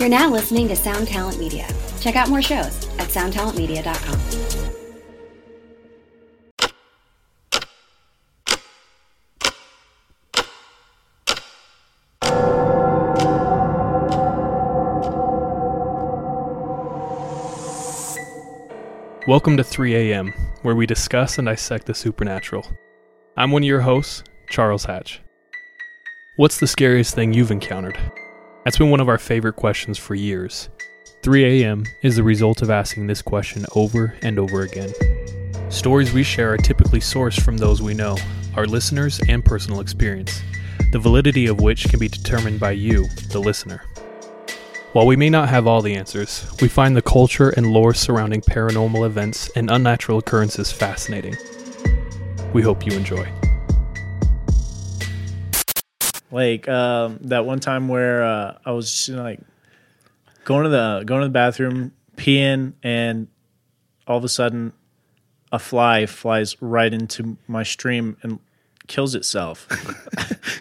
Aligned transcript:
You're 0.00 0.08
now 0.08 0.30
listening 0.30 0.66
to 0.68 0.76
Sound 0.76 1.08
Talent 1.08 1.38
Media. 1.38 1.68
Check 2.00 2.16
out 2.16 2.30
more 2.30 2.40
shows 2.40 2.88
at 2.98 3.08
soundtalentmedia.com. 3.10 4.18
Welcome 19.28 19.58
to 19.58 19.64
3 19.64 19.96
a.m., 19.96 20.32
where 20.62 20.74
we 20.74 20.86
discuss 20.86 21.36
and 21.36 21.44
dissect 21.44 21.84
the 21.84 21.92
supernatural. 21.92 22.66
I'm 23.36 23.50
one 23.50 23.64
of 23.64 23.66
your 23.66 23.82
hosts, 23.82 24.24
Charles 24.48 24.86
Hatch. 24.86 25.20
What's 26.36 26.58
the 26.58 26.66
scariest 26.66 27.14
thing 27.14 27.34
you've 27.34 27.50
encountered? 27.50 27.98
That's 28.64 28.76
been 28.76 28.90
one 28.90 29.00
of 29.00 29.08
our 29.08 29.18
favorite 29.18 29.56
questions 29.56 29.96
for 29.96 30.14
years. 30.14 30.68
3 31.22 31.62
a.m. 31.62 31.84
is 32.02 32.16
the 32.16 32.22
result 32.22 32.60
of 32.60 32.68
asking 32.68 33.06
this 33.06 33.22
question 33.22 33.64
over 33.74 34.14
and 34.22 34.38
over 34.38 34.62
again. 34.62 34.92
Stories 35.70 36.12
we 36.12 36.22
share 36.22 36.52
are 36.52 36.58
typically 36.58 37.00
sourced 37.00 37.40
from 37.40 37.56
those 37.56 37.80
we 37.80 37.94
know, 37.94 38.18
our 38.56 38.66
listeners, 38.66 39.18
and 39.28 39.42
personal 39.42 39.80
experience, 39.80 40.42
the 40.92 40.98
validity 40.98 41.46
of 41.46 41.60
which 41.60 41.88
can 41.88 41.98
be 41.98 42.08
determined 42.08 42.60
by 42.60 42.72
you, 42.72 43.08
the 43.30 43.38
listener. 43.38 43.82
While 44.92 45.06
we 45.06 45.16
may 45.16 45.30
not 45.30 45.48
have 45.48 45.66
all 45.66 45.80
the 45.80 45.94
answers, 45.94 46.46
we 46.60 46.68
find 46.68 46.94
the 46.94 47.02
culture 47.02 47.50
and 47.50 47.72
lore 47.72 47.94
surrounding 47.94 48.42
paranormal 48.42 49.06
events 49.06 49.48
and 49.56 49.70
unnatural 49.70 50.18
occurrences 50.18 50.70
fascinating. 50.70 51.36
We 52.52 52.60
hope 52.60 52.84
you 52.84 52.92
enjoy. 52.92 53.49
Like 56.30 56.68
um, 56.68 57.18
that 57.22 57.44
one 57.44 57.60
time 57.60 57.88
where 57.88 58.22
uh, 58.24 58.58
I 58.64 58.72
was 58.72 58.92
just 58.92 59.08
like 59.08 59.40
going 60.44 60.64
to 60.64 60.70
the 60.70 61.02
going 61.04 61.22
to 61.22 61.26
the 61.26 61.32
bathroom, 61.32 61.92
peeing, 62.16 62.74
and 62.82 63.28
all 64.06 64.18
of 64.18 64.24
a 64.24 64.28
sudden, 64.28 64.72
a 65.50 65.58
fly 65.58 66.06
flies 66.06 66.60
right 66.62 66.92
into 66.92 67.36
my 67.48 67.62
stream 67.62 68.16
and 68.22 68.38
kills 68.86 69.14
itself. 69.14 69.68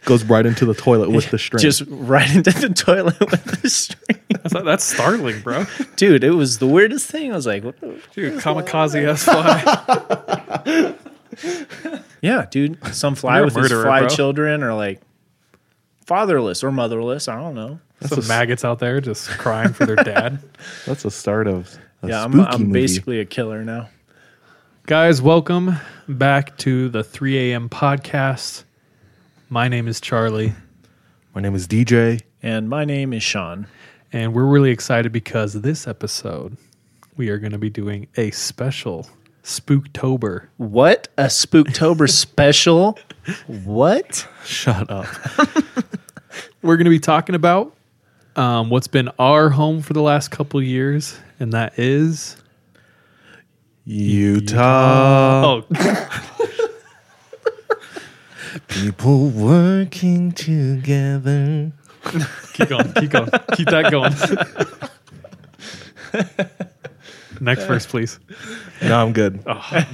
Goes 0.06 0.24
right 0.24 0.46
into 0.46 0.66
the 0.66 0.74
toilet 0.74 1.12
with 1.12 1.30
the 1.30 1.38
string. 1.40 1.62
Just 1.62 1.84
right 1.88 2.36
into 2.36 2.52
the 2.52 2.70
toilet 2.70 3.20
with 3.20 3.62
the 3.62 3.70
string. 3.70 4.20
That's, 4.30 4.54
that's 4.54 4.84
startling, 4.86 5.42
bro. 5.42 5.66
Dude, 5.98 6.24
it 6.24 6.32
was 6.32 6.60
the 6.60 6.68
weirdest 6.68 7.10
thing. 7.12 7.34
I 7.34 7.36
was 7.36 7.46
like, 7.46 7.64
what 7.64 7.80
the? 7.82 8.00
Dude, 8.14 8.40
kamikaze 8.40 9.06
ass 9.06 9.24
fly. 9.26 10.96
Yeah, 12.22 12.46
dude. 12.50 12.78
Some 12.94 13.16
fly 13.16 13.36
You're 13.36 13.44
a 13.44 13.46
with 13.46 13.56
his 13.56 13.72
fly 13.72 14.02
bro. 14.02 14.10
children 14.10 14.64
or 14.64 14.74
like 14.74 15.02
fatherless 16.10 16.64
or 16.64 16.72
motherless. 16.72 17.28
I 17.28 17.36
don't 17.36 17.54
know. 17.54 17.80
Some 18.02 18.28
maggots 18.28 18.66
out 18.66 18.80
there 18.80 19.00
just 19.00 19.30
crying 19.30 19.74
for 19.74 19.86
their 19.86 19.96
dad. 19.96 20.40
That's 20.88 21.04
the 21.04 21.12
start 21.12 21.46
of 21.46 21.78
a 22.02 22.08
yeah, 22.08 22.24
I'm, 22.24 22.42
I'm 22.42 22.62
movie. 22.62 22.74
basically 22.74 23.20
a 23.20 23.26
killer 23.26 23.64
now. 23.64 23.90
Guys, 24.88 25.22
welcome 25.22 25.76
back 26.08 26.58
to 26.58 26.90
the 26.90 27.04
3 27.04 27.52
a.m. 27.52 27.70
podcast. 27.70 28.64
My 29.50 29.68
name 29.68 29.88
is 29.88 30.02
Charlie, 30.02 30.56
My 31.36 31.42
name 31.42 31.54
is 31.54 31.68
DJ. 31.68 32.24
And 32.42 32.68
my 32.68 32.86
name 32.86 33.14
is 33.14 33.22
Sean. 33.22 33.68
and 34.12 34.34
we're 34.34 34.48
really 34.48 34.72
excited 34.72 35.12
because 35.12 35.54
this 35.54 35.88
episode 35.88 36.58
we 37.18 37.30
are 37.30 37.38
going 37.38 37.52
to 37.52 37.60
be 37.60 37.70
doing 37.70 38.08
a 38.18 38.32
special 38.32 39.08
Spooktober. 39.44 40.48
What? 40.58 41.08
A 41.20 41.26
Spooktober 41.26 42.10
special? 42.26 42.98
What? 43.48 44.28
Shut 44.46 44.90
up. 44.90 45.06
We're 46.62 46.78
going 46.78 46.86
to 46.86 46.90
be 46.92 47.00
talking 47.00 47.36
about 47.36 47.76
um, 48.36 48.70
what's 48.70 48.88
been 48.88 49.10
our 49.20 49.50
home 49.50 49.82
for 49.82 49.94
the 49.94 50.02
last 50.02 50.30
couple 50.30 50.62
years, 50.62 51.18
and 51.40 51.54
that 51.54 51.78
is 51.80 52.38
Utah. 53.86 55.62
oh, 55.62 56.06
People 58.68 59.28
working 59.30 60.32
together. 60.32 61.72
keep 62.54 62.70
going, 62.70 62.94
keep 62.94 63.10
going, 63.12 63.30
keep 63.56 63.68
that 63.68 63.92
going. 63.92 64.14
Next 67.42 67.66
verse, 67.66 67.86
please. 67.86 68.20
No, 68.82 69.00
I'm 69.02 69.14
good. 69.14 69.44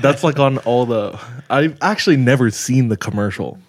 That's 0.02 0.24
like 0.24 0.40
on 0.40 0.58
all 0.60 0.86
the. 0.86 1.20
I've 1.50 1.78
actually 1.82 2.18
never 2.18 2.50
seen 2.52 2.90
the 2.90 2.98
commercial. 2.98 3.60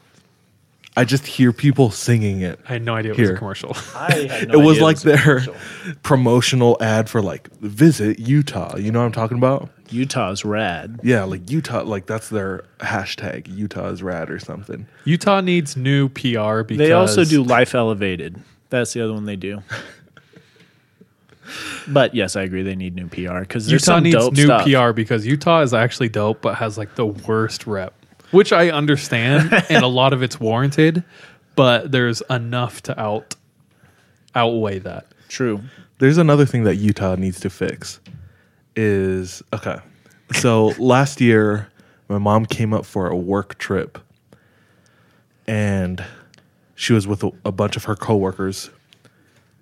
I 0.98 1.04
just 1.04 1.26
hear 1.26 1.52
people 1.52 1.90
singing 1.90 2.40
it. 2.40 2.58
I 2.66 2.74
had 2.74 2.82
no 2.82 2.94
idea 2.94 3.12
it 3.12 3.18
was 3.18 3.28
Here. 3.28 3.36
a 3.36 3.38
commercial. 3.38 3.76
I 3.94 4.12
had 4.30 4.50
it 4.54 4.56
was 4.56 4.80
like 4.80 5.00
their 5.00 5.42
promotional 6.02 6.78
ad 6.80 7.10
for 7.10 7.20
like 7.20 7.50
visit 7.58 8.18
Utah. 8.18 8.76
You 8.76 8.90
know 8.90 9.00
what 9.00 9.06
I'm 9.06 9.12
talking 9.12 9.36
about? 9.36 9.68
Utah's 9.90 10.44
rad. 10.44 10.98
Yeah, 11.02 11.24
like 11.24 11.50
Utah. 11.50 11.82
Like 11.82 12.06
that's 12.06 12.30
their 12.30 12.64
hashtag. 12.78 13.54
Utah 13.54 13.88
is 13.88 14.02
rad 14.02 14.30
or 14.30 14.38
something. 14.38 14.86
Utah 15.04 15.42
needs 15.42 15.76
new 15.76 16.08
PR 16.08 16.62
because 16.62 16.78
They 16.78 16.92
also 16.92 17.24
do 17.24 17.42
Life 17.42 17.74
Elevated. 17.74 18.42
That's 18.70 18.94
the 18.94 19.02
other 19.02 19.12
one 19.12 19.26
they 19.26 19.36
do. 19.36 19.62
but 21.88 22.14
yes, 22.14 22.36
I 22.36 22.42
agree. 22.42 22.62
They 22.62 22.76
need 22.76 22.94
new 22.94 23.08
PR 23.08 23.40
because 23.40 23.70
Utah 23.70 23.84
some 23.84 24.02
needs 24.02 24.16
dope 24.16 24.34
new 24.34 24.44
stuff. 24.44 24.64
PR 24.64 24.92
because 24.92 25.26
Utah 25.26 25.62
is 25.62 25.74
actually 25.74 26.08
dope, 26.08 26.40
but 26.42 26.56
has 26.56 26.78
like 26.78 26.94
the 26.94 27.06
worst 27.06 27.66
rep, 27.66 27.94
which 28.30 28.52
I 28.52 28.70
understand, 28.70 29.52
and 29.70 29.84
a 29.84 29.88
lot 29.88 30.12
of 30.12 30.22
it's 30.22 30.38
warranted, 30.40 31.04
but 31.54 31.92
there's 31.92 32.22
enough 32.30 32.82
to 32.82 33.00
out 33.00 33.34
outweigh 34.34 34.78
that. 34.80 35.06
True. 35.28 35.60
There's 35.98 36.18
another 36.18 36.46
thing 36.46 36.64
that 36.64 36.76
Utah 36.76 37.16
needs 37.16 37.40
to 37.40 37.50
fix. 37.50 38.00
Is 38.74 39.42
okay. 39.52 39.78
So 40.32 40.66
last 40.78 41.20
year, 41.20 41.68
my 42.08 42.18
mom 42.18 42.46
came 42.46 42.74
up 42.74 42.84
for 42.84 43.08
a 43.08 43.16
work 43.16 43.58
trip, 43.58 43.98
and 45.46 46.04
she 46.74 46.92
was 46.92 47.06
with 47.06 47.24
a, 47.24 47.30
a 47.44 47.52
bunch 47.52 47.76
of 47.76 47.84
her 47.84 47.96
coworkers, 47.96 48.70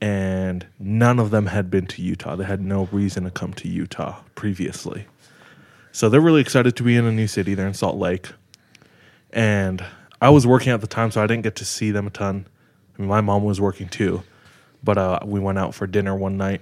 and 0.00 0.66
none 0.78 1.18
of 1.18 1.30
them 1.30 1.46
had 1.46 1.70
been 1.70 1.86
to 1.86 2.02
Utah. 2.02 2.36
They 2.36 2.44
had 2.44 2.60
no 2.60 2.88
reason 2.92 3.24
to 3.24 3.30
come 3.30 3.54
to 3.54 3.68
Utah 3.68 4.20
previously. 4.34 5.06
So 5.92 6.08
they're 6.08 6.20
really 6.20 6.40
excited 6.40 6.76
to 6.76 6.82
be 6.82 6.96
in 6.96 7.04
a 7.04 7.12
new 7.12 7.26
city. 7.26 7.54
They're 7.54 7.68
in 7.68 7.74
Salt 7.74 7.96
Lake. 7.96 8.28
And 9.32 9.84
I 10.20 10.30
was 10.30 10.46
working 10.46 10.72
at 10.72 10.80
the 10.80 10.86
time, 10.86 11.10
so 11.10 11.22
I 11.22 11.26
didn't 11.26 11.42
get 11.42 11.56
to 11.56 11.64
see 11.64 11.90
them 11.90 12.06
a 12.06 12.10
ton. 12.10 12.46
I 12.96 13.02
mean, 13.02 13.08
my 13.08 13.20
mom 13.20 13.44
was 13.44 13.60
working 13.60 13.88
too. 13.88 14.22
But 14.82 14.98
uh, 14.98 15.20
we 15.24 15.40
went 15.40 15.58
out 15.58 15.74
for 15.74 15.86
dinner 15.86 16.14
one 16.14 16.36
night 16.36 16.60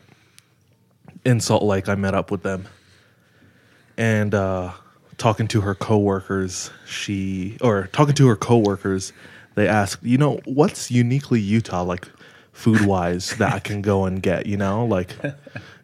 in 1.25 1.41
Salt 1.41 1.63
Lake. 1.63 1.89
I 1.89 1.95
met 1.95 2.15
up 2.15 2.31
with 2.31 2.43
them. 2.43 2.67
And 3.97 4.35
uh, 4.35 4.73
talking 5.19 5.49
to 5.49 5.61
her 5.63 5.75
coworkers, 5.75 6.71
she, 6.87 7.57
or 7.61 7.89
talking 7.93 8.15
to 8.15 8.27
her 8.29 8.37
coworkers, 8.37 9.13
they 9.55 9.69
asked, 9.69 10.03
you 10.03 10.19
know, 10.19 10.41
what's 10.45 10.91
uniquely 10.91 11.41
Utah, 11.41 11.83
like 11.83 12.09
food 12.53 12.83
wise, 12.87 13.37
that 13.37 13.53
I 13.53 13.59
can 13.59 13.83
go 13.83 14.05
and 14.05 14.23
get, 14.23 14.47
you 14.47 14.57
know? 14.57 14.85
Like 14.85 15.15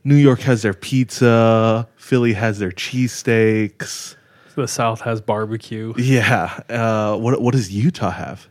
New 0.05 0.17
York 0.17 0.41
has 0.41 0.63
their 0.63 0.75
pizza, 0.75 1.89
Philly 1.97 2.33
has 2.35 2.59
their 2.59 2.71
cheesesteaks. 2.71 4.15
The 4.55 4.67
South 4.69 5.01
has 5.03 5.21
barbecue. 5.21 5.95
Yeah. 5.97 6.61
Uh, 6.69 7.17
what 7.17 7.41
what 7.41 7.53
does 7.53 7.71
Utah 7.73 8.11
have? 8.11 8.49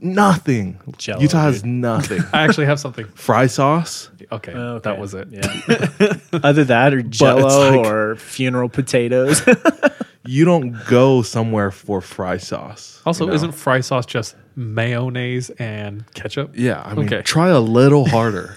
Nothing. 0.00 0.78
Jell-O, 0.96 1.20
Utah 1.20 1.42
has 1.42 1.62
dude. 1.62 1.70
nothing. 1.70 2.22
I 2.32 2.42
actually 2.42 2.66
have 2.66 2.80
something. 2.80 3.04
Fry 3.08 3.46
sauce. 3.48 4.10
Okay, 4.30 4.52
Okay. 4.52 4.80
that 4.84 4.98
was 4.98 5.14
it. 5.14 5.28
Yeah. 5.30 6.16
Other 6.42 6.64
that 6.64 6.94
or 6.94 7.02
Jello 7.02 7.70
like- 7.80 7.86
or 7.86 8.16
funeral 8.16 8.68
potatoes. 8.68 9.42
You 10.28 10.44
don't 10.44 10.76
go 10.86 11.22
somewhere 11.22 11.70
for 11.70 12.00
fry 12.02 12.36
sauce. 12.36 13.00
Also, 13.06 13.24
you 13.24 13.30
know? 13.30 13.34
isn't 13.36 13.52
fry 13.52 13.80
sauce 13.80 14.04
just 14.04 14.36
mayonnaise 14.56 15.48
and 15.58 16.04
ketchup? 16.12 16.50
Yeah, 16.54 16.82
I 16.84 16.94
mean, 16.94 17.06
Okay. 17.06 17.22
try 17.22 17.48
a 17.48 17.60
little 17.60 18.06
harder. 18.06 18.54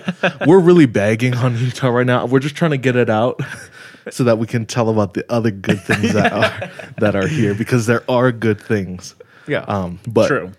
We're 0.46 0.58
really 0.60 0.84
bagging 0.84 1.34
on 1.34 1.56
Utah 1.56 1.88
right 1.88 2.06
now. 2.06 2.26
We're 2.26 2.40
just 2.40 2.56
trying 2.56 2.72
to 2.72 2.76
get 2.76 2.94
it 2.96 3.08
out 3.08 3.40
so 4.10 4.24
that 4.24 4.36
we 4.38 4.46
can 4.46 4.66
tell 4.66 4.90
about 4.90 5.14
the 5.14 5.24
other 5.32 5.50
good 5.50 5.80
things 5.80 6.12
that 6.12 6.30
are 6.32 6.70
that 6.98 7.16
are 7.16 7.26
here 7.26 7.54
because 7.54 7.86
there 7.86 8.02
are 8.08 8.30
good 8.30 8.60
things. 8.60 9.14
Yeah. 9.48 9.60
Um, 9.60 10.00
but 10.06 10.28
True. 10.28 10.52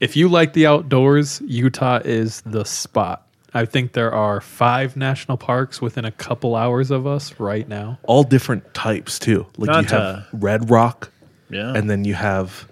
if 0.00 0.16
you 0.16 0.28
like 0.28 0.52
the 0.52 0.66
outdoors, 0.66 1.40
Utah 1.46 2.00
is 2.04 2.42
the 2.42 2.64
spot. 2.64 3.26
I 3.56 3.64
think 3.66 3.92
there 3.92 4.12
are 4.12 4.40
five 4.40 4.96
national 4.96 5.36
parks 5.36 5.80
within 5.80 6.04
a 6.04 6.10
couple 6.10 6.56
hours 6.56 6.90
of 6.90 7.06
us 7.06 7.38
right 7.38 7.68
now. 7.68 7.98
all 8.02 8.24
different 8.24 8.74
types 8.74 9.18
too. 9.18 9.46
Like 9.56 9.68
Not, 9.68 9.84
you 9.84 9.96
have 9.96 10.02
uh, 10.16 10.22
red 10.32 10.70
rock, 10.70 11.10
Yeah. 11.50 11.72
and 11.74 11.88
then 11.88 12.04
you 12.04 12.14
have 12.14 12.68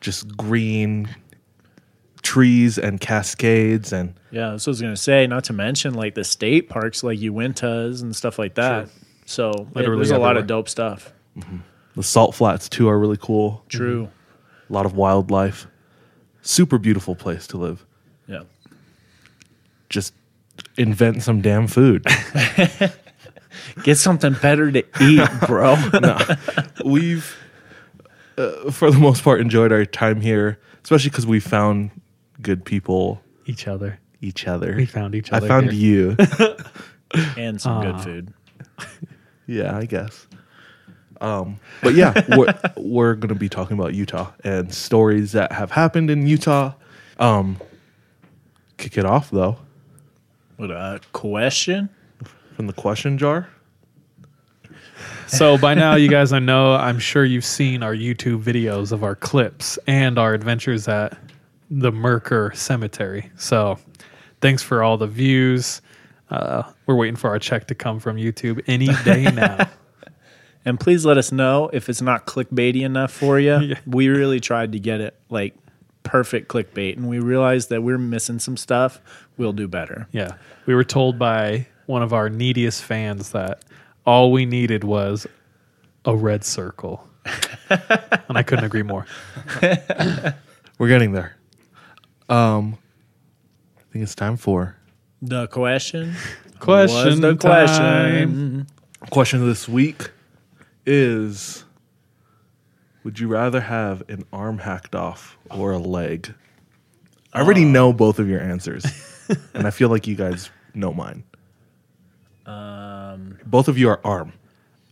just 0.00 0.36
green 0.36 1.08
trees 2.22 2.76
and 2.78 3.00
cascades 3.00 3.92
and 3.92 4.12
Yeah, 4.30 4.50
that's 4.50 4.66
what 4.66 4.72
I 4.72 4.72
was 4.72 4.82
gonna 4.82 4.96
say. 4.96 5.26
Not 5.26 5.44
to 5.44 5.52
mention 5.52 5.94
like 5.94 6.14
the 6.14 6.24
state 6.24 6.68
parks, 6.68 7.02
like 7.02 7.18
Uintas 7.18 8.02
and 8.02 8.14
stuff 8.14 8.38
like 8.38 8.56
that. 8.56 8.88
So 9.24 9.50
it- 9.50 9.74
Literally 9.76 9.96
there's 10.00 10.10
a 10.10 10.18
lot 10.18 10.36
of 10.36 10.46
dope 10.46 10.68
stuff. 10.68 11.12
the 11.94 12.02
salt 12.02 12.34
flats 12.34 12.68
too 12.68 12.88
are 12.88 12.98
really 12.98 13.16
cool. 13.16 13.64
True. 13.68 14.08
A 14.68 14.72
lot 14.72 14.84
of 14.86 14.94
wildlife. 14.94 15.66
Super 16.42 16.78
beautiful 16.78 17.14
place 17.14 17.46
to 17.48 17.56
live. 17.56 17.84
Yeah. 18.26 18.42
Just 19.88 20.12
invent 20.76 21.22
some 21.22 21.40
damn 21.40 21.66
food. 21.66 22.04
Get 23.82 23.96
something 23.96 24.34
better 24.34 24.70
to 24.70 24.84
eat, 25.00 25.28
bro. 25.46 25.76
no, 26.00 26.18
We've, 26.84 27.36
uh, 28.38 28.70
for 28.70 28.90
the 28.90 28.98
most 28.98 29.22
part, 29.24 29.40
enjoyed 29.40 29.72
our 29.72 29.84
time 29.84 30.20
here, 30.20 30.58
especially 30.84 31.10
because 31.10 31.26
we 31.26 31.40
found 31.40 31.90
good 32.42 32.64
people, 32.64 33.22
Each 33.46 33.66
other. 33.66 33.98
each 34.20 34.46
other. 34.46 34.74
We 34.76 34.86
found 34.86 35.14
each 35.14 35.32
other. 35.32 35.46
I 35.46 35.48
found 35.48 35.72
here. 35.72 36.16
you. 36.18 36.26
and 37.36 37.60
some 37.60 37.82
good 37.82 38.00
food. 38.00 38.34
yeah, 39.46 39.76
I 39.76 39.84
guess. 39.84 40.26
Um, 41.20 41.58
but 41.82 41.94
yeah, 41.94 42.12
we're, 42.36 42.54
we're 42.76 43.14
going 43.14 43.30
to 43.30 43.34
be 43.34 43.48
talking 43.48 43.78
about 43.78 43.94
Utah 43.94 44.32
and 44.44 44.72
stories 44.74 45.32
that 45.32 45.50
have 45.52 45.70
happened 45.70 46.10
in 46.10 46.26
Utah. 46.26 46.74
Um, 47.18 47.56
kick 48.76 48.98
it 48.98 49.06
off, 49.06 49.30
though, 49.30 49.56
What 50.56 50.70
a 50.70 51.00
question. 51.12 51.88
from 52.54 52.66
the 52.66 52.72
question 52.72 53.18
jar. 53.18 53.48
So 55.26 55.58
by 55.58 55.74
now, 55.74 55.96
you 55.96 56.08
guys, 56.08 56.32
I 56.32 56.38
know, 56.50 56.74
I'm 56.74 56.98
sure 56.98 57.24
you've 57.24 57.44
seen 57.44 57.82
our 57.82 57.94
YouTube 57.94 58.42
videos 58.42 58.92
of 58.92 59.02
our 59.04 59.14
clips 59.14 59.78
and 59.86 60.18
our 60.18 60.34
adventures 60.34 60.88
at 60.88 61.18
the 61.70 61.90
Mercur 61.90 62.54
Cemetery. 62.56 63.30
So 63.36 63.78
thanks 64.40 64.62
for 64.62 64.82
all 64.82 64.96
the 64.96 65.06
views. 65.06 65.82
Uh, 66.30 66.62
we're 66.86 66.94
waiting 66.96 67.16
for 67.16 67.28
our 67.30 67.38
check 67.38 67.66
to 67.68 67.74
come 67.74 68.00
from 68.00 68.16
YouTube 68.16 68.62
any 68.66 68.88
day 69.04 69.24
now. 69.34 69.68
And 70.64 70.80
please 70.80 71.04
let 71.04 71.18
us 71.18 71.30
know 71.30 71.70
if 71.72 71.88
it's 71.88 72.02
not 72.02 72.26
clickbaity 72.26 72.82
enough 72.82 73.12
for 73.12 73.38
you. 73.38 73.56
Yeah. 73.60 73.78
We 73.86 74.08
really 74.08 74.40
tried 74.40 74.72
to 74.72 74.80
get 74.80 75.00
it 75.00 75.18
like 75.28 75.54
perfect 76.02 76.48
clickbait, 76.48 76.96
and 76.96 77.08
we 77.08 77.18
realized 77.18 77.68
that 77.70 77.82
we're 77.82 77.98
missing 77.98 78.38
some 78.38 78.56
stuff. 78.56 79.00
We'll 79.36 79.52
do 79.52 79.68
better. 79.68 80.08
yeah. 80.12 80.36
We 80.66 80.74
were 80.74 80.84
told 80.84 81.18
by 81.18 81.66
one 81.86 82.02
of 82.02 82.12
our 82.12 82.28
neediest 82.28 82.82
fans 82.82 83.30
that 83.32 83.64
all 84.04 84.32
we 84.32 84.46
needed 84.46 84.82
was 84.84 85.26
a 86.04 86.16
red 86.16 86.44
circle. 86.44 87.06
and 87.70 88.36
I 88.38 88.42
couldn't 88.42 88.64
agree 88.64 88.82
more. 88.82 89.06
We're 90.78 90.88
getting 90.88 91.12
there. 91.12 91.36
Um, 92.28 92.78
I 93.78 93.82
think 93.92 94.02
it's 94.02 94.14
time 94.14 94.36
for 94.36 94.76
The 95.22 95.46
question. 95.48 96.14
Question 96.58 97.04
was 97.06 97.20
the 97.20 97.34
time. 97.34 97.66
question. 97.66 98.66
question 99.10 99.40
of 99.42 99.46
this 99.46 99.68
week 99.68 100.10
is 100.86 101.64
would 103.04 103.18
you 103.20 103.28
rather 103.28 103.60
have 103.60 104.02
an 104.08 104.24
arm 104.32 104.56
hacked 104.58 104.94
off 104.94 105.36
or 105.50 105.72
a 105.72 105.78
leg 105.78 106.32
i 107.34 107.40
already 107.42 107.66
know 107.66 107.92
both 107.92 108.18
of 108.18 108.26
your 108.26 108.40
answers 108.40 108.86
and 109.54 109.66
i 109.66 109.70
feel 109.70 109.88
like 109.88 110.06
you 110.06 110.14
guys 110.16 110.50
know 110.74 110.92
mine 110.92 111.24
um, 112.46 113.38
both 113.44 113.68
of 113.68 113.78
you 113.78 113.88
are 113.88 114.00
arm 114.04 114.32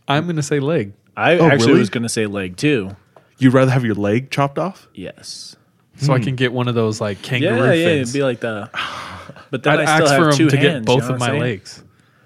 I'm 0.07 0.25
going 0.25 0.35
to 0.35 0.43
say 0.43 0.59
leg. 0.59 0.93
I 1.17 1.37
Oh, 1.39 1.47
actually 1.47 1.67
really? 1.69 1.79
was 1.79 1.89
going 1.89 2.03
to 2.03 2.09
say 2.09 2.27
leg 2.27 2.57
too. 2.57 2.95
you'd 3.39 3.53
rather 3.53 3.71
have 3.71 3.83
your 3.85 3.95
leg 3.95 4.29
chopped 4.29 4.59
off 4.59 4.87
Yes. 4.93 5.55
So 5.97 6.11
I 6.13 6.19
can 6.19 6.35
get 6.35 6.51
one 6.51 6.67
of 6.67 6.75
those 6.75 6.99
like 6.99 7.21
kangaroo 7.21 7.55
Yeah, 7.67 7.71
yeah, 7.73 7.85
fins. 7.85 8.09
it'd 8.09 8.19
be 8.19 8.23
like 8.23 8.39
the. 8.41 8.69
But 9.51 9.63
then 9.63 9.79
I'd 9.79 9.87
I 9.87 9.95
still 9.95 10.07
ask 10.07 10.11
have 10.13 10.21
for 10.23 10.29
him 10.29 10.35
two 10.37 10.49
to 10.49 10.57
hands. 10.57 10.73
get 10.79 10.85
both 10.85 10.95
you 11.03 11.09
know 11.09 11.15
of 11.15 11.19
what 11.19 11.19
my 11.19 11.25
I'm 11.27 11.31
saying? 11.33 11.41
legs, 11.41 11.83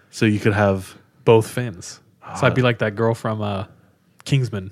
so 0.10 0.26
you 0.26 0.40
could 0.40 0.54
have 0.54 0.98
both 1.26 1.48
fins. 1.48 2.00
So 2.40 2.48
I'd 2.48 2.56
be 2.56 2.62
like 2.62 2.80
that 2.80 2.96
girl 2.96 3.14
from 3.14 3.42
uh, 3.42 3.66
Kingsman. 4.26 4.72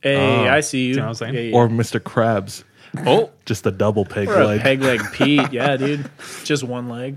Hey, 0.00 0.16
Oh. 0.16 0.48
I 0.48 0.60
see 0.60 0.86
you. 0.86 0.94
See 0.94 1.00
what 1.00 1.08
I'm 1.08 1.14
saying? 1.14 1.34
Yeah, 1.34 1.40
yeah. 1.40 1.56
or 1.56 1.68
mr 1.68 2.00
krabs 2.00 2.64
Oh, 3.04 3.30
just 3.46 3.66
a 3.66 3.70
double 3.70 4.04
peg 4.04 4.28
Or 4.28 4.40
a 4.40 4.46
leg 4.46 4.60
peg 4.60 4.80
leg 4.82 5.00
Pete. 5.12 5.40
Yeah, 5.52 5.76
dude. 5.76 6.08
Just 6.44 6.62
one 6.64 6.88
leg. 6.88 7.16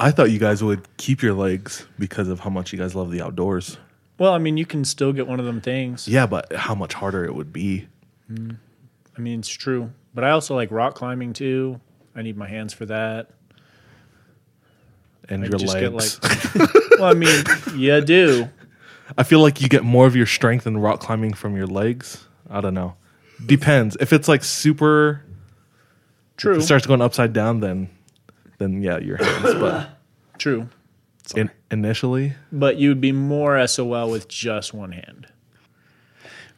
i 0.00 0.10
thought 0.10 0.30
you 0.30 0.38
guys 0.38 0.62
would 0.62 0.86
keep 0.96 1.22
your 1.22 1.34
legs 1.34 1.86
because 1.98 2.28
of 2.28 2.40
how 2.40 2.50
much 2.50 2.72
you 2.72 2.78
guys 2.78 2.94
love 2.94 3.10
the 3.10 3.20
outdoors 3.22 3.78
Well, 4.18 4.32
I 4.32 4.38
mean, 4.38 4.56
you 4.56 4.66
can 4.66 4.84
still 4.84 5.12
get 5.12 5.26
one 5.26 5.40
of 5.40 5.46
them 5.46 5.60
things. 5.60 6.06
yeah 6.08 6.26
but 6.26 6.52
how 6.52 6.74
much 6.74 6.94
harder 6.94 7.24
it 7.24 7.34
would 7.34 7.52
be 7.52 7.88
mm. 8.30 8.56
I 9.16 9.20
mean, 9.20 9.40
it's 9.40 9.48
true. 9.48 9.90
But 10.14 10.22
I 10.22 10.30
also 10.30 10.54
like 10.54 10.70
rock 10.70 10.94
climbing 10.94 11.32
too. 11.32 11.80
I 12.14 12.22
need 12.22 12.36
my 12.36 12.46
hands 12.48 12.72
for 12.72 12.86
that. 12.86 13.30
and 15.28 15.44
I 15.44 15.48
your 15.48 15.58
legs 15.58 15.74
get 15.74 15.92
like. 15.92 16.74
well, 16.98 17.10
I 17.10 17.14
mean, 17.14 17.44
you 17.74 18.00
do. 18.00 18.48
I 19.16 19.24
feel 19.24 19.40
like 19.40 19.60
you 19.60 19.68
get 19.68 19.82
more 19.82 20.06
of 20.06 20.14
your 20.14 20.26
strength 20.26 20.66
in 20.68 20.78
rock 20.78 21.00
climbing 21.00 21.32
from 21.34 21.56
your 21.56 21.66
legs. 21.66 22.26
I 22.48 22.60
don't 22.60 22.74
know. 22.74 22.94
Depends. 23.46 23.96
If 24.00 24.12
it's 24.12 24.28
like 24.28 24.42
super, 24.44 25.24
True. 26.36 26.54
if 26.56 26.58
it 26.60 26.62
starts 26.64 26.86
going 26.86 27.00
upside 27.02 27.32
down, 27.32 27.60
then 27.60 27.88
then 28.58 28.82
yeah, 28.82 28.98
your 28.98 29.16
hands. 29.18 29.54
But 29.54 29.90
True. 30.38 30.68
in, 31.36 31.50
initially, 31.70 32.34
But 32.52 32.76
you 32.76 32.88
would 32.88 33.00
be 33.00 33.12
more 33.12 33.64
SOL 33.66 34.10
with 34.10 34.28
just 34.28 34.74
one 34.74 34.92
hand. 34.92 35.26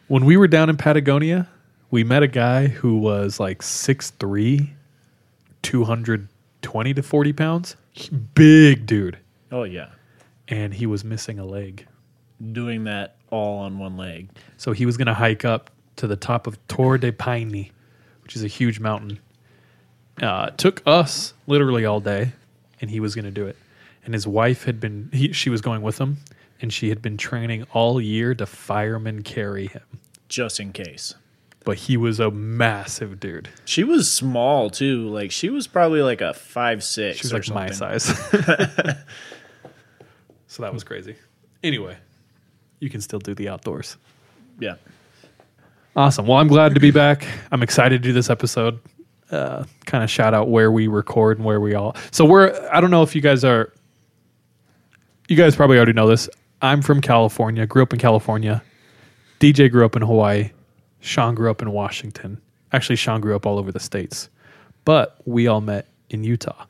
when 0.09 0.25
we 0.25 0.37
were 0.37 0.49
down 0.49 0.71
in 0.71 0.77
Patagonia, 0.77 1.49
we 1.91 2.05
met 2.05 2.23
a 2.23 2.29
guy 2.29 2.69
who 2.69 2.97
was 2.99 3.39
like 3.41 3.63
6'3", 3.63 4.71
220 5.63 6.95
to 6.95 7.03
40 7.03 7.33
pounds. 7.33 7.77
Big 8.35 8.87
dude. 8.87 9.19
Oh, 9.53 9.65
yeah. 9.65 9.89
And 10.49 10.73
he 10.75 10.87
was 10.87 11.05
missing 11.05 11.39
a 11.39 11.45
leg. 11.45 11.87
Doing 12.53 12.85
that 12.85 13.17
all 13.31 13.59
on 13.59 13.79
one 13.79 13.97
leg. 13.97 14.31
So 14.57 14.73
he 14.73 14.87
was 14.87 14.97
going 14.97 15.07
to 15.07 15.15
hike 15.15 15.45
up 15.45 15.71
to 15.97 16.07
the 16.07 16.17
top 16.17 16.47
of 16.47 16.59
Torre 16.69 16.99
de 16.99 17.13
Paine, 17.13 17.71
which 18.23 18.37
is 18.37 18.45
a 18.45 18.49
huge 18.49 18.81
mountain. 18.81 19.19
Uh, 20.21 20.51
it 20.53 20.59
took 20.59 20.83
us 20.87 21.35
literally 21.47 21.85
all 21.85 22.01
day, 22.01 22.33
and 22.81 22.91
he 22.91 23.01
was 23.01 23.15
going 23.15 23.25
to 23.25 23.31
do 23.31 23.47
it. 23.47 23.57
And 24.05 24.15
his 24.15 24.27
wife 24.27 24.65
had 24.65 24.81
been, 24.81 25.11
he, 25.13 25.33
she 25.33 25.51
was 25.51 25.61
going 25.61 25.83
with 25.83 25.99
him, 25.99 26.19
and 26.61 26.73
she 26.73 26.89
had 26.89 27.03
been 27.03 27.17
training 27.17 27.67
all 27.73 28.01
year 28.01 28.35
to 28.35 28.47
fireman 28.47 29.23
carry 29.23 29.67
him. 29.67 29.83
Just 30.29 30.61
in 30.61 30.73
case. 30.73 31.15
But 31.65 31.77
he 31.77 31.97
was 31.97 32.21
a 32.21 32.31
massive 32.31 33.21
dude. 33.21 33.49
She 33.65 33.85
was 33.85 34.11
small 34.11 34.71
too. 34.71 35.09
Like 35.09 35.31
she 35.31 35.51
was 35.51 35.67
probably 35.67 36.01
like 36.01 36.23
a 36.23 36.33
five 36.33 36.83
six. 36.83 37.19
She 37.19 37.27
was 37.27 37.33
like 37.35 37.55
my 37.55 37.71
size. 37.71 38.05
so 40.47 40.63
that 40.63 40.73
was 40.73 40.85
crazy. 40.85 41.17
Anyway, 41.63 41.99
you 42.79 42.89
can 42.89 43.03
still 43.03 43.19
do 43.19 43.35
the 43.35 43.51
outdoors. 43.51 43.99
Yeah. 44.59 44.77
Awesome. 45.97 46.27
Well, 46.27 46.39
I'm 46.39 46.49
glad 46.49 46.75
to 46.75 46.81
be 46.81 46.91
back. 46.93 47.27
I'm 47.51 47.63
excited 47.63 48.03
to 48.03 48.09
do 48.09 48.13
this 48.13 48.31
episode. 48.31 48.79
Uh, 49.31 49.65
kind 49.87 50.05
of 50.05 50.11
shout 50.11 50.35
out 50.35 50.49
where 50.49 50.71
we 50.71 50.87
record 50.87 51.39
and 51.39 51.45
where 51.45 51.61
we 51.61 51.75
all. 51.75 51.97
So 52.11 52.25
we're. 52.25 52.69
I 52.73 52.81
don't 52.81 52.91
know 52.91 53.03
if 53.03 53.15
you 53.15 53.21
guys 53.21 53.45
are. 53.45 53.73
You 55.29 55.37
guys 55.37 55.57
probably 55.57 55.77
already 55.77 55.93
know 55.93 56.09
this. 56.09 56.29
I'm 56.63 56.83
from 56.83 57.01
California. 57.01 57.67
Grew 57.67 57.83
up 57.83 57.93
in 57.93 57.99
California. 57.99 58.63
DJ 59.41 59.71
grew 59.71 59.85
up 59.85 59.97
in 59.97 60.03
Hawaii. 60.03 60.51
Sean 61.01 61.35
grew 61.35 61.51
up 61.51 61.63
in 61.63 61.73
Washington. 61.73 62.41
Actually, 62.73 62.97
Sean 62.97 63.21
grew 63.21 63.35
up 63.35 63.47
all 63.47 63.59
over 63.59 63.73
the 63.73 63.81
states, 63.81 64.29
but 64.85 65.17
we 65.25 65.47
all 65.47 65.61
met 65.61 65.89
in 66.11 66.23
Utah. 66.23 66.67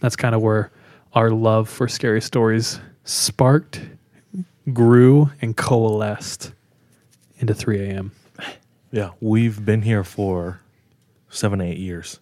That's 0.00 0.16
kind 0.16 0.34
of 0.34 0.42
where 0.42 0.72
our 1.12 1.30
love 1.30 1.68
for 1.68 1.86
scary 1.86 2.20
stories 2.20 2.80
sparked, 3.04 3.80
grew, 4.72 5.30
and 5.42 5.56
coalesced 5.56 6.52
into 7.38 7.54
3 7.54 7.80
a.m. 7.80 8.12
yeah, 8.94 9.10
we've 9.20 9.64
been 9.64 9.82
here 9.82 10.04
for 10.04 10.60
seven, 11.28 11.60
eight 11.60 11.78
years 11.78 12.20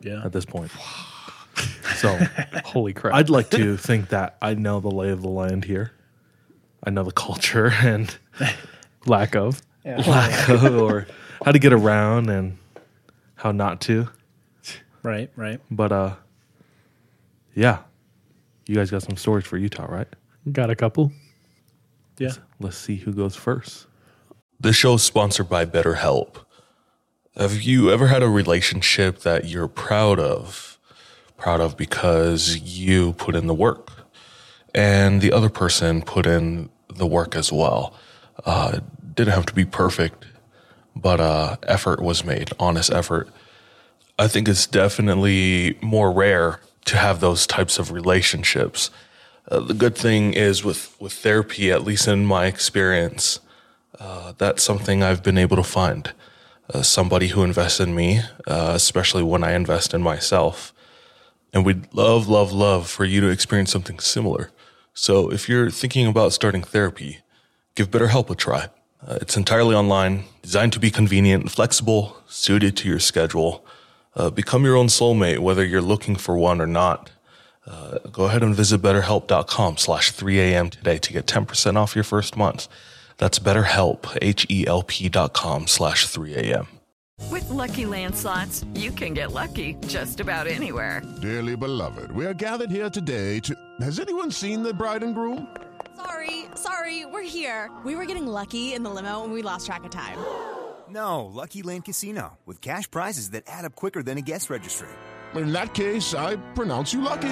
Yeah. 0.00 0.24
at 0.24 0.32
this 0.32 0.44
point. 0.44 0.70
So 1.96 2.16
Holy 2.66 2.92
crap! 2.92 3.14
I'd 3.14 3.30
like 3.30 3.50
to 3.50 3.76
think 3.76 4.10
that 4.10 4.36
I 4.40 4.54
know 4.54 4.78
the 4.78 4.90
lay 4.90 5.10
of 5.10 5.22
the 5.22 5.28
land 5.28 5.64
here. 5.64 5.90
I 6.84 6.90
know 6.90 7.02
the 7.02 7.10
culture 7.10 7.66
and 7.82 8.16
lack 9.06 9.34
of. 9.34 9.60
lack 9.84 10.48
of, 10.50 10.64
or 10.76 11.08
how 11.44 11.50
to 11.50 11.58
get 11.58 11.72
around 11.72 12.30
and 12.30 12.58
how 13.34 13.50
not 13.50 13.80
to. 13.82 14.08
Right. 15.02 15.32
Right. 15.34 15.60
But 15.68 15.90
uh, 15.90 16.14
yeah, 17.56 17.78
you 18.68 18.76
guys 18.76 18.92
got 18.92 19.02
some 19.02 19.16
stories 19.16 19.44
for 19.44 19.56
Utah, 19.56 19.86
right? 19.86 20.06
Got 20.52 20.70
a 20.70 20.76
couple. 20.76 21.10
Yeah. 22.18 22.30
Let's 22.60 22.78
see 22.78 22.94
who 22.94 23.12
goes 23.12 23.34
first. 23.34 23.87
This 24.60 24.74
show 24.74 24.94
is 24.94 25.04
sponsored 25.04 25.48
by 25.48 25.66
BetterHelp. 25.66 26.38
Have 27.36 27.62
you 27.62 27.92
ever 27.92 28.08
had 28.08 28.24
a 28.24 28.28
relationship 28.28 29.20
that 29.20 29.44
you're 29.44 29.68
proud 29.68 30.18
of? 30.18 30.80
Proud 31.36 31.60
of 31.60 31.76
because 31.76 32.56
you 32.56 33.12
put 33.12 33.36
in 33.36 33.46
the 33.46 33.54
work 33.54 33.92
and 34.74 35.20
the 35.20 35.30
other 35.30 35.48
person 35.48 36.02
put 36.02 36.26
in 36.26 36.70
the 36.92 37.06
work 37.06 37.36
as 37.36 37.52
well. 37.52 37.94
Uh, 38.44 38.80
didn't 39.14 39.32
have 39.32 39.46
to 39.46 39.54
be 39.54 39.64
perfect, 39.64 40.26
but 40.96 41.20
uh, 41.20 41.56
effort 41.62 42.02
was 42.02 42.24
made, 42.24 42.50
honest 42.58 42.90
effort. 42.90 43.28
I 44.18 44.26
think 44.26 44.48
it's 44.48 44.66
definitely 44.66 45.78
more 45.80 46.10
rare 46.10 46.58
to 46.86 46.96
have 46.96 47.20
those 47.20 47.46
types 47.46 47.78
of 47.78 47.92
relationships. 47.92 48.90
Uh, 49.48 49.60
the 49.60 49.74
good 49.74 49.96
thing 49.96 50.32
is 50.32 50.64
with, 50.64 51.00
with 51.00 51.12
therapy, 51.12 51.70
at 51.70 51.84
least 51.84 52.08
in 52.08 52.26
my 52.26 52.46
experience, 52.46 53.38
uh, 53.98 54.32
that's 54.38 54.62
something 54.62 55.02
I've 55.02 55.22
been 55.22 55.38
able 55.38 55.56
to 55.56 55.62
find. 55.62 56.12
Uh, 56.72 56.82
somebody 56.82 57.28
who 57.28 57.42
invests 57.42 57.80
in 57.80 57.94
me, 57.94 58.20
uh, 58.46 58.72
especially 58.74 59.22
when 59.22 59.42
I 59.42 59.52
invest 59.52 59.94
in 59.94 60.02
myself. 60.02 60.74
And 61.52 61.64
we'd 61.64 61.92
love, 61.94 62.28
love, 62.28 62.52
love 62.52 62.88
for 62.88 63.04
you 63.04 63.20
to 63.22 63.28
experience 63.28 63.72
something 63.72 63.98
similar. 63.98 64.50
So 64.92 65.30
if 65.30 65.48
you're 65.48 65.70
thinking 65.70 66.06
about 66.06 66.32
starting 66.32 66.62
therapy, 66.62 67.20
give 67.74 67.90
BetterHelp 67.90 68.28
a 68.30 68.34
try. 68.34 68.68
Uh, 69.06 69.18
it's 69.20 69.36
entirely 69.36 69.74
online, 69.74 70.24
designed 70.42 70.72
to 70.74 70.80
be 70.80 70.90
convenient, 70.90 71.44
and 71.44 71.52
flexible, 71.52 72.16
suited 72.26 72.76
to 72.78 72.88
your 72.88 72.98
schedule. 72.98 73.64
Uh, 74.14 74.28
become 74.28 74.64
your 74.64 74.76
own 74.76 74.88
soulmate, 74.88 75.38
whether 75.38 75.64
you're 75.64 75.80
looking 75.80 76.16
for 76.16 76.36
one 76.36 76.60
or 76.60 76.66
not. 76.66 77.10
Uh, 77.66 77.98
go 78.10 78.24
ahead 78.24 78.42
and 78.42 78.54
visit 78.54 78.82
betterhelp.com 78.82 79.76
slash 79.76 80.12
3am 80.12 80.70
today 80.70 80.98
to 80.98 81.12
get 81.12 81.26
10% 81.26 81.76
off 81.76 81.94
your 81.94 82.04
first 82.04 82.36
month. 82.36 82.66
That's 83.18 83.38
betterhelp, 83.38 84.16
H-E-L-P 84.22 85.08
dot 85.10 85.34
com 85.34 85.66
slash 85.66 86.06
3am. 86.06 86.66
With 87.30 87.50
Lucky 87.50 87.84
Land 87.84 88.14
slots, 88.14 88.64
you 88.74 88.92
can 88.92 89.12
get 89.12 89.32
lucky 89.32 89.74
just 89.88 90.20
about 90.20 90.46
anywhere. 90.46 91.02
Dearly 91.20 91.56
beloved, 91.56 92.12
we 92.12 92.24
are 92.24 92.32
gathered 92.34 92.70
here 92.70 92.88
today 92.88 93.40
to. 93.40 93.54
Has 93.80 93.98
anyone 93.98 94.30
seen 94.30 94.62
the 94.62 94.72
bride 94.72 95.02
and 95.02 95.14
groom? 95.14 95.48
Sorry, 95.96 96.44
sorry, 96.54 97.04
we're 97.06 97.22
here. 97.28 97.70
We 97.84 97.96
were 97.96 98.06
getting 98.06 98.26
lucky 98.28 98.72
in 98.72 98.84
the 98.84 98.90
limo 98.90 99.24
and 99.24 99.32
we 99.32 99.42
lost 99.42 99.66
track 99.66 99.84
of 99.84 99.90
time. 99.90 100.18
No, 100.90 101.26
Lucky 101.26 101.60
Land 101.60 101.84
Casino, 101.84 102.38
with 102.46 102.62
cash 102.62 102.90
prizes 102.90 103.32
that 103.32 103.44
add 103.46 103.66
up 103.66 103.76
quicker 103.76 104.02
than 104.02 104.16
a 104.16 104.22
guest 104.22 104.48
registry. 104.48 104.88
In 105.34 105.52
that 105.52 105.74
case, 105.74 106.14
I 106.14 106.36
pronounce 106.54 106.94
you 106.94 107.02
lucky. 107.02 107.28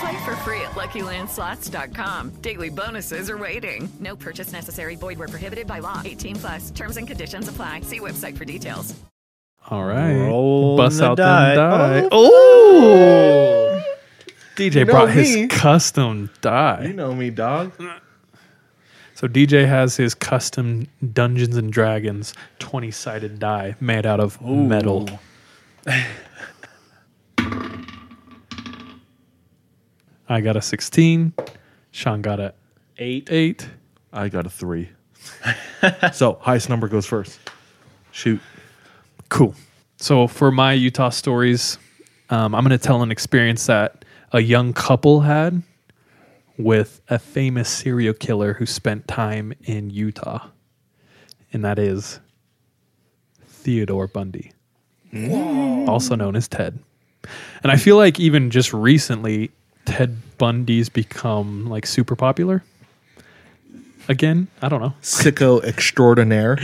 Play 0.00 0.24
for 0.24 0.36
free 0.36 0.60
at 0.60 0.72
LuckyLandSlots.com. 0.72 2.30
Daily 2.42 2.68
bonuses 2.68 3.30
are 3.30 3.38
waiting. 3.38 3.88
No 4.00 4.14
purchase 4.16 4.52
necessary. 4.52 4.96
Void 4.96 5.18
where 5.18 5.28
prohibited 5.28 5.66
by 5.66 5.78
law. 5.78 6.02
18 6.04 6.36
plus. 6.36 6.70
Terms 6.70 6.96
and 6.96 7.06
conditions 7.06 7.48
apply. 7.48 7.80
See 7.82 8.00
website 8.00 8.36
for 8.36 8.44
details. 8.44 8.94
All 9.70 9.84
right. 9.84 10.14
Roll 10.28 10.76
Bust 10.76 10.98
the 10.98 11.06
out 11.06 11.16
die. 11.16 11.50
the 11.54 11.56
die. 12.02 12.08
Oh. 12.12 13.82
DJ 14.54 14.74
You 14.74 14.84
know 14.84 14.92
brought 14.92 15.08
me. 15.08 15.14
his 15.14 15.50
custom 15.50 16.30
die. 16.40 16.84
You 16.86 16.92
know 16.92 17.14
me, 17.14 17.30
dog. 17.30 17.72
So 19.14 19.26
DJ 19.26 19.66
has 19.66 19.96
his 19.96 20.14
custom 20.14 20.86
Dungeons 21.12 21.56
and 21.56 21.72
Dragons 21.72 22.32
20 22.58 22.90
sided 22.90 23.38
die 23.38 23.74
made 23.80 24.04
out 24.06 24.20
of 24.20 24.40
metal. 24.42 25.08
I 30.28 30.40
got 30.40 30.56
a 30.56 30.62
16. 30.62 31.32
Sean 31.92 32.22
got 32.22 32.40
a 32.40 32.54
Eight. 32.98 33.28
8. 33.30 33.68
I 34.12 34.28
got 34.28 34.46
a 34.46 34.50
three. 34.50 34.88
so 36.12 36.38
highest 36.40 36.70
number 36.70 36.88
goes 36.88 37.04
first. 37.04 37.38
Shoot. 38.10 38.40
Cool. 39.28 39.54
So 39.98 40.26
for 40.26 40.50
my 40.50 40.72
Utah 40.72 41.10
stories, 41.10 41.78
um, 42.30 42.54
I'm 42.54 42.64
going 42.64 42.78
to 42.78 42.82
tell 42.82 43.02
an 43.02 43.10
experience 43.10 43.66
that 43.66 44.04
a 44.32 44.40
young 44.40 44.72
couple 44.72 45.20
had 45.20 45.62
with 46.56 47.02
a 47.08 47.18
famous 47.18 47.68
serial 47.68 48.14
killer 48.14 48.54
who 48.54 48.64
spent 48.64 49.06
time 49.06 49.52
in 49.64 49.90
Utah, 49.90 50.48
and 51.52 51.64
that 51.64 51.78
is 51.78 52.20
Theodore 53.44 54.06
Bundy, 54.06 54.52
also 55.86 56.14
known 56.14 56.34
as 56.34 56.48
Ted. 56.48 56.78
And 57.62 57.70
I 57.70 57.76
feel 57.76 57.96
like 57.96 58.18
even 58.18 58.50
just 58.50 58.72
recently, 58.72 59.50
Ted 59.86 60.18
Bundy's 60.36 60.88
become 60.90 61.68
like 61.70 61.86
super 61.86 62.14
popular. 62.16 62.62
Again, 64.08 64.46
I 64.62 64.68
don't 64.68 64.80
know. 64.80 64.94
Sicko 65.02 65.64
extraordinaire. 65.64 66.58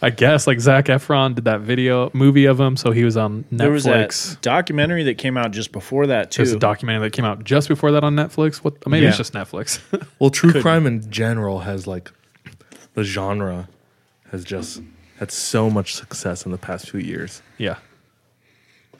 I 0.00 0.10
guess 0.10 0.46
like 0.46 0.60
Zac 0.60 0.84
Efron 0.84 1.34
did 1.34 1.44
that 1.46 1.60
video 1.62 2.08
movie 2.14 2.44
of 2.44 2.60
him, 2.60 2.76
so 2.76 2.92
he 2.92 3.02
was 3.02 3.16
on 3.16 3.42
Netflix. 3.52 3.58
There 3.58 3.70
was 3.72 3.84
that 3.84 4.38
documentary 4.42 5.02
that 5.04 5.18
came 5.18 5.36
out 5.36 5.50
just 5.50 5.72
before 5.72 6.06
that 6.06 6.30
too. 6.30 6.44
There's 6.44 6.52
a 6.52 6.58
documentary 6.58 7.08
that 7.08 7.12
came 7.12 7.24
out 7.24 7.42
just 7.42 7.66
before 7.66 7.90
that 7.92 8.04
on 8.04 8.14
Netflix. 8.14 8.58
What? 8.58 8.86
Maybe 8.86 9.06
it's 9.06 9.16
just 9.16 9.32
Netflix. 9.32 9.80
Well, 10.20 10.30
true 10.30 10.60
crime 10.62 10.86
in 10.86 11.10
general 11.10 11.60
has 11.60 11.86
like 11.88 12.12
the 12.94 13.02
genre 13.02 13.68
has 14.30 14.44
just 14.44 14.80
had 15.18 15.32
so 15.32 15.68
much 15.70 15.94
success 15.94 16.46
in 16.46 16.52
the 16.52 16.58
past 16.58 16.88
few 16.90 17.00
years. 17.00 17.42
yeah, 17.58 17.76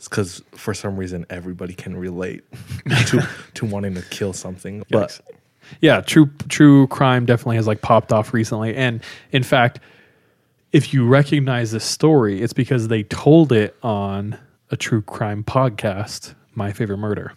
It's 0.04 0.08
because 0.10 0.42
for 0.50 0.74
some 0.74 0.98
reason 0.98 1.24
everybody 1.30 1.72
can 1.72 1.96
relate 1.96 2.44
to 3.06 3.26
to 3.54 3.64
wanting 3.64 3.94
to 3.94 4.02
kill 4.02 4.34
something. 4.34 4.84
But 4.90 5.18
yeah. 5.80 6.02
True, 6.02 6.30
true 6.50 6.88
crime 6.88 7.24
definitely 7.24 7.56
has 7.56 7.66
like 7.66 7.80
popped 7.80 8.12
off 8.12 8.34
recently, 8.34 8.76
and 8.76 9.02
in 9.32 9.42
fact, 9.42 9.80
if 10.72 10.92
you 10.92 11.08
recognize 11.08 11.72
this 11.72 11.86
story, 11.86 12.42
it's 12.42 12.52
because 12.52 12.88
they 12.88 13.04
told 13.04 13.50
it 13.50 13.74
on 13.82 14.38
a 14.70 14.76
true 14.76 15.00
crime 15.00 15.42
podcast, 15.42 16.34
My 16.54 16.70
Favorite 16.70 16.98
Murder. 16.98 17.32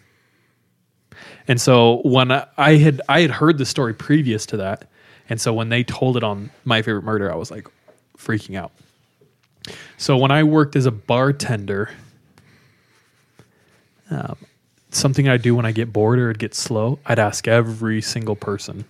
And 1.46 1.58
so 1.58 2.02
when 2.04 2.30
I, 2.30 2.48
I 2.58 2.74
had 2.74 3.00
I 3.08 3.22
had 3.22 3.30
heard 3.30 3.56
the 3.56 3.64
story 3.64 3.94
previous 3.94 4.44
to 4.44 4.58
that, 4.58 4.90
and 5.30 5.40
so 5.40 5.54
when 5.54 5.70
they 5.70 5.84
told 5.84 6.18
it 6.18 6.22
on 6.22 6.50
My 6.66 6.82
Favorite 6.82 7.04
Murder, 7.04 7.32
I 7.32 7.36
was 7.36 7.50
like 7.50 7.66
freaking 8.18 8.56
out. 8.56 8.72
So 9.96 10.18
when 10.18 10.30
I 10.30 10.42
worked 10.42 10.76
as 10.76 10.84
a 10.84 10.90
bartender, 10.90 11.88
um, 14.10 14.36
something 14.90 15.28
I 15.28 15.36
do 15.36 15.54
when 15.54 15.66
I 15.66 15.72
get 15.72 15.92
bored 15.92 16.18
or 16.18 16.30
it 16.30 16.38
gets 16.38 16.58
slow, 16.58 16.98
I'd 17.06 17.18
ask 17.18 17.46
every 17.48 18.00
single 18.00 18.36
person, 18.36 18.84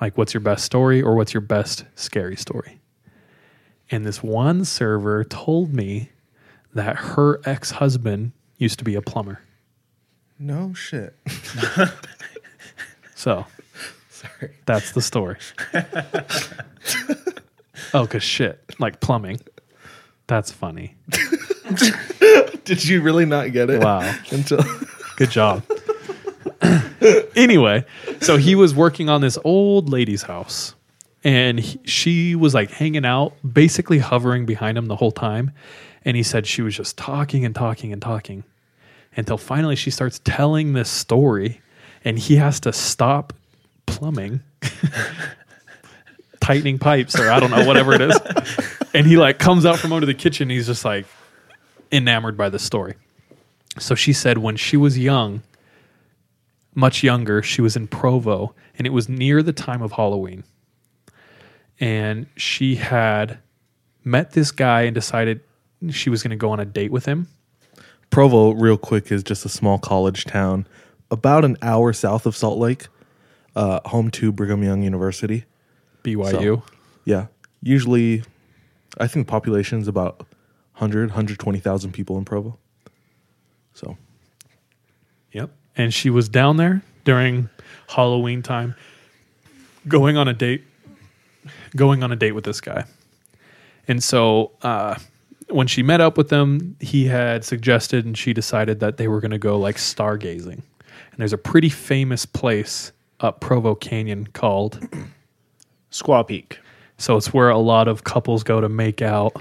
like, 0.00 0.16
"What's 0.16 0.34
your 0.34 0.40
best 0.40 0.64
story?" 0.64 1.02
or 1.02 1.14
"What's 1.14 1.34
your 1.34 1.40
best 1.40 1.84
scary 1.94 2.36
story?" 2.36 2.78
And 3.90 4.06
this 4.06 4.22
one 4.22 4.64
server 4.64 5.24
told 5.24 5.74
me 5.74 6.10
that 6.74 6.96
her 6.96 7.40
ex 7.44 7.72
husband 7.72 8.32
used 8.58 8.78
to 8.78 8.84
be 8.84 8.94
a 8.94 9.02
plumber. 9.02 9.40
no 10.38 10.72
shit. 10.74 11.14
So 13.20 13.44
sorry. 14.08 14.52
that's 14.64 14.92
the 14.92 15.02
story. 15.02 15.36
oh, 17.92 18.06
cause 18.06 18.22
shit, 18.22 18.58
like 18.78 19.00
plumbing. 19.00 19.40
That's 20.26 20.50
funny. 20.50 20.96
Did 22.64 22.84
you 22.84 23.02
really 23.02 23.26
not 23.26 23.52
get 23.52 23.70
it? 23.70 23.80
Wow. 23.80 24.16
Until 24.30 24.62
Good 25.16 25.30
job. 25.30 25.62
anyway, 27.36 27.84
so 28.20 28.36
he 28.38 28.54
was 28.54 28.74
working 28.74 29.08
on 29.08 29.20
this 29.20 29.38
old 29.44 29.90
lady's 29.90 30.22
house 30.22 30.74
and 31.22 31.60
he, 31.60 31.78
she 31.84 32.34
was 32.34 32.54
like 32.54 32.70
hanging 32.70 33.04
out, 33.04 33.34
basically 33.52 33.98
hovering 33.98 34.46
behind 34.46 34.78
him 34.78 34.86
the 34.86 34.96
whole 34.96 35.12
time. 35.12 35.50
And 36.04 36.16
he 36.16 36.22
said 36.22 36.46
she 36.46 36.62
was 36.62 36.74
just 36.74 36.96
talking 36.96 37.44
and 37.44 37.54
talking 37.54 37.92
and 37.92 38.00
talking 38.00 38.44
until 39.16 39.36
finally 39.36 39.76
she 39.76 39.90
starts 39.90 40.20
telling 40.24 40.72
this 40.72 40.88
story 40.88 41.60
and 42.04 42.18
he 42.18 42.36
has 42.36 42.60
to 42.60 42.72
stop 42.72 43.34
plumbing, 43.84 44.40
tightening 46.40 46.78
pipes, 46.78 47.18
or 47.18 47.30
I 47.30 47.40
don't 47.40 47.50
know, 47.50 47.66
whatever 47.66 47.92
it 47.92 48.00
is. 48.00 48.18
and 48.94 49.06
he 49.06 49.18
like 49.18 49.38
comes 49.38 49.66
out 49.66 49.78
from 49.78 49.92
under 49.92 50.06
the 50.06 50.14
kitchen. 50.14 50.48
He's 50.48 50.66
just 50.66 50.84
like 50.84 51.04
enamored 51.92 52.36
by 52.36 52.48
the 52.48 52.58
story. 52.58 52.94
So 53.78 53.94
she 53.94 54.12
said 54.12 54.38
when 54.38 54.56
she 54.56 54.76
was 54.76 54.98
young, 54.98 55.42
much 56.74 57.02
younger, 57.02 57.42
she 57.42 57.62
was 57.62 57.76
in 57.76 57.86
Provo 57.86 58.54
and 58.78 58.86
it 58.86 58.90
was 58.90 59.08
near 59.08 59.42
the 59.42 59.52
time 59.52 59.82
of 59.82 59.92
Halloween. 59.92 60.44
And 61.78 62.26
she 62.36 62.76
had 62.76 63.38
met 64.04 64.32
this 64.32 64.50
guy 64.50 64.82
and 64.82 64.94
decided 64.94 65.40
she 65.90 66.10
was 66.10 66.22
going 66.22 66.30
to 66.30 66.36
go 66.36 66.50
on 66.50 66.60
a 66.60 66.64
date 66.64 66.90
with 66.90 67.06
him. 67.06 67.28
Provo, 68.10 68.50
real 68.50 68.76
quick, 68.76 69.10
is 69.12 69.22
just 69.22 69.44
a 69.44 69.48
small 69.48 69.78
college 69.78 70.24
town 70.24 70.66
about 71.10 71.44
an 71.44 71.56
hour 71.62 71.92
south 71.92 72.26
of 72.26 72.36
Salt 72.36 72.58
Lake, 72.58 72.86
uh, 73.56 73.80
home 73.88 74.10
to 74.12 74.32
Brigham 74.32 74.62
Young 74.62 74.82
University. 74.82 75.44
BYU. 76.02 76.62
Yeah, 77.04 77.26
usually, 77.62 78.22
I 78.98 79.06
think 79.06 79.26
the 79.26 79.30
population's 79.30 79.88
about 79.88 80.26
100, 80.80 81.10
120,000 81.10 81.92
people 81.92 82.16
in 82.16 82.24
Provo. 82.24 82.58
So 83.74 83.98
Yep. 85.32 85.50
And 85.76 85.92
she 85.92 86.10
was 86.10 86.28
down 86.28 86.56
there 86.56 86.82
during 87.04 87.50
Halloween 87.88 88.42
time 88.42 88.74
going 89.86 90.16
on 90.16 90.26
a 90.26 90.32
date 90.32 90.64
going 91.74 92.02
on 92.02 92.12
a 92.12 92.16
date 92.16 92.32
with 92.32 92.44
this 92.44 92.60
guy. 92.60 92.84
And 93.88 94.02
so 94.02 94.52
uh 94.62 94.96
when 95.48 95.66
she 95.66 95.82
met 95.82 96.00
up 96.00 96.16
with 96.16 96.30
him, 96.30 96.76
he 96.80 97.06
had 97.06 97.44
suggested 97.44 98.06
and 98.06 98.16
she 98.16 98.32
decided 98.32 98.80
that 98.80 98.96
they 98.96 99.08
were 99.08 99.20
going 99.20 99.32
to 99.32 99.38
go 99.38 99.58
like 99.58 99.76
stargazing. 99.76 100.46
And 100.46 101.18
there's 101.18 101.32
a 101.32 101.38
pretty 101.38 101.68
famous 101.68 102.24
place 102.24 102.92
up 103.18 103.40
Provo 103.40 103.74
Canyon 103.74 104.28
called 104.28 104.80
Squaw 105.90 106.26
Peak. 106.26 106.60
so 106.98 107.16
it's 107.16 107.34
where 107.34 107.50
a 107.50 107.58
lot 107.58 107.88
of 107.88 108.04
couples 108.04 108.44
go 108.44 108.60
to 108.60 108.68
make 108.68 109.02
out 109.02 109.34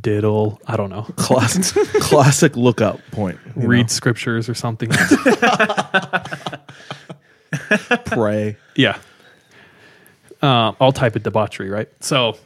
diddle, 0.00 0.60
I 0.66 0.76
don't 0.76 0.90
know. 0.90 1.02
Classic, 1.16 1.86
classic 2.00 2.56
lookup 2.56 3.00
point. 3.10 3.38
Read 3.56 3.90
scriptures 3.90 4.48
or 4.48 4.54
something. 4.54 4.90
pray. 8.06 8.56
Yeah. 8.76 8.98
Uh, 10.40 10.72
all 10.80 10.92
type 10.92 11.14
of 11.16 11.22
debauchery, 11.22 11.70
right? 11.70 11.88
So 12.00 12.36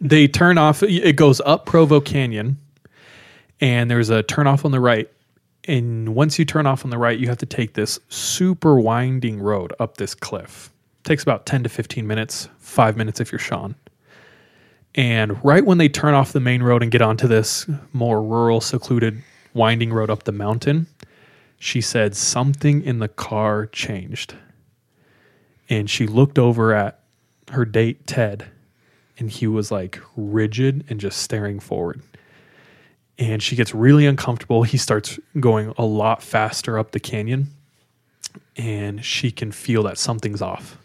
they 0.00 0.26
turn 0.28 0.56
off. 0.58 0.82
It 0.82 1.16
goes 1.16 1.40
up 1.42 1.66
Provo 1.66 2.00
Canyon, 2.00 2.56
and 3.60 3.90
there's 3.90 4.08
a 4.10 4.22
turn 4.22 4.46
off 4.46 4.64
on 4.64 4.70
the 4.70 4.80
right, 4.80 5.10
And 5.64 6.14
once 6.14 6.38
you 6.38 6.44
turn 6.44 6.66
off 6.66 6.84
on 6.84 6.90
the 6.90 6.98
right, 6.98 7.18
you 7.18 7.28
have 7.28 7.38
to 7.38 7.46
take 7.46 7.74
this 7.74 7.98
super 8.08 8.80
winding 8.80 9.40
road 9.40 9.72
up 9.78 9.98
this 9.98 10.14
cliff. 10.14 10.70
takes 11.04 11.22
about 11.22 11.44
10 11.46 11.64
to 11.64 11.68
15 11.68 12.06
minutes, 12.06 12.48
five 12.58 12.96
minutes 12.96 13.20
if 13.20 13.30
you're 13.30 13.38
Sean. 13.38 13.74
And 14.94 15.42
right 15.44 15.64
when 15.64 15.78
they 15.78 15.88
turn 15.88 16.14
off 16.14 16.32
the 16.32 16.40
main 16.40 16.62
road 16.62 16.82
and 16.82 16.90
get 16.90 17.02
onto 17.02 17.28
this 17.28 17.66
more 17.92 18.22
rural, 18.22 18.60
secluded, 18.60 19.22
winding 19.54 19.92
road 19.92 20.10
up 20.10 20.24
the 20.24 20.32
mountain, 20.32 20.86
she 21.58 21.80
said 21.80 22.16
something 22.16 22.82
in 22.82 22.98
the 22.98 23.08
car 23.08 23.66
changed. 23.66 24.34
And 25.68 25.88
she 25.88 26.06
looked 26.06 26.38
over 26.38 26.74
at 26.74 27.00
her 27.50 27.64
date, 27.64 28.06
Ted, 28.06 28.46
and 29.18 29.30
he 29.30 29.46
was 29.46 29.70
like 29.70 30.00
rigid 30.16 30.84
and 30.88 30.98
just 30.98 31.18
staring 31.22 31.60
forward. 31.60 32.02
And 33.18 33.42
she 33.42 33.54
gets 33.54 33.74
really 33.74 34.06
uncomfortable. 34.06 34.62
He 34.62 34.78
starts 34.78 35.18
going 35.38 35.74
a 35.76 35.84
lot 35.84 36.22
faster 36.22 36.78
up 36.78 36.92
the 36.92 37.00
canyon, 37.00 37.48
and 38.56 39.04
she 39.04 39.30
can 39.30 39.52
feel 39.52 39.82
that 39.84 39.98
something's 39.98 40.40
off. 40.40 40.78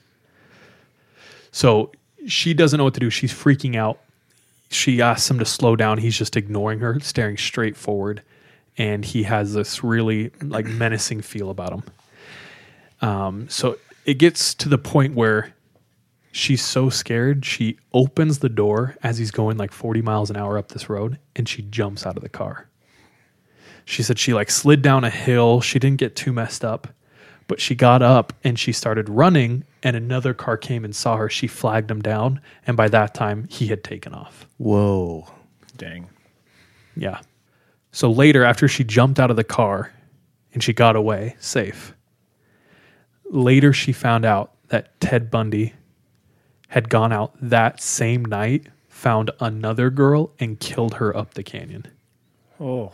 So 1.51 1.91
she 2.27 2.53
doesn't 2.53 2.77
know 2.77 2.84
what 2.84 2.94
to 2.96 3.00
do. 3.00 3.10
She's 3.10 3.34
freaking 3.34 3.75
out. 3.75 4.00
She 4.70 5.01
asks 5.01 5.29
him 5.29 5.39
to 5.39 5.46
slow 5.46 5.75
down. 5.75 6.00
He's 6.00 6.17
just 6.17 6.36
ignoring 6.36 6.79
her, 6.79 7.00
staring 7.00 7.38
straight 7.38 7.75
forward. 7.77 8.22
And 8.77 9.05
he 9.05 9.24
has 9.24 9.53
this 9.53 9.84
really 9.84 10.32
like 10.41 10.65
menacing 10.65 11.22
feel 11.22 11.50
about 11.50 11.74
him. 11.74 11.84
Um, 13.01 13.50
so 13.50 13.77
it 14.05 14.15
gets 14.15 14.53
to 14.55 14.70
the 14.70 14.77
point 14.77 15.15
where 15.15 15.53
she's 16.32 16.63
so 16.63 16.89
scared, 16.89 17.46
she 17.46 17.77
opens 17.94 18.39
the 18.39 18.50
door 18.50 18.98
as 19.03 19.17
he's 19.17 19.32
going 19.32 19.58
like 19.58 19.72
40 19.72 20.01
miles 20.01 20.29
an 20.29 20.38
hour 20.38 20.58
up 20.58 20.70
this 20.70 20.89
road 20.89 21.20
and 21.36 21.48
she 21.48 21.62
jumps 21.62 22.05
out 22.05 22.17
of 22.17 22.24
the 22.24 22.29
car. 22.29 22.67
She 23.86 24.01
said 24.03 24.17
she 24.17 24.34
like 24.34 24.50
slid 24.50 24.82
down 24.82 25.03
a 25.03 25.10
hill. 25.10 25.62
She 25.62 25.79
didn't 25.79 26.00
get 26.00 26.15
too 26.15 26.34
messed 26.34 26.65
up, 26.65 26.88
but 27.48 27.62
she 27.62 27.75
got 27.75 28.01
up 28.01 28.34
and 28.44 28.58
she 28.58 28.72
started 28.72 29.08
running 29.08 29.63
and 29.85 29.95
another 29.95 30.33
car 30.33 30.57
came 30.57 30.83
and 30.83 30.95
saw 30.95 31.15
her. 31.15 31.29
She 31.29 31.45
flagged 31.45 31.91
him 31.91 32.01
down 32.01 32.41
and 32.65 32.75
by 32.75 32.87
that 32.89 33.13
time 33.13 33.47
he 33.49 33.67
had 33.67 33.83
taken 33.83 34.15
off. 34.15 34.47
Whoa. 34.57 35.27
Dang. 35.77 36.09
Yeah. 36.97 37.19
So 37.91 38.09
later, 38.09 38.43
after 38.43 38.67
she 38.67 38.83
jumped 38.83 39.19
out 39.19 39.29
of 39.29 39.37
the 39.37 39.43
car 39.43 39.93
and 40.53 40.63
she 40.63 40.73
got 40.73 40.95
away 40.95 41.35
safe, 41.39 41.93
later 43.25 43.71
she 43.71 43.93
found 43.93 44.25
out 44.25 44.53
that 44.69 44.99
Ted 44.99 45.29
Bundy 45.29 45.73
had 46.69 46.89
gone 46.89 47.13
out 47.13 47.35
that 47.39 47.79
same 47.79 48.25
night, 48.25 48.65
found 48.87 49.29
another 49.39 49.91
girl, 49.91 50.33
and 50.39 50.59
killed 50.59 50.95
her 50.95 51.15
up 51.15 51.35
the 51.35 51.43
canyon. 51.43 51.85
Oh. 52.59 52.91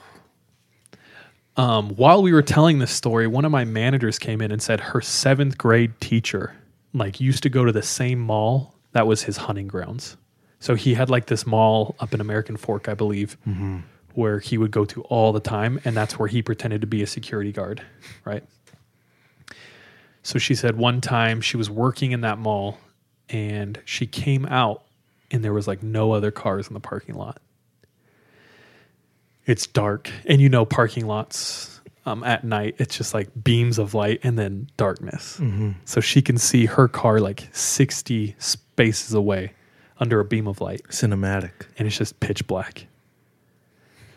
Um, 1.55 1.91
while 1.91 2.21
we 2.21 2.33
were 2.33 2.41
telling 2.41 2.79
this 2.79 2.91
story, 2.91 3.27
one 3.27 3.45
of 3.45 3.51
my 3.51 3.63
managers 3.63 4.19
came 4.19 4.41
in 4.41 4.51
and 4.51 4.62
said 4.62 4.81
her 4.81 5.00
seventh 5.00 5.57
grade 5.57 5.93
teacher 6.01 6.53
like 6.93 7.19
used 7.19 7.43
to 7.43 7.50
go 7.50 7.65
to 7.65 7.71
the 7.71 7.83
same 7.83 8.19
mall 8.19 8.75
that 8.93 9.07
was 9.07 9.24
his 9.24 9.38
hunting 9.38 9.67
grounds. 9.67 10.17
So 10.60 10.75
he 10.75 10.93
had 10.93 11.10
like 11.10 11.27
this 11.27 11.48
mall 11.48 11.95
up 12.00 12.13
in 12.13 12.21
American 12.21 12.57
Fork, 12.57 12.88
I 12.88 12.93
believe, 12.93 13.38
mm-hmm. 13.48 13.79
where 14.13 14.39
he 14.39 14.57
would 14.57 14.71
go 14.71 14.86
to 14.86 15.01
all 15.03 15.31
the 15.31 15.39
time, 15.39 15.79
and 15.86 15.95
that's 15.95 16.19
where 16.19 16.27
he 16.27 16.41
pretended 16.41 16.81
to 16.81 16.88
be 16.88 17.01
a 17.01 17.07
security 17.07 17.51
guard, 17.51 17.81
right? 18.25 18.43
So 20.24 20.38
she 20.38 20.53
said 20.53 20.77
one 20.77 21.01
time 21.01 21.41
she 21.41 21.57
was 21.57 21.69
working 21.69 22.12
in 22.12 22.21
that 22.21 22.38
mall 22.38 22.77
and 23.29 23.79
she 23.86 24.05
came 24.05 24.45
out 24.45 24.83
and 25.31 25.43
there 25.43 25.53
was 25.53 25.67
like 25.67 25.81
no 25.81 26.12
other 26.12 26.29
cars 26.29 26.67
in 26.67 26.74
the 26.74 26.79
parking 26.79 27.15
lot. 27.15 27.41
It's 29.48 29.65
dark, 29.65 30.12
and 30.27 30.39
you 30.39 30.50
know 30.50 30.65
parking 30.65 31.07
lots 31.07 31.81
um, 32.05 32.24
at 32.24 32.43
night. 32.43 32.75
It's 32.77 32.98
just 32.98 33.13
like 33.13 33.29
beams 33.43 33.77
of 33.77 33.93
light 33.93 34.20
and 34.24 34.38
then 34.38 34.70
darkness. 34.77 35.39
So 35.86 36.01
she 36.01 36.22
can 36.22 36.38
see 36.38 36.65
her 36.65 36.88
car 36.88 37.20
like 37.20 37.48
sixty 37.51 38.36
spaces 38.39 39.13
away 39.13 39.54
under 39.99 40.19
a 40.19 40.26
beam 40.26 40.47
of 40.47 40.62
light, 40.62 40.82
Cinematic. 40.89 41.52
and 41.78 41.88
it's 41.88 41.97
just 41.97 42.19
pitch 42.19 42.47
black. 42.47 42.88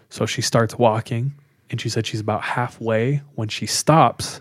So 0.09 0.25
she 0.27 0.41
starts 0.43 0.79
walking, 0.79 1.35
and 1.71 1.81
she 1.81 1.89
said 1.89 2.07
she's 2.07 2.21
about 2.21 2.43
halfway 2.43 3.21
when 3.35 3.49
she 3.49 3.67
stops 3.67 4.41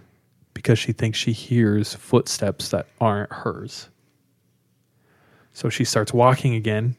because 0.54 0.78
she 0.80 0.94
thinks 0.94 1.18
she 1.18 1.32
hears 1.34 1.96
footsteps 1.96 2.70
that 2.70 2.88
aren't 3.02 3.34
hers. 3.34 3.89
So 5.52 5.70
she 5.70 5.84
starts 5.84 6.13
walking 6.13 6.56
again. 6.56 6.96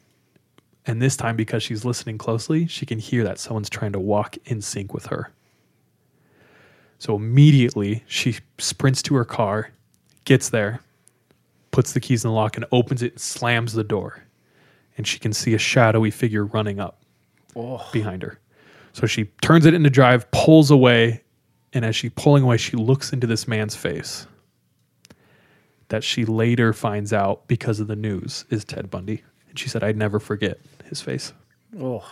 And 0.86 1.00
this 1.00 1.16
time, 1.16 1.34
because 1.36 1.62
she's 1.62 1.84
listening 1.84 2.18
closely, 2.18 2.66
she 2.66 2.84
can 2.84 2.98
hear 2.98 3.24
that 3.24 3.38
someone's 3.38 3.70
trying 3.70 3.92
to 3.92 3.98
walk 3.98 4.36
in 4.44 4.60
sync 4.60 4.92
with 4.92 5.06
her. 5.06 5.32
So 7.04 7.16
immediately, 7.16 8.02
she 8.06 8.36
sprints 8.56 9.02
to 9.02 9.14
her 9.16 9.26
car, 9.26 9.68
gets 10.24 10.48
there, 10.48 10.80
puts 11.70 11.92
the 11.92 12.00
keys 12.00 12.24
in 12.24 12.30
the 12.30 12.34
lock, 12.34 12.56
and 12.56 12.64
opens 12.72 13.02
it 13.02 13.12
and 13.12 13.20
slams 13.20 13.74
the 13.74 13.84
door. 13.84 14.24
And 14.96 15.06
she 15.06 15.18
can 15.18 15.34
see 15.34 15.52
a 15.52 15.58
shadowy 15.58 16.10
figure 16.10 16.46
running 16.46 16.80
up 16.80 17.02
behind 17.92 18.22
her. 18.22 18.38
So 18.94 19.06
she 19.06 19.24
turns 19.42 19.66
it 19.66 19.74
into 19.74 19.90
drive, 19.90 20.30
pulls 20.30 20.70
away, 20.70 21.22
and 21.74 21.84
as 21.84 21.94
she's 21.94 22.12
pulling 22.16 22.42
away, 22.42 22.56
she 22.56 22.74
looks 22.78 23.12
into 23.12 23.26
this 23.26 23.46
man's 23.46 23.76
face 23.76 24.26
that 25.88 26.02
she 26.02 26.24
later 26.24 26.72
finds 26.72 27.12
out 27.12 27.46
because 27.48 27.80
of 27.80 27.86
the 27.86 27.96
news 27.96 28.46
is 28.48 28.64
Ted 28.64 28.90
Bundy. 28.90 29.22
And 29.50 29.58
she 29.58 29.68
said, 29.68 29.84
I'd 29.84 29.98
never 29.98 30.18
forget 30.18 30.58
his 30.86 31.02
face. 31.02 31.34
Oh. 31.78 32.02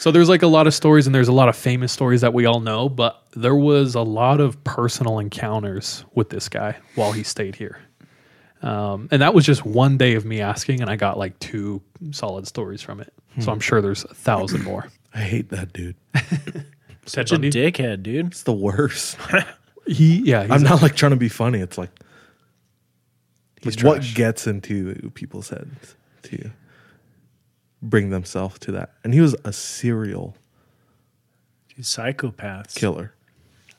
So 0.00 0.10
there's 0.10 0.30
like 0.30 0.40
a 0.42 0.46
lot 0.46 0.66
of 0.66 0.72
stories 0.72 1.06
and 1.06 1.14
there's 1.14 1.28
a 1.28 1.32
lot 1.32 1.50
of 1.50 1.56
famous 1.56 1.92
stories 1.92 2.22
that 2.22 2.32
we 2.32 2.46
all 2.46 2.60
know, 2.60 2.88
but 2.88 3.22
there 3.32 3.54
was 3.54 3.94
a 3.94 4.00
lot 4.00 4.40
of 4.40 4.64
personal 4.64 5.18
encounters 5.18 6.06
with 6.14 6.30
this 6.30 6.48
guy 6.48 6.76
while 6.94 7.12
he 7.12 7.22
stayed 7.22 7.54
here. 7.54 7.78
Um, 8.62 9.08
and 9.10 9.20
that 9.20 9.34
was 9.34 9.44
just 9.44 9.66
one 9.66 9.98
day 9.98 10.14
of 10.14 10.24
me 10.24 10.40
asking, 10.40 10.80
and 10.80 10.88
I 10.90 10.96
got 10.96 11.18
like 11.18 11.38
two 11.38 11.82
solid 12.12 12.46
stories 12.46 12.80
from 12.80 13.00
it. 13.00 13.12
So 13.40 13.52
I'm 13.52 13.60
sure 13.60 13.82
there's 13.82 14.04
a 14.04 14.14
thousand 14.14 14.64
more. 14.64 14.88
I 15.14 15.18
hate 15.20 15.50
that 15.50 15.74
dude. 15.74 15.96
Such 17.04 17.30
a 17.32 17.34
Bundy? 17.34 17.50
dickhead, 17.50 18.02
dude. 18.02 18.28
It's 18.28 18.42
the 18.44 18.52
worst. 18.52 19.18
He, 19.86 20.18
yeah, 20.20 20.42
he's 20.42 20.50
I'm 20.52 20.60
a- 20.60 20.68
not 20.68 20.82
like 20.82 20.94
trying 20.94 21.10
to 21.10 21.16
be 21.16 21.30
funny. 21.30 21.58
It's 21.58 21.76
like, 21.76 21.90
He's 23.62 23.76
like 23.82 23.84
what 23.84 24.14
gets 24.14 24.46
into 24.46 25.10
people's 25.14 25.48
heads 25.48 25.96
to 26.24 26.50
bring 27.82 28.10
themselves 28.10 28.58
to 28.60 28.72
that. 28.72 28.92
And 29.04 29.14
he 29.14 29.20
was 29.20 29.34
a 29.44 29.52
serial 29.52 30.36
Dude, 31.74 31.84
psychopaths. 31.84 32.74
killer 32.74 33.12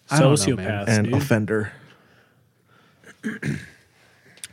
sociopath, 0.10 0.58
know, 0.58 0.86
and 0.88 1.06
dude. 1.06 1.14
offender. 1.14 1.72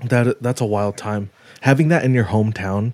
that 0.05 0.37
that's 0.41 0.61
a 0.61 0.67
wild 0.67 0.97
time. 0.97 1.31
Having 1.63 1.89
that 1.89 2.05
in 2.05 2.15
your 2.15 2.27
hometown, 2.27 2.93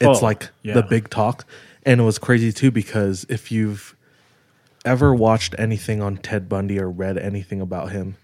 it's 0.00 0.20
Oh, 0.20 0.24
like 0.24 0.50
yeah. 0.62 0.74
the 0.74 0.82
big 0.82 1.10
talk. 1.10 1.44
And 1.84 2.00
it 2.00 2.04
was 2.04 2.18
crazy 2.18 2.52
too 2.52 2.70
because 2.70 3.26
if 3.28 3.50
you've 3.50 3.96
ever 4.84 5.14
watched 5.14 5.54
anything 5.58 6.00
on 6.02 6.16
Ted 6.18 6.48
Bundy 6.48 6.78
or 6.78 6.90
read 6.90 7.18
anything 7.18 7.60
about 7.60 7.90
him, 7.90 8.16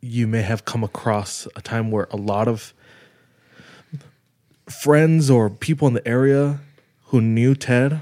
you 0.00 0.26
may 0.26 0.42
have 0.42 0.64
come 0.64 0.82
across 0.82 1.46
a 1.56 1.62
time 1.62 1.90
where 1.90 2.08
a 2.10 2.16
lot 2.16 2.48
of 2.48 2.74
friends 4.68 5.30
or 5.30 5.48
people 5.48 5.86
in 5.86 5.94
the 5.94 6.06
area 6.08 6.58
who 7.06 7.20
knew 7.20 7.54
Ted 7.54 8.00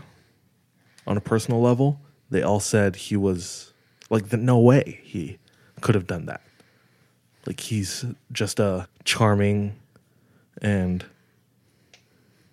on 1.06 1.16
a 1.16 1.20
personal 1.20 1.60
level, 1.60 2.00
they 2.30 2.42
all 2.42 2.60
said 2.60 2.96
he 2.96 3.16
was 3.16 3.72
like 4.10 4.28
the, 4.30 4.36
no 4.36 4.58
way 4.58 5.00
he 5.02 5.38
could 5.80 5.94
have 5.94 6.06
done 6.06 6.26
that. 6.26 6.40
Like 7.46 7.60
he's 7.60 8.04
just 8.32 8.58
a 8.58 8.88
charming 9.04 9.78
and 10.62 11.04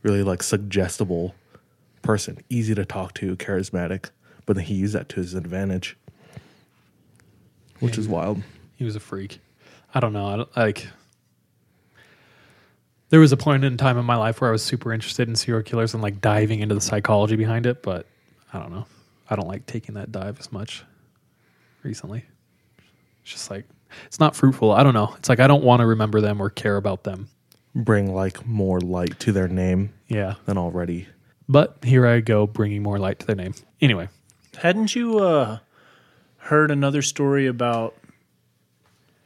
really 0.04 0.24
like 0.24 0.44
suggestible 0.44 1.36
person, 2.02 2.40
easy 2.50 2.76
to 2.76 2.84
talk 2.84 3.14
to, 3.16 3.36
charismatic, 3.38 4.10
but 4.46 4.56
then 4.56 4.66
he 4.66 4.74
used 4.74 4.96
that 4.96 5.08
to 5.10 5.18
his 5.18 5.34
advantage, 5.34 5.96
which 7.80 7.98
is 7.98 8.08
wild. 8.08 8.42
He 8.76 8.84
was 8.84 8.96
a 8.96 9.00
freak. 9.00 9.40
I 9.94 10.00
don't 10.00 10.14
know. 10.14 10.28
I 10.28 10.36
don't, 10.38 10.58
like, 10.58 10.88
there 13.12 13.20
was 13.20 13.32
a 13.32 13.38
point 13.38 13.64
in 13.64 13.78
time 13.78 13.98
in 13.98 14.06
my 14.06 14.16
life 14.16 14.42
where 14.42 14.50
I 14.50 14.52
was 14.52 14.64
super 14.64 14.92
interested 14.92 15.28
in 15.30 15.36
serial 15.36 15.64
killers 15.64 15.94
and 15.94 16.02
like 16.02 16.20
diving 16.22 16.60
into 16.62 16.74
the 16.76 16.82
psychology 16.82 17.36
behind 17.36 17.66
it, 17.68 17.84
but 17.84 18.08
I 18.52 18.60
don't 18.60 18.72
know. 18.72 18.86
I 19.30 19.36
don't 19.36 19.48
like 19.48 19.66
taking 19.68 19.96
that 19.96 20.12
dive 20.12 20.40
as 20.40 20.52
much 20.52 20.84
recently. 21.84 22.26
It's 23.24 23.32
just 23.32 23.52
like 23.52 23.66
it's 24.08 24.20
not 24.20 24.36
fruitful. 24.36 24.72
I 24.72 24.82
don't 24.84 24.94
know. 24.94 25.14
It's 25.18 25.30
like 25.30 25.40
I 25.40 25.48
don't 25.48 25.64
want 25.64 25.82
to 25.82 25.86
remember 25.86 26.20
them 26.22 26.42
or 26.42 26.50
care 26.50 26.78
about 26.78 27.04
them. 27.04 27.30
Bring 27.76 28.14
like 28.14 28.46
more 28.46 28.80
light 28.82 29.20
to 29.22 29.32
their 29.32 29.48
name 29.48 29.94
Yeah. 30.08 30.36
than 30.46 30.58
already. 30.58 31.08
But 31.48 31.78
here 31.84 32.06
I 32.08 32.20
go 32.22 32.48
bringing 32.48 32.82
more 32.84 32.98
light 32.98 33.20
to 33.20 33.26
their 33.28 33.36
name. 33.36 33.54
Anyway, 33.82 34.10
Hadn't 34.58 34.96
you 34.96 35.20
uh, 35.20 35.60
heard 36.38 36.72
another 36.72 37.02
story 37.02 37.48
about 37.48 37.96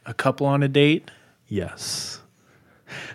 a 0.06 0.14
couple 0.14 0.46
on 0.48 0.62
a 0.64 0.68
date? 0.68 1.10
yes. 1.48 2.20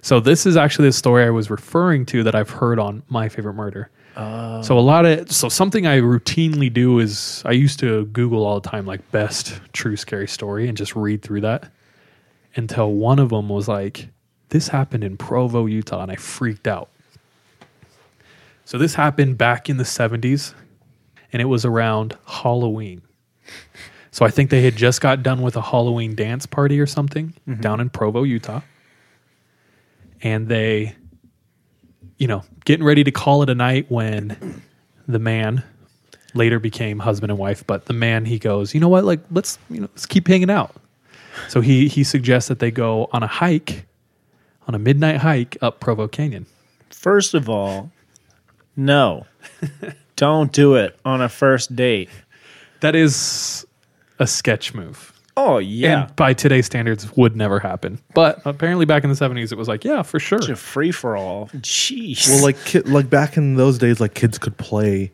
So 0.02 0.20
this 0.20 0.46
is 0.46 0.56
actually 0.56 0.88
the 0.88 0.92
story 0.92 1.24
I 1.24 1.30
was 1.30 1.50
referring 1.50 2.06
to 2.06 2.22
that 2.24 2.34
I've 2.34 2.50
heard 2.50 2.78
on 2.78 3.02
My 3.08 3.28
Favorite 3.28 3.54
Murder. 3.54 3.90
Oh. 4.16 4.62
So 4.62 4.78
a 4.78 4.80
lot 4.80 5.06
of 5.06 5.30
so 5.30 5.48
something 5.48 5.86
I 5.86 6.00
routinely 6.00 6.72
do 6.72 6.98
is 6.98 7.42
I 7.44 7.52
used 7.52 7.78
to 7.80 8.06
Google 8.06 8.44
all 8.44 8.60
the 8.60 8.68
time 8.68 8.84
like 8.84 9.08
best 9.12 9.60
true 9.72 9.96
scary 9.96 10.26
story 10.26 10.68
and 10.68 10.76
just 10.76 10.96
read 10.96 11.22
through 11.22 11.42
that 11.42 11.70
until 12.56 12.92
one 12.92 13.18
of 13.18 13.28
them 13.28 13.48
was 13.48 13.68
like 13.68 14.08
this 14.48 14.68
happened 14.68 15.04
in 15.04 15.16
Provo, 15.16 15.66
Utah, 15.66 16.02
and 16.02 16.10
I 16.10 16.16
freaked 16.16 16.66
out. 16.66 16.90
So 18.64 18.78
this 18.78 18.94
happened 18.94 19.38
back 19.38 19.68
in 19.68 19.76
the 19.76 19.84
70s 19.84 20.54
and 21.32 21.40
it 21.40 21.46
was 21.46 21.64
around 21.64 22.16
Halloween. 22.26 23.02
So 24.10 24.24
I 24.24 24.30
think 24.30 24.50
they 24.50 24.62
had 24.62 24.76
just 24.76 25.00
got 25.00 25.22
done 25.22 25.40
with 25.40 25.56
a 25.56 25.62
Halloween 25.62 26.16
dance 26.16 26.44
party 26.44 26.80
or 26.80 26.86
something 26.86 27.34
mm-hmm. 27.48 27.60
down 27.60 27.80
in 27.80 27.90
Provo, 27.90 28.24
Utah. 28.24 28.60
And 30.22 30.48
they, 30.48 30.94
you 32.18 32.26
know, 32.26 32.44
getting 32.64 32.84
ready 32.84 33.04
to 33.04 33.10
call 33.10 33.42
it 33.42 33.50
a 33.50 33.54
night 33.54 33.86
when 33.90 34.62
the 35.08 35.18
man 35.18 35.62
later 36.34 36.58
became 36.58 36.98
husband 36.98 37.30
and 37.30 37.38
wife, 37.38 37.66
but 37.66 37.86
the 37.86 37.92
man 37.92 38.24
he 38.24 38.38
goes, 38.38 38.74
you 38.74 38.80
know 38.80 38.88
what, 38.88 39.04
like 39.04 39.20
let's 39.30 39.58
you 39.68 39.80
know 39.80 39.88
let's 39.92 40.06
keep 40.06 40.28
hanging 40.28 40.50
out. 40.50 40.74
So 41.48 41.60
he 41.60 41.88
he 41.88 42.04
suggests 42.04 42.48
that 42.48 42.58
they 42.58 42.70
go 42.70 43.08
on 43.12 43.22
a 43.22 43.26
hike, 43.26 43.86
on 44.68 44.74
a 44.74 44.78
midnight 44.78 45.16
hike 45.16 45.56
up 45.62 45.80
Provo 45.80 46.08
Canyon. 46.08 46.46
First 46.90 47.34
of 47.34 47.48
all, 47.48 47.90
no, 48.76 49.26
don't 50.16 50.52
do 50.52 50.74
it 50.74 50.98
on 51.04 51.20
a 51.20 51.28
first 51.28 51.74
date. 51.74 52.10
That 52.80 52.94
is 52.94 53.66
a 54.18 54.26
sketch 54.26 54.74
move. 54.74 55.12
Oh 55.36 55.58
yeah, 55.58 56.02
And 56.04 56.16
by 56.16 56.34
today's 56.34 56.66
standards 56.66 57.16
would 57.16 57.36
never 57.36 57.58
happen. 57.60 57.98
But 58.14 58.42
apparently 58.44 58.84
back 58.84 59.04
in 59.04 59.10
the 59.10 59.16
70s 59.16 59.52
it 59.52 59.58
was 59.58 59.68
like, 59.68 59.84
yeah, 59.84 60.02
for 60.02 60.18
sure. 60.18 60.38
it's 60.38 60.48
a 60.48 60.56
free 60.56 60.90
for 60.92 61.16
all. 61.16 61.48
Jeez, 61.58 62.28
Well, 62.28 62.42
like 62.42 62.62
ki- 62.64 62.80
like 62.80 63.08
back 63.08 63.36
in 63.36 63.54
those 63.54 63.78
days, 63.78 64.00
like 64.00 64.14
kids 64.14 64.38
could 64.38 64.56
play 64.56 65.12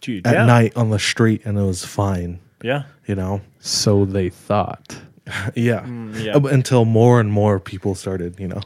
dude, 0.00 0.26
at 0.26 0.32
yeah. 0.34 0.44
night 0.46 0.76
on 0.76 0.90
the 0.90 0.98
street 0.98 1.42
and 1.44 1.58
it 1.58 1.62
was 1.62 1.84
fine. 1.84 2.40
Yeah, 2.64 2.84
You 3.06 3.14
know, 3.14 3.40
So 3.60 4.04
they 4.04 4.30
thought. 4.30 4.98
yeah. 5.54 5.80
Mm, 5.82 6.20
yeah. 6.20 6.52
Until 6.52 6.84
more 6.84 7.20
and 7.20 7.30
more 7.30 7.60
people 7.60 7.94
started, 7.94 8.40
you 8.40 8.48
know, 8.48 8.62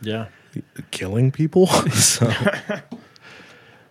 yeah. 0.00 0.26
killing 0.90 1.30
people. 1.30 1.66
so 1.92 2.32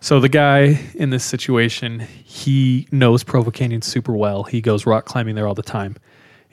So 0.00 0.20
the 0.20 0.28
guy 0.28 0.78
in 0.94 1.10
this 1.10 1.24
situation, 1.24 2.00
he 2.00 2.86
knows 2.92 3.24
Provo 3.24 3.50
Canyon 3.50 3.82
super 3.82 4.12
well. 4.12 4.44
He 4.44 4.60
goes 4.60 4.86
rock 4.86 5.04
climbing 5.06 5.34
there 5.34 5.46
all 5.48 5.54
the 5.54 5.62
time. 5.62 5.96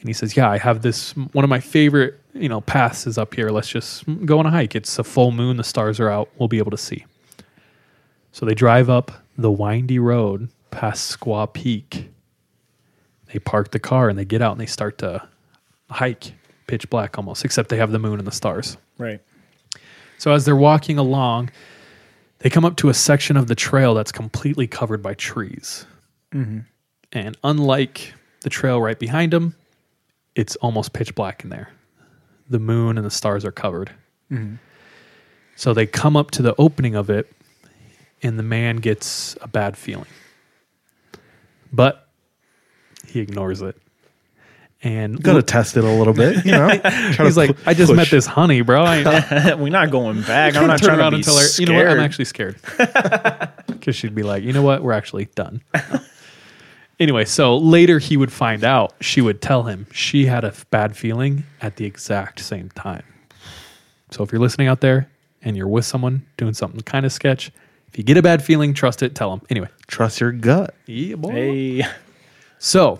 And 0.03 0.09
he 0.09 0.13
says, 0.13 0.35
"Yeah, 0.35 0.49
I 0.49 0.57
have 0.57 0.81
this 0.81 1.15
one 1.31 1.45
of 1.45 1.49
my 1.49 1.61
favorite, 1.61 2.19
you 2.33 2.49
know, 2.49 2.59
paths 2.59 3.07
is 3.07 3.17
up 3.17 3.33
here. 3.33 3.49
Let's 3.49 3.69
just 3.69 4.03
go 4.25 4.37
on 4.37 4.45
a 4.45 4.51
hike. 4.51 4.75
It's 4.75 4.99
a 4.99 5.03
full 5.03 5.31
moon, 5.31 5.55
the 5.55 5.63
stars 5.63 5.97
are 6.01 6.09
out. 6.09 6.29
We'll 6.37 6.49
be 6.49 6.57
able 6.57 6.71
to 6.71 6.77
see." 6.77 7.05
So 8.33 8.45
they 8.45 8.53
drive 8.53 8.89
up 8.89 9.13
the 9.37 9.49
windy 9.49 9.99
road 9.99 10.49
past 10.71 11.17
Squaw 11.17 11.53
Peak. 11.53 12.09
They 13.31 13.39
park 13.39 13.71
the 13.71 13.79
car 13.79 14.09
and 14.09 14.19
they 14.19 14.25
get 14.25 14.41
out 14.41 14.51
and 14.51 14.59
they 14.59 14.65
start 14.65 14.97
to 14.97 15.25
hike, 15.89 16.33
pitch 16.67 16.89
black 16.89 17.17
almost, 17.17 17.45
except 17.45 17.69
they 17.69 17.77
have 17.77 17.91
the 17.91 17.99
moon 17.99 18.19
and 18.19 18.27
the 18.27 18.31
stars. 18.31 18.75
Right. 18.97 19.21
So 20.17 20.33
as 20.33 20.43
they're 20.43 20.55
walking 20.55 20.97
along, 20.97 21.49
they 22.39 22.49
come 22.49 22.65
up 22.65 22.75
to 22.77 22.89
a 22.89 22.93
section 22.93 23.37
of 23.37 23.47
the 23.47 23.55
trail 23.55 23.93
that's 23.93 24.11
completely 24.11 24.67
covered 24.67 25.01
by 25.01 25.13
trees. 25.13 25.85
Mm-hmm. 26.33 26.59
And 27.13 27.37
unlike 27.43 28.13
the 28.41 28.49
trail 28.49 28.81
right 28.81 28.99
behind 28.99 29.31
them, 29.31 29.55
it's 30.36 30.56
almost 30.58 30.93
pitch 30.93 31.15
black 31.15 31.43
in 31.43 31.50
there. 31.50 31.69
The 32.50 32.60
moon 32.60 32.98
and 32.98 33.06
the 33.06 33.12
stars 33.12 33.46
are 33.46 33.52
covered. 33.52 33.91
Mm-hmm. 34.32 34.56
So 35.56 35.74
they 35.74 35.86
come 35.86 36.17
up 36.17 36.32
to 36.32 36.41
the 36.41 36.56
opening 36.58 36.96
of 36.96 37.10
it, 37.10 37.32
and 38.22 38.39
the 38.39 38.43
man 38.43 38.78
gets 38.78 39.38
a 39.41 39.48
bad 39.48 39.78
feeling. 39.78 40.08
But 41.72 42.08
he 43.08 43.19
ignores 43.19 43.62
it. 43.62 43.78
And 44.86 45.24
gotta 45.24 45.41
test 45.41 45.78
it 45.78 45.86
a 45.86 45.89
little 45.89 46.13
bit, 46.13 46.46
you 46.46 46.52
know. 46.52 46.67
He's 47.17 47.38
like, 47.38 47.56
I 47.65 47.74
just 47.74 47.93
met 47.93 48.10
this 48.10 48.26
honey, 48.26 48.60
bro. 48.62 48.84
I 48.84 49.54
We're 49.58 49.69
not 49.69 49.91
going 49.91 50.22
back. 50.24 50.58
I'm 50.58 50.67
not 50.67 50.80
turn 50.80 50.88
trying 50.88 50.98
to 50.98 51.04
around 51.04 51.12
be 51.12 51.15
and 51.17 51.24
tell 51.24 51.38
her, 51.38 51.43
scared. 51.43 51.69
you 51.69 51.74
know 51.74 51.82
what, 51.82 51.89
I'm 51.89 52.00
actually 52.00 52.26
scared. 52.26 52.58
Because 53.67 53.96
she'd 53.98 54.15
be 54.15 54.24
like, 54.24 54.43
you 54.43 54.54
know 54.54 54.62
what, 54.62 54.82
we're 54.82 54.93
actually 54.93 55.26
done. 55.36 55.62
Anyway, 56.99 57.25
so 57.25 57.58
later 57.58 57.99
he 57.99 58.17
would 58.17 58.32
find 58.32 58.63
out, 58.63 58.93
she 59.01 59.21
would 59.21 59.41
tell 59.41 59.63
him 59.63 59.88
she 59.91 60.25
had 60.25 60.43
a 60.43 60.47
f- 60.47 60.65
bad 60.69 60.95
feeling 60.95 61.43
at 61.62 61.75
the 61.77 61.86
exact 61.86 62.39
same 62.39 62.69
time. 62.69 63.03
So 64.12 64.23
if 64.23 64.32
you're 64.32 64.41
listening 64.41 64.67
out 64.67 64.82
there 64.82 65.10
and 65.41 65.58
you're 65.58 65.67
with 65.67 65.86
someone 65.86 66.25
doing 66.38 66.53
something 66.53 66.82
kind 66.82 67.06
of 67.06 67.12
sketch, 67.12 67.51
if 67.88 67.97
you 67.97 68.03
get 68.03 68.17
a 68.17 68.21
bad 68.21 68.43
feeling, 68.43 68.73
trust 68.73 69.03
it, 69.03 69.15
tell 69.15 69.29
them. 69.29 69.41
Anyway, 69.49 69.67
trust 69.88 70.19
your 70.19 70.32
gut. 70.32 70.73
yeah, 70.88 71.15
boy. 71.15 71.32
Hey, 71.32 71.84
So 72.60 72.99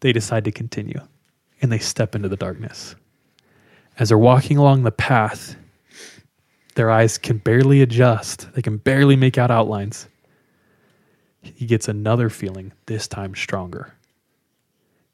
they 0.00 0.12
decide 0.12 0.44
to 0.44 0.52
continue 0.52 1.00
and 1.60 1.70
they 1.72 1.78
step 1.78 2.14
into 2.14 2.28
the 2.28 2.36
darkness. 2.36 2.94
As 3.98 4.08
they're 4.08 4.18
walking 4.18 4.56
along 4.56 4.82
the 4.84 4.90
path, 4.90 5.56
their 6.74 6.90
eyes 6.90 7.18
can 7.18 7.36
barely 7.38 7.82
adjust, 7.82 8.50
they 8.54 8.62
can 8.62 8.78
barely 8.78 9.16
make 9.16 9.36
out 9.36 9.50
outlines. 9.50 10.08
He 11.42 11.66
gets 11.66 11.88
another 11.88 12.30
feeling, 12.30 12.72
this 12.86 13.08
time 13.08 13.34
stronger. 13.34 13.94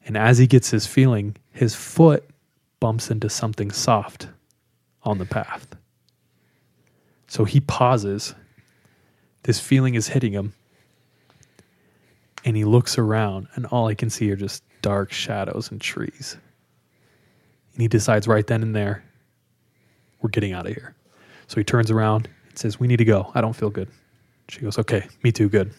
And 0.04 0.16
as 0.16 0.38
he 0.38 0.46
gets 0.46 0.70
his 0.70 0.86
feeling, 0.86 1.36
his 1.52 1.74
foot 1.74 2.28
bumps 2.80 3.10
into 3.10 3.28
something 3.28 3.70
soft 3.70 4.28
on 5.02 5.18
the 5.18 5.26
path. 5.26 5.74
So 7.26 7.44
he 7.44 7.60
pauses. 7.60 8.34
This 9.42 9.60
feeling 9.60 9.94
is 9.94 10.08
hitting 10.08 10.32
him 10.32 10.52
and 12.44 12.56
he 12.56 12.64
looks 12.64 12.98
around 12.98 13.48
and 13.54 13.66
all 13.66 13.88
he 13.88 13.94
can 13.94 14.10
see 14.10 14.30
are 14.30 14.36
just 14.36 14.62
dark 14.82 15.12
shadows 15.12 15.70
and 15.70 15.80
trees. 15.80 16.36
And 17.72 17.82
he 17.82 17.88
decides 17.88 18.26
right 18.26 18.46
then 18.46 18.62
and 18.62 18.74
there, 18.74 19.04
we're 20.20 20.30
getting 20.30 20.52
out 20.52 20.66
of 20.66 20.72
here. 20.72 20.94
So 21.46 21.56
he 21.56 21.64
turns 21.64 21.90
around 21.90 22.28
and 22.48 22.58
says, 22.58 22.80
We 22.80 22.86
need 22.86 22.96
to 22.96 23.04
go. 23.04 23.30
I 23.34 23.40
don't 23.40 23.54
feel 23.54 23.70
good. 23.70 23.88
She 24.48 24.60
goes, 24.60 24.78
Okay, 24.78 25.06
me 25.22 25.32
too, 25.32 25.48
good. 25.48 25.72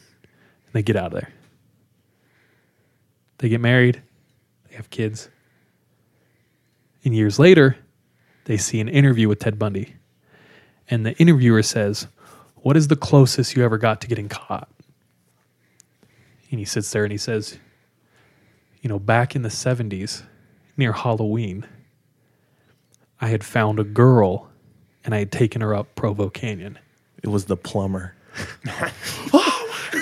And 0.70 0.74
they 0.74 0.84
get 0.84 0.96
out 0.96 1.08
of 1.08 1.14
there. 1.14 1.34
They 3.40 3.50
get 3.50 3.62
married, 3.62 4.02
they 4.70 4.76
have 4.76 4.90
kids. 4.90 5.30
And 7.04 7.16
years 7.16 7.40
later, 7.40 7.78
they 8.46 8.58
see 8.58 8.80
an 8.80 8.90
interview 8.90 9.28
with 9.28 9.40
Ted 9.40 9.58
Bundy. 9.58 9.96
And 10.90 11.06
the 11.06 11.14
interviewer 11.18 11.64
says, 11.64 12.08
What 12.56 12.76
is 12.76 12.88
the 12.88 12.96
closest 12.96 13.56
you 13.56 13.64
ever 13.64 13.78
got 13.78 14.02
to 14.02 14.08
getting 14.08 14.28
caught? 14.28 14.70
And 16.52 16.60
he 16.60 16.66
sits 16.66 16.92
there 16.92 17.04
and 17.04 17.12
he 17.12 17.18
says, 17.18 17.58
You 18.82 18.90
know, 18.90 19.00
back 19.00 19.36
in 19.36 19.44
the 19.44 19.50
70s, 19.50 20.24
near 20.76 20.94
Halloween, 20.94 21.66
I 23.22 23.28
had 23.28 23.44
found 23.44 23.80
a 23.80 23.84
girl 23.84 24.50
and 25.04 25.14
I 25.14 25.20
had 25.20 25.32
taken 25.32 25.62
her 25.62 25.74
up 25.74 25.96
Provo 25.96 26.30
Canyon. 26.30 26.78
It 27.24 27.30
was 27.30 27.46
the 27.46 27.58
plumber. 27.58 28.16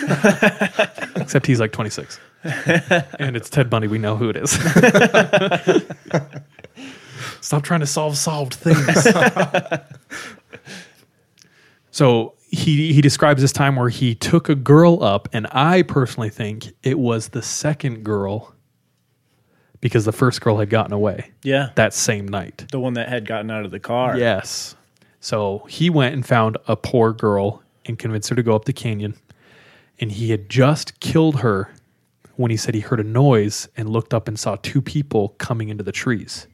Except 1.15 1.46
he's 1.46 1.60
like 1.60 1.72
26. 1.72 2.20
and 3.20 3.36
it's 3.36 3.50
Ted 3.50 3.70
Bundy. 3.70 3.88
We 3.88 3.98
know 3.98 4.15
who 4.15 4.30
it 4.30 4.38
is. 4.38 4.52
Stop 7.41 7.63
trying 7.63 7.82
to 7.82 7.88
solve 7.88 8.17
solved 8.17 8.54
things. 8.54 9.08
so 11.91 12.34
he 12.50 12.93
he 12.93 13.02
describes 13.02 13.41
this 13.41 13.52
time 13.52 13.76
where 13.76 13.89
he 13.89 14.15
took 14.15 14.48
a 14.50 14.56
girl 14.56 15.04
up, 15.04 15.28
and 15.34 15.48
I 15.52 15.82
personally 15.82 16.30
think 16.30 16.74
it 16.84 16.98
was 17.00 17.30
the 17.30 17.41
second 17.41 18.04
girl 18.04 18.54
because 19.82 20.06
the 20.06 20.12
first 20.12 20.41
girl 20.41 20.58
had 20.58 20.70
gotten 20.70 20.93
away 20.93 21.32
yeah, 21.43 21.70
that 21.76 21.93
same 21.93 22.28
night. 22.28 22.65
the 22.72 22.80
one 22.80 22.93
that 22.93 23.10
had 23.10 23.26
gotten 23.26 23.52
out 23.52 23.65
of 23.65 23.72
the 23.72 23.80
car. 23.80 24.17
Yes. 24.17 24.76
So 25.20 25.65
he 25.70 25.89
went 25.89 26.13
and 26.13 26.26
found 26.26 26.58
a 26.67 26.76
poor 26.76 27.12
girl 27.13 27.62
and 27.86 28.00
convinced 28.00 28.30
her 28.30 28.36
to 28.36 28.43
go 28.43 28.56
up 28.56 28.65
the 28.65 28.74
canyon. 28.74 29.15
And 29.99 30.12
he 30.12 30.29
had 30.31 30.49
just 30.49 30.99
killed 30.99 31.39
her 31.39 31.73
when 32.36 32.51
he 32.51 32.57
said 32.57 32.75
he 32.75 32.81
heard 32.81 32.99
a 32.99 33.03
noise 33.03 33.67
and 33.75 33.89
looked 33.89 34.13
up 34.13 34.27
and 34.27 34.39
saw 34.39 34.55
two 34.57 34.81
people 34.81 35.29
coming 35.39 35.69
into 35.69 35.83
the 35.83 35.91
trees. 35.91 36.47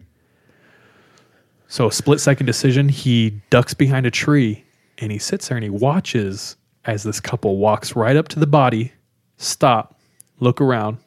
So, 1.67 1.88
a 1.88 1.91
split 1.91 2.19
second 2.19 2.45
decision, 2.45 2.88
he 2.88 3.41
ducks 3.49 3.73
behind 3.73 4.06
a 4.06 4.12
tree 4.12 4.63
and 4.99 5.12
he 5.12 5.17
sits 5.17 5.47
there 5.47 5.58
and 5.58 5.63
he 5.63 5.69
watches 5.69 6.56
as 6.86 7.03
this 7.03 7.19
couple 7.19 7.58
walks 7.58 7.95
right 7.95 8.15
up 8.15 8.27
to 8.29 8.39
the 8.39 8.47
body, 8.47 8.93
stop, 9.38 9.99
look 10.39 10.62
around, 10.62 10.97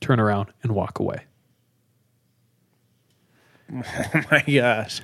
turn 0.00 0.20
around, 0.20 0.52
and 0.62 0.72
walk 0.72 0.98
away. 0.98 1.24
Oh 3.72 4.22
my 4.30 4.42
gosh, 4.42 5.00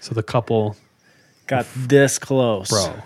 So, 0.00 0.14
the 0.14 0.22
couple 0.22 0.76
got 1.46 1.66
this 1.74 2.18
close, 2.18 2.68
bro. 2.68 3.02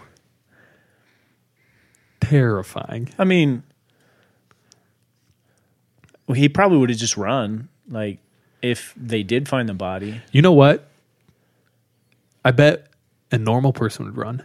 Terrifying. 2.31 3.09
I 3.19 3.25
mean, 3.25 3.63
well, 6.27 6.37
he 6.37 6.49
probably 6.49 6.79
would 6.79 6.91
have 6.91 6.99
just 6.99 7.17
run. 7.17 7.69
Like 7.89 8.19
if 8.63 8.95
they 8.97 9.23
did 9.23 9.49
find 9.49 9.69
the 9.69 9.75
body. 9.75 10.21
You 10.33 10.43
know 10.43 10.53
what? 10.53 10.87
I 12.45 12.53
bet 12.53 12.87
a 13.31 13.39
normal 13.39 13.73
person 13.73 14.05
would 14.07 14.17
run, 14.17 14.43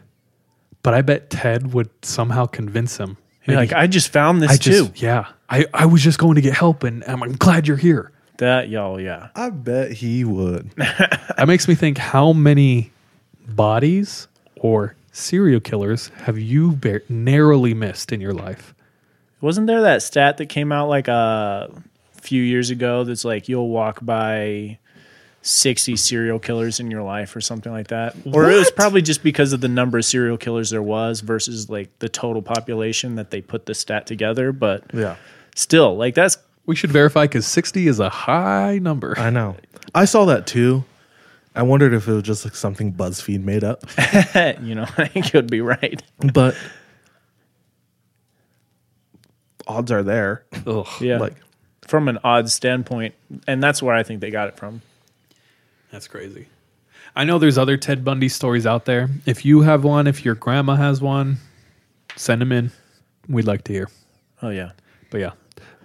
but 0.83 0.93
I 0.93 1.01
bet 1.01 1.29
Ted 1.29 1.73
would 1.73 1.89
somehow 2.03 2.45
convince 2.45 2.97
him. 2.97 3.17
You're 3.45 3.57
like, 3.57 3.73
I 3.73 3.85
just 3.85 4.11
found 4.11 4.41
this 4.41 4.51
I 4.51 4.57
too. 4.57 4.71
just, 4.87 5.01
yeah, 5.01 5.27
I, 5.49 5.65
I 5.73 5.85
was 5.85 6.01
just 6.03 6.17
going 6.17 6.35
to 6.35 6.41
get 6.41 6.53
help, 6.53 6.83
and 6.83 7.03
I'm, 7.05 7.21
I'm 7.21 7.35
glad 7.35 7.67
you're 7.67 7.77
here. 7.77 8.11
That 8.37 8.69
y'all, 8.69 8.99
yeah. 8.99 9.29
I 9.35 9.51
bet 9.51 9.91
he 9.91 10.23
would. 10.23 10.71
That 11.37 11.47
makes 11.47 11.67
me 11.67 11.75
think: 11.75 11.97
how 11.97 12.33
many 12.33 12.91
bodies 13.47 14.27
or 14.55 14.95
serial 15.15 15.61
killers 15.61 16.09
have 16.23 16.37
you 16.37 16.73
bar- 16.73 17.01
narrowly 17.09 17.73
missed 17.73 18.11
in 18.11 18.19
your 18.21 18.33
life? 18.33 18.73
Wasn't 19.41 19.67
there 19.67 19.81
that 19.81 20.01
stat 20.01 20.37
that 20.37 20.47
came 20.47 20.71
out 20.71 20.89
like 20.89 21.07
a 21.07 21.71
few 22.13 22.41
years 22.43 22.69
ago 22.69 23.03
that's 23.03 23.23
like 23.25 23.47
you'll 23.47 23.69
walk 23.69 23.99
by 24.03 24.77
60 25.41 25.95
serial 25.95 26.39
killers 26.39 26.79
in 26.79 26.89
your 26.89 27.03
life 27.03 27.35
or 27.35 27.41
something 27.41 27.71
like 27.71 27.87
that? 27.87 28.15
Or 28.25 28.49
it 28.49 28.57
was 28.57 28.71
probably 28.71 29.01
just 29.01 29.23
because 29.23 29.53
of 29.53 29.61
the 29.61 29.67
number 29.67 29.97
of 29.99 30.05
serial 30.05 30.37
killers 30.37 30.69
there 30.71 30.81
was 30.81 31.21
versus 31.21 31.69
like 31.69 31.97
the 31.99 32.09
total 32.09 32.41
population 32.41 33.15
that 33.15 33.31
they 33.31 33.41
put 33.41 33.65
the 33.67 33.73
stat 33.73 34.07
together. 34.07 34.51
But 34.51 34.83
Yeah. 34.93 35.15
still, 35.55 35.95
like 35.95 36.15
that's, 36.15 36.37
We 36.65 36.75
should 36.75 36.91
verify 36.91 37.25
because 37.25 37.45
60 37.45 37.87
is 37.87 37.99
a 37.99 38.09
high 38.09 38.79
number. 38.79 39.13
I 39.19 39.29
know. 39.29 39.55
I 39.93 40.05
saw 40.05 40.25
that 40.25 40.47
too. 40.47 40.83
I 41.55 41.63
wondered 41.63 41.93
if 41.93 42.07
it 42.07 42.13
was 42.13 42.23
just 42.23 42.45
like 42.45 42.55
something 42.55 42.93
BuzzFeed 42.93 43.43
made 43.43 43.63
up. 43.63 43.85
you 44.61 44.75
know, 44.75 44.85
I 44.97 45.07
think 45.07 45.27
it 45.27 45.33
would 45.33 45.49
be 45.49 45.61
right. 45.61 46.01
but 46.33 46.55
odds 49.67 49.91
are 49.91 50.03
there. 50.03 50.45
Ugh. 50.67 50.87
Yeah. 50.99 51.17
Like 51.17 51.35
from 51.87 52.07
an 52.07 52.19
odd 52.23 52.49
standpoint. 52.49 53.15
And 53.47 53.63
that's 53.63 53.81
where 53.81 53.95
I 53.95 54.03
think 54.03 54.21
they 54.21 54.31
got 54.31 54.49
it 54.49 54.57
from. 54.57 54.81
That's 55.91 56.07
crazy. 56.07 56.47
I 57.15 57.23
know 57.23 57.39
there's 57.39 57.57
other 57.57 57.77
Ted 57.77 58.03
Bundy 58.03 58.27
stories 58.27 58.65
out 58.65 58.85
there. 58.85 59.09
If 59.25 59.45
you 59.45 59.61
have 59.61 59.85
one, 59.85 60.07
if 60.07 60.25
your 60.25 60.35
grandma 60.35 60.75
has 60.75 61.01
one, 61.01 61.37
send 62.17 62.41
them 62.41 62.51
in. 62.51 62.71
We'd 63.29 63.47
like 63.47 63.63
to 63.65 63.73
hear. 63.73 63.89
Oh, 64.41 64.49
yeah. 64.49 64.71
But 65.09 65.19
yeah, 65.19 65.31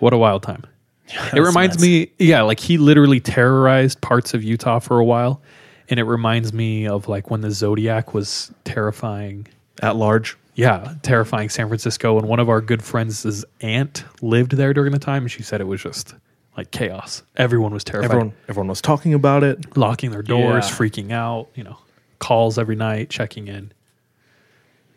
what 0.01 0.13
a 0.13 0.19
wild 0.19 0.43
time. 0.43 0.65
it 1.35 1.41
reminds 1.41 1.77
nuts. 1.77 1.83
me, 1.83 2.11
yeah, 2.19 2.43
like 2.43 2.59
he 2.59 2.79
literally 2.79 3.21
terrorized 3.21 4.01
parts 4.01 4.35
of 4.35 4.43
Utah 4.43 4.79
for 4.79 4.99
a 4.99 5.05
while. 5.05 5.41
And 5.91 5.99
it 6.01 6.05
reminds 6.05 6.53
me 6.53 6.87
of 6.87 7.09
like 7.09 7.31
when 7.31 7.41
the 7.43 7.51
Zodiac 7.51 8.15
was 8.15 8.51
terrifying. 8.65 9.47
at 9.83 9.97
large. 9.97 10.37
Yeah, 10.55 10.95
terrifying 11.03 11.49
San 11.49 11.69
Francisco. 11.69 12.19
And 12.19 12.29
one 12.29 12.39
of 12.39 12.49
our 12.49 12.61
good 12.61 12.83
friends' 12.83 13.45
aunt 13.61 14.05
lived 14.23 14.53
there 14.53 14.73
during 14.75 14.93
the 14.93 14.99
time. 14.99 15.23
And 15.25 15.31
she 15.31 15.43
said 15.43 15.61
it 15.61 15.65
was 15.65 15.83
just 15.83 16.15
like 16.57 16.71
chaos. 16.71 17.23
Everyone 17.37 17.73
was 17.73 17.83
terrified. 17.85 18.11
Everyone 18.11 18.33
everyone 18.49 18.69
was 18.69 18.81
talking 18.83 19.15
about 19.15 19.43
it. 19.43 19.77
locking 19.77 20.11
their 20.11 20.23
doors, 20.23 20.69
Yeah. 20.69 20.77
freaking 20.77 21.13
out, 21.13 21.49
you 21.55 21.65
know, 21.65 21.79
calls 22.19 22.59
every 22.59 22.77
night, 22.77 23.09
checking 23.11 23.49
in. 23.49 23.73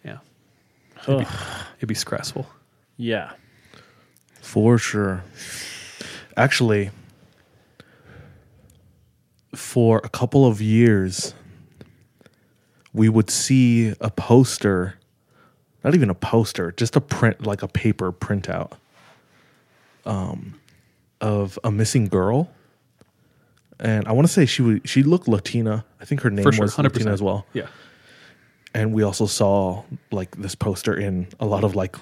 Yeah. 0.03 0.17
It'd 1.07 1.19
be, 1.19 1.25
it'd 1.77 1.89
be 1.89 1.95
stressful. 1.95 2.47
Yeah. 2.97 3.31
For 4.41 4.77
sure. 4.77 5.23
Actually, 6.35 6.89
for 9.55 10.01
a 10.03 10.09
couple 10.09 10.45
of 10.45 10.61
years, 10.61 11.33
we 12.93 13.09
would 13.09 13.29
see 13.29 13.93
a 13.99 14.09
poster, 14.09 14.95
not 15.83 15.95
even 15.95 16.09
a 16.09 16.15
poster, 16.15 16.71
just 16.71 16.95
a 16.95 17.01
print, 17.01 17.45
like 17.45 17.61
a 17.61 17.67
paper 17.67 18.11
printout 18.11 18.73
um, 20.05 20.59
of 21.21 21.57
a 21.63 21.71
missing 21.71 22.07
girl. 22.07 22.49
And 23.79 24.07
I 24.07 24.11
want 24.11 24.27
to 24.27 24.33
say 24.33 24.45
she 24.45 24.61
would, 24.61 24.87
she 24.87 25.03
looked 25.03 25.27
Latina. 25.27 25.85
I 25.99 26.05
think 26.05 26.21
her 26.21 26.29
name 26.29 26.49
sure. 26.51 26.63
was 26.63 26.75
100%. 26.75 26.83
Latina 26.83 27.11
as 27.11 27.21
well. 27.21 27.45
Yeah. 27.53 27.67
And 28.73 28.93
we 28.93 29.03
also 29.03 29.25
saw 29.25 29.83
like 30.11 30.35
this 30.37 30.55
poster 30.55 30.95
in 30.95 31.27
a 31.39 31.45
lot 31.45 31.63
of 31.63 31.75
like, 31.75 31.95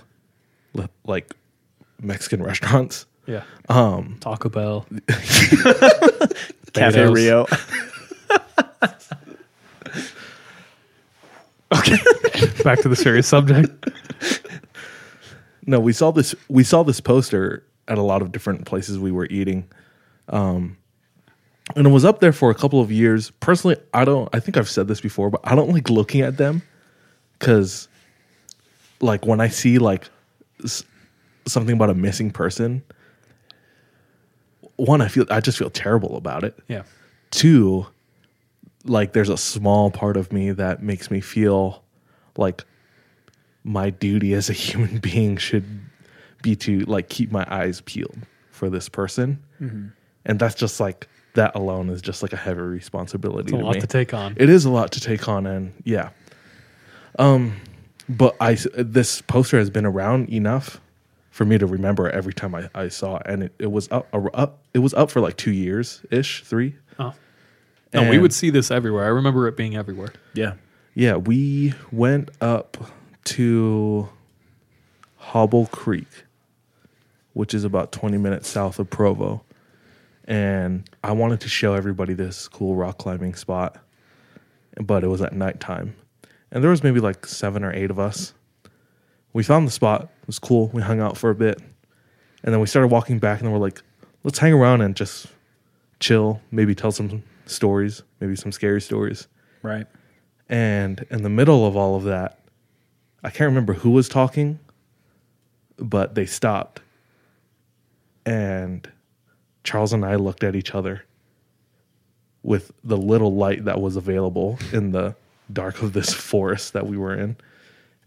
li- 0.74 0.88
like 1.06 1.34
Mexican 2.00 2.44
restaurants. 2.44 3.06
Yeah. 3.26 3.44
Um, 3.70 4.18
Taco 4.20 4.50
Bell. 4.50 4.86
Cafe 6.74 7.06
Rio. 7.08 7.46
okay, 11.76 11.98
Back 12.64 12.80
to 12.82 12.90
the 12.90 12.96
serious 12.96 13.28
subject. 13.28 13.90
No, 15.66 15.80
we 15.80 15.94
saw 15.94 16.12
this. 16.12 16.34
We 16.50 16.64
saw 16.64 16.84
this 16.84 17.00
poster 17.00 17.64
at 17.88 17.98
a 17.98 18.02
lot 18.02 18.22
of 18.22 18.32
different 18.32 18.66
places 18.66 18.98
we 19.00 19.12
were 19.12 19.28
eating, 19.30 19.68
um, 20.30 20.78
and 21.76 21.86
it 21.86 21.90
was 21.92 22.04
up 22.06 22.20
there 22.20 22.34
for 22.34 22.50
a 22.50 22.56
couple 22.56 22.82
of 22.82 22.92
years. 22.92 23.32
Personally, 23.40 23.78
I 23.94 24.06
don't. 24.06 24.28
I 24.34 24.40
think 24.40 24.58
I've 24.58 24.70
said 24.70 24.88
this 24.88 25.02
before, 25.02 25.30
but 25.30 25.42
I 25.44 25.56
don't 25.56 25.70
like 25.70 25.90
looking 25.90 26.22
at 26.22 26.38
them 26.38 26.62
because, 27.40 27.88
like, 29.02 29.26
when 29.26 29.40
I 29.40 29.50
see 29.50 29.78
like 29.78 30.10
s- 30.64 30.84
something 31.46 31.76
about 31.76 31.90
a 31.92 31.96
missing 31.96 32.32
person, 32.32 32.84
one, 34.86 35.02
I 35.02 35.08
feel 35.08 35.26
I 35.30 35.40
just 35.42 35.58
feel 35.58 35.70
terrible 35.70 36.18
about 36.18 36.44
it. 36.44 36.58
Yeah. 36.68 36.84
two 37.32 37.86
like 38.84 39.14
there's 39.14 39.30
a 39.30 39.38
small 39.38 39.92
part 39.92 40.18
of 40.18 40.34
me 40.34 40.52
that 40.52 40.82
makes 40.82 41.12
me 41.12 41.22
feel 41.22 41.84
like 42.36 42.64
my 43.64 43.92
duty 43.92 44.34
as 44.34 44.50
a 44.50 44.54
human 44.66 44.98
being 44.98 45.38
should 45.38 45.66
be 46.42 46.56
to 46.56 46.80
like 46.82 47.08
keep 47.10 47.32
my 47.32 47.46
eyes 47.50 47.82
peeled 47.82 48.18
for 48.50 48.70
this 48.72 48.90
person 48.90 49.40
and 50.26 50.40
that's 50.40 50.56
just 50.56 50.80
like 50.80 51.08
that 51.36 51.56
alone 51.56 51.90
is 51.90 52.02
just 52.02 52.24
like 52.24 52.34
a 52.34 52.38
heavy 52.38 52.60
responsibility 52.62 53.50
It's 53.50 53.54
a 53.54 53.58
to 53.58 53.64
lot 53.66 53.76
me. 53.76 53.82
to 53.82 53.88
take 53.88 54.14
on. 54.16 54.34
it 54.38 54.50
is 54.50 54.66
a 54.66 54.72
lot 54.72 54.92
to 54.94 55.00
take 55.00 55.28
on 55.30 55.46
and 55.46 55.72
yeah 55.84 56.10
um 57.20 57.56
but 58.10 58.36
i 58.42 58.56
this 58.76 59.22
poster 59.22 59.60
has 59.60 59.70
been 59.70 59.86
around 59.86 60.30
enough 60.30 60.82
for 61.32 61.44
me 61.46 61.58
to 61.58 61.66
remember 61.66 62.10
every 62.10 62.34
time 62.34 62.54
i, 62.54 62.70
I 62.76 62.88
saw 62.90 63.18
it 63.18 63.24
and 63.26 63.44
it, 63.44 63.54
it 63.58 63.72
was 63.72 63.88
up, 63.92 64.08
up 64.34 64.60
it 64.74 64.80
was 64.80 64.94
up 64.94 65.10
for 65.10 65.20
like 65.22 65.36
two 65.38 65.52
years 65.52 66.06
ish 66.12 66.44
three 66.44 66.76
Oh. 67.00 67.14
No, 67.94 68.04
we 68.04 68.10
And- 68.12 68.22
would 68.22 68.32
see 68.34 68.50
this 68.52 68.70
everywhere. 68.72 69.04
I 69.04 69.08
remember 69.10 69.48
it 69.50 69.58
being 69.58 69.76
everywhere. 69.76 70.14
Yeah. 70.34 70.54
Yeah, 70.94 71.16
we 71.18 71.74
went 71.92 72.30
up 72.40 72.78
to 73.26 74.08
Hobble 75.18 75.66
Creek, 75.68 76.08
which 77.34 77.54
is 77.54 77.64
about 77.64 77.92
20 77.92 78.18
minutes 78.18 78.48
south 78.48 78.80
of 78.80 78.90
Provo. 78.90 79.44
And 80.26 80.90
I 81.04 81.12
wanted 81.12 81.42
to 81.42 81.50
show 81.50 81.74
everybody 81.74 82.14
this 82.14 82.48
cool 82.48 82.76
rock 82.76 82.98
climbing 82.98 83.36
spot, 83.36 83.78
but 84.82 85.04
it 85.04 85.08
was 85.08 85.22
at 85.22 85.34
nighttime. 85.34 85.96
And 86.52 86.64
there 86.64 86.72
was 86.72 86.84
maybe 86.84 87.00
like 87.00 87.26
seven 87.26 87.64
or 87.64 87.74
eight 87.74 87.92
of 87.92 88.00
us. 88.00 88.34
We 89.34 89.44
found 89.44 89.68
the 89.68 89.72
spot. 89.72 90.04
It 90.04 90.28
was 90.28 90.40
cool. 90.40 90.70
We 90.74 90.82
hung 90.82 91.00
out 91.00 91.18
for 91.18 91.30
a 91.30 91.36
bit. 91.36 91.60
And 92.44 92.54
then 92.54 92.60
we 92.60 92.68
started 92.68 92.88
walking 92.88 93.20
back 93.20 93.42
and 93.42 93.52
we're 93.52 93.60
like, 93.60 93.82
let's 94.24 94.40
hang 94.40 94.54
around 94.54 94.82
and 94.82 94.96
just 94.96 95.28
chill, 96.00 96.42
maybe 96.52 96.76
tell 96.76 96.92
some 96.92 97.24
stories, 97.46 98.04
maybe 98.20 98.36
some 98.36 98.52
scary 98.52 98.82
stories. 98.82 99.28
Right. 99.62 99.88
And 100.50 101.06
in 101.10 101.24
the 101.24 101.30
middle 101.30 101.66
of 101.66 101.78
all 101.78 101.96
of 101.96 102.04
that, 102.04 102.40
I 103.24 103.30
can't 103.30 103.50
remember 103.50 103.74
who 103.74 103.92
was 103.92 104.10
talking, 104.10 104.60
but 105.78 106.16
they 106.16 106.26
stopped. 106.26 106.82
And 108.26 108.90
Charles 109.64 109.94
and 109.94 110.04
I 110.04 110.16
looked 110.16 110.44
at 110.44 110.56
each 110.56 110.74
other 110.74 111.06
with 112.44 112.72
the 112.84 112.98
little 112.98 113.36
light 113.36 113.66
that 113.66 113.80
was 113.80 113.96
available 113.96 114.58
in 114.74 114.92
the 114.92 115.16
dark 115.54 115.84
of 115.84 115.94
this 115.94 116.14
forest 116.14 116.74
that 116.74 116.88
we 116.88 116.98
were 116.98 117.14
in. 117.14 117.38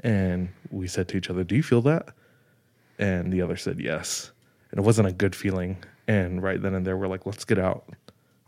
And 0.01 0.49
we 0.71 0.87
said 0.87 1.09
to 1.09 1.17
each 1.17 1.31
other, 1.31 1.45
Do 1.45 1.57
you 1.57 1.63
feel 1.63 1.83
that? 1.83 2.09
And 2.99 3.33
the 3.33 3.43
other 3.43 3.57
said, 3.57 3.81
Yes. 3.81 4.31
And 4.71 4.79
it 4.81 4.83
wasn't 4.83 5.09
a 5.09 5.13
good 5.13 5.35
feeling. 5.35 5.77
And 6.07 6.43
right 6.43 6.61
then 6.61 6.75
and 6.75 6.87
there, 6.87 6.97
we're 6.97 7.07
like, 7.07 7.27
Let's 7.27 7.45
get 7.45 7.59
out. 7.59 7.89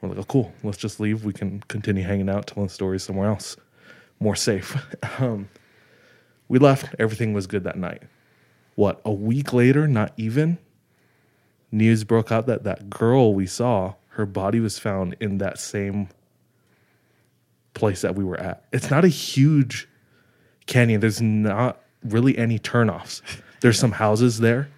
We're 0.00 0.10
like, 0.10 0.18
Oh, 0.18 0.24
cool. 0.24 0.52
Let's 0.62 0.78
just 0.78 1.00
leave. 1.00 1.24
We 1.24 1.32
can 1.32 1.60
continue 1.68 2.02
hanging 2.02 2.28
out, 2.28 2.46
telling 2.48 2.68
stories 2.68 3.02
somewhere 3.02 3.28
else, 3.28 3.56
more 4.20 4.36
safe. 4.36 4.76
um, 5.20 5.48
we 6.48 6.58
left. 6.58 6.94
Everything 6.98 7.32
was 7.32 7.46
good 7.46 7.64
that 7.64 7.78
night. 7.78 8.02
What, 8.74 9.00
a 9.04 9.12
week 9.12 9.52
later, 9.52 9.88
not 9.88 10.12
even, 10.16 10.58
news 11.72 12.04
broke 12.04 12.30
out 12.30 12.46
that 12.46 12.64
that 12.64 12.90
girl 12.90 13.32
we 13.32 13.46
saw, 13.46 13.94
her 14.10 14.26
body 14.26 14.60
was 14.60 14.78
found 14.78 15.16
in 15.18 15.38
that 15.38 15.58
same 15.58 16.08
place 17.74 18.02
that 18.02 18.14
we 18.14 18.24
were 18.24 18.38
at. 18.38 18.64
It's 18.72 18.90
not 18.90 19.04
a 19.04 19.08
huge 19.08 19.88
canyon. 20.66 21.00
There's 21.00 21.20
not 21.22 21.80
really 22.04 22.36
any 22.38 22.58
turnoffs. 22.58 23.22
There's 23.60 23.78
some 23.78 23.92
houses 23.92 24.38
there, 24.38 24.68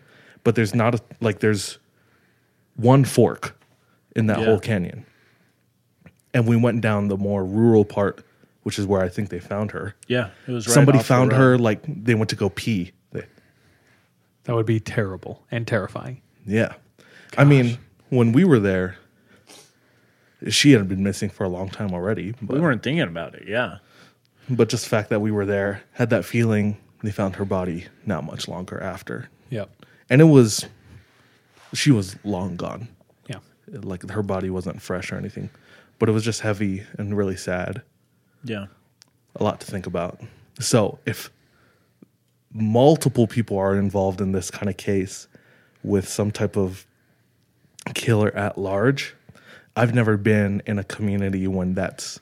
but 0.45 0.55
there's 0.55 0.75
not 0.75 0.95
a, 0.95 1.01
like 1.21 1.41
there's 1.41 1.79
one 2.77 3.05
fork 3.05 3.59
in 4.17 4.27
that 4.27 4.39
Yeah. 4.39 4.45
whole 4.47 4.61
canyon. 4.61 5.05
And 6.35 6.47
we 6.47 6.57
went 6.57 6.81
down 6.81 7.09
the 7.09 7.17
more 7.17 7.45
rural 7.45 7.85
part, 7.85 8.25
which 8.63 8.79
is 8.79 8.87
where 8.87 9.01
I 9.03 9.09
think 9.09 9.31
they 9.31 9.41
found 9.41 9.71
her. 9.73 9.95
Yeah. 10.07 10.31
It 10.47 10.53
was 10.53 10.67
right 10.67 10.75
Somebody 10.75 10.99
off 10.99 11.05
the 11.05 11.09
found 11.09 11.33
road. 11.33 11.39
her 11.39 11.59
like 11.59 11.81
they 11.87 12.15
went 12.15 12.31
to 12.31 12.37
go 12.37 12.51
pee. 12.51 12.93
They, 13.13 13.25
That 14.45 14.55
would 14.55 14.67
be 14.67 14.79
terrible 14.81 15.43
and 15.51 15.67
terrifying. 15.67 16.21
Yeah. 16.47 16.75
I 17.37 17.45
mean, 17.45 17.79
when 18.11 18.33
we 18.33 18.45
were 18.45 18.59
there, 18.61 18.97
she 20.49 20.73
had 20.73 20.89
been 20.89 21.03
missing 21.03 21.31
for 21.31 21.45
a 21.45 21.49
long 21.49 21.69
time 21.69 21.93
already. 21.93 22.33
But, 22.41 22.55
We 22.55 22.61
weren't 22.61 22.83
thinking 22.83 23.03
about 23.03 23.35
it. 23.35 23.45
Yeah. 23.49 23.79
But 24.51 24.69
just 24.69 24.85
the 24.85 24.91
fact 24.91 25.11
that 25.11 25.21
we 25.21 25.31
were 25.31 25.47
there 25.47 25.83
had 25.93 26.11
that 26.11 26.25
feeling. 26.25 26.77
They 27.03 27.13
found 27.13 27.37
her 27.37 27.45
body 27.45 27.87
not 28.07 28.25
much 28.25 28.49
longer 28.49 28.83
after, 28.83 29.29
Yep. 29.51 29.71
and 30.11 30.21
it 30.21 30.25
was 30.25 30.67
she 31.75 31.91
was 31.93 32.17
long 32.25 32.57
gone. 32.57 32.89
Yeah. 33.29 33.39
Like 33.69 34.09
her 34.11 34.23
body 34.23 34.51
wasn't 34.51 34.83
fresh 34.83 35.13
or 35.13 35.17
anything, 35.17 35.51
but 36.01 36.09
it 36.09 36.13
was 36.13 36.25
just 36.25 36.41
heavy 36.41 36.83
and 36.99 37.17
really 37.17 37.37
sad. 37.37 37.83
Yeah. 38.43 38.67
a 39.37 39.45
lot 39.45 39.61
to 39.61 39.67
think 39.67 39.87
about. 39.87 40.21
So 40.59 40.99
if 41.07 41.31
multiple 42.53 43.27
people 43.27 43.59
are 43.59 43.77
involved 43.77 44.21
in 44.21 44.33
this 44.33 44.51
kind 44.51 44.69
of 44.69 44.77
case 44.77 45.29
with 45.85 46.09
some 46.09 46.31
type 46.33 46.57
of 46.57 46.87
killer 47.95 48.35
at 48.35 48.59
large, 48.59 49.15
I've 49.77 49.95
never 49.95 50.17
been 50.17 50.63
in 50.67 50.79
a 50.79 50.85
community 50.85 51.47
when 51.47 51.75
that's, 51.75 52.19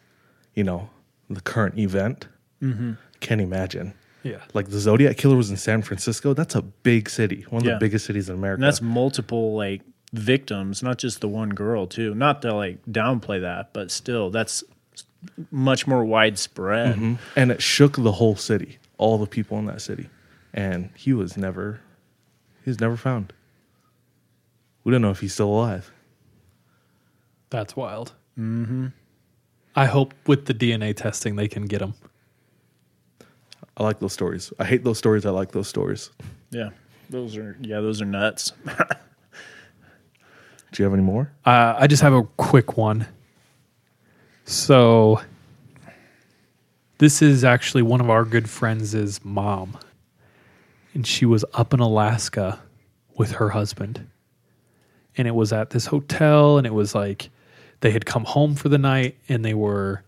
you 0.54 0.64
know, 0.64 0.90
the 1.30 1.40
current 1.40 1.78
event. 1.78 2.26
Mm-hmm. 2.62 2.92
Can't 3.20 3.40
imagine. 3.40 3.94
Yeah. 4.22 4.40
Like 4.54 4.68
the 4.70 4.78
Zodiac 4.80 5.16
killer 5.16 5.36
was 5.36 5.50
in 5.50 5.56
San 5.56 5.82
Francisco. 5.82 6.34
That's 6.34 6.54
a 6.54 6.62
big 6.62 7.08
city, 7.08 7.44
one 7.50 7.62
of 7.62 7.66
Yeah. 7.66 7.74
the 7.74 7.80
biggest 7.80 8.06
cities 8.06 8.28
in 8.28 8.34
America. 8.36 8.56
And 8.56 8.64
that's 8.64 8.82
multiple 8.82 9.54
like 9.54 9.82
victims, 10.12 10.82
not 10.82 10.98
just 10.98 11.20
the 11.20 11.28
one 11.28 11.50
girl 11.50 11.86
too. 11.86 12.14
Not 12.14 12.42
to 12.42 12.52
like 12.54 12.84
downplay 12.86 13.40
that, 13.42 13.72
but 13.72 13.90
still 13.90 14.30
that's 14.30 14.64
much 15.50 15.86
more 15.86 16.04
widespread. 16.04 16.96
Mhm. 16.96 17.18
and 17.36 17.50
it 17.50 17.62
shook 17.62 17.96
the 17.96 18.12
whole 18.12 18.36
city, 18.36 18.78
all 18.98 19.18
the 19.18 19.26
people 19.26 19.58
in 19.58 19.66
that 19.66 19.80
city, 19.82 20.08
and 20.54 20.90
he 20.94 21.12
was 21.12 21.36
never, 21.36 21.80
he 22.64 22.70
was 22.70 22.80
never 22.80 22.96
found. 22.96 23.32
We 24.84 24.92
don't 24.92 25.02
know 25.02 25.10
if 25.10 25.20
he's 25.20 25.34
still 25.34 25.48
alive. 25.48 25.90
That's 27.50 27.74
wild. 27.76 28.12
Mm-hmm. 28.38 28.88
I 29.76 29.84
hope 29.84 30.14
with 30.26 30.46
the 30.46 30.54
DNA 30.54 30.96
testing 30.96 31.36
they 31.36 31.48
can 31.48 31.66
get 31.66 31.80
them. 31.80 31.94
I 33.76 33.82
like 33.82 34.00
those 34.00 34.14
stories. 34.14 34.52
I 34.58 34.64
hate 34.64 34.82
those 34.84 34.96
stories. 34.96 35.26
I 35.26 35.30
like 35.30 35.52
those 35.52 35.68
stories. 35.68 36.10
Yeah. 36.50 36.70
Those 37.10 37.36
are 37.36 37.56
yeah, 37.60 37.80
those 37.80 38.00
are 38.00 38.06
nuts. 38.06 38.52
Do 40.72 40.82
you 40.82 40.84
have 40.84 40.94
any 40.94 41.02
more? 41.02 41.30
Uh, 41.44 41.74
I 41.78 41.86
just 41.86 42.02
have 42.02 42.12
a 42.12 42.24
quick 42.36 42.76
one. 42.76 43.06
So, 44.44 45.20
this 46.98 47.22
is 47.22 47.44
actually 47.44 47.82
one 47.82 48.00
of 48.00 48.10
our 48.10 48.24
good 48.24 48.48
friends' 48.48 49.24
mom. 49.24 49.78
And 50.94 51.06
she 51.06 51.24
was 51.24 51.44
up 51.54 51.72
in 51.72 51.80
Alaska 51.80 52.60
with 53.16 53.32
her 53.32 53.50
husband. 53.50 54.06
And 55.16 55.28
it 55.28 55.34
was 55.34 55.52
at 55.52 55.70
this 55.70 55.86
hotel, 55.86 56.58
and 56.58 56.66
it 56.66 56.74
was 56.74 56.94
like 56.94 57.30
they 57.80 57.90
had 57.90 58.06
come 58.06 58.24
home 58.24 58.54
for 58.54 58.68
the 58.68 58.78
night 58.78 59.16
and 59.28 59.44
they 59.44 59.54
were 59.54 60.02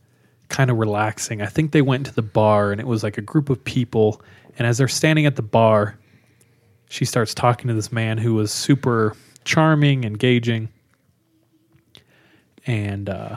kind 0.49 0.71
of 0.71 0.79
relaxing. 0.79 1.43
I 1.43 1.47
think 1.47 1.73
they 1.73 1.83
went 1.83 2.07
to 2.07 2.15
the 2.15 2.23
bar, 2.23 2.73
and 2.73 2.81
it 2.81 2.87
was 2.87 3.03
like 3.03 3.19
a 3.19 3.23
group 3.23 3.51
of 3.51 3.63
people. 3.65 4.23
And 4.59 4.67
as 4.67 4.79
they're 4.79 4.89
standing 4.89 5.27
at 5.27 5.37
the 5.37 5.43
bar, 5.43 5.99
she 6.89 7.05
starts 7.05 7.35
talking 7.35 7.69
to 7.69 7.75
this 7.75 7.93
man 7.93 8.19
who 8.19 8.35
was 8.35 8.51
super 8.51 9.15
charming, 9.45 10.05
engaging. 10.05 10.69
And 12.67 13.09
uh, 13.09 13.37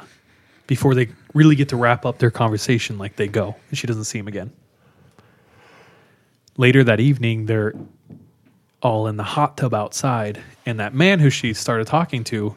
before 0.67 0.95
they 0.95 1.09
really 1.33 1.55
get 1.55 1.69
to 1.69 1.75
wrap 1.75 2.05
up 2.05 2.19
their 2.19 2.31
conversation, 2.31 2.97
like 2.97 3.17
they 3.17 3.27
go, 3.27 3.55
and 3.69 3.77
she 3.77 3.87
doesn't 3.87 4.05
see 4.05 4.19
him 4.19 4.27
again. 4.27 4.51
Later 6.57 6.83
that 6.83 6.99
evening, 6.99 7.45
they're 7.45 7.73
all 8.81 9.07
in 9.07 9.17
the 9.17 9.23
hot 9.23 9.57
tub 9.57 9.73
outside, 9.73 10.41
and 10.65 10.79
that 10.79 10.93
man 10.93 11.19
who 11.19 11.29
she 11.29 11.53
started 11.53 11.87
talking 11.87 12.23
to 12.25 12.55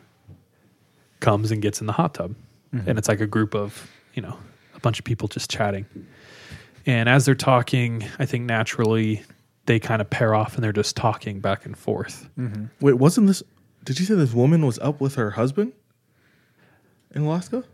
comes 1.24 1.50
and 1.50 1.62
gets 1.62 1.80
in 1.80 1.86
the 1.86 1.92
hot 1.92 2.14
tub. 2.14 2.34
Mm-hmm. 2.74 2.88
And 2.88 2.98
it's 2.98 3.08
like 3.08 3.20
a 3.20 3.26
group 3.26 3.54
of, 3.54 3.90
you 4.14 4.22
know, 4.22 4.36
a 4.76 4.80
bunch 4.80 4.98
of 4.98 5.04
people 5.04 5.26
just 5.26 5.50
chatting. 5.50 5.86
And 6.86 7.08
as 7.08 7.24
they're 7.24 7.34
talking, 7.34 8.04
I 8.18 8.26
think 8.26 8.44
naturally 8.44 9.22
they 9.66 9.80
kind 9.80 10.02
of 10.02 10.10
pair 10.10 10.34
off 10.34 10.54
and 10.54 10.62
they're 10.62 10.72
just 10.72 10.96
talking 10.96 11.40
back 11.40 11.64
and 11.64 11.76
forth. 11.76 12.28
Mm-hmm. 12.38 12.66
Wait, 12.80 12.94
wasn't 12.94 13.26
this? 13.26 13.42
Did 13.84 13.98
you 13.98 14.04
say 14.04 14.14
this 14.14 14.34
woman 14.34 14.66
was 14.66 14.78
up 14.80 15.00
with 15.00 15.14
her 15.14 15.30
husband 15.30 15.72
in 17.14 17.22
Alaska? 17.22 17.64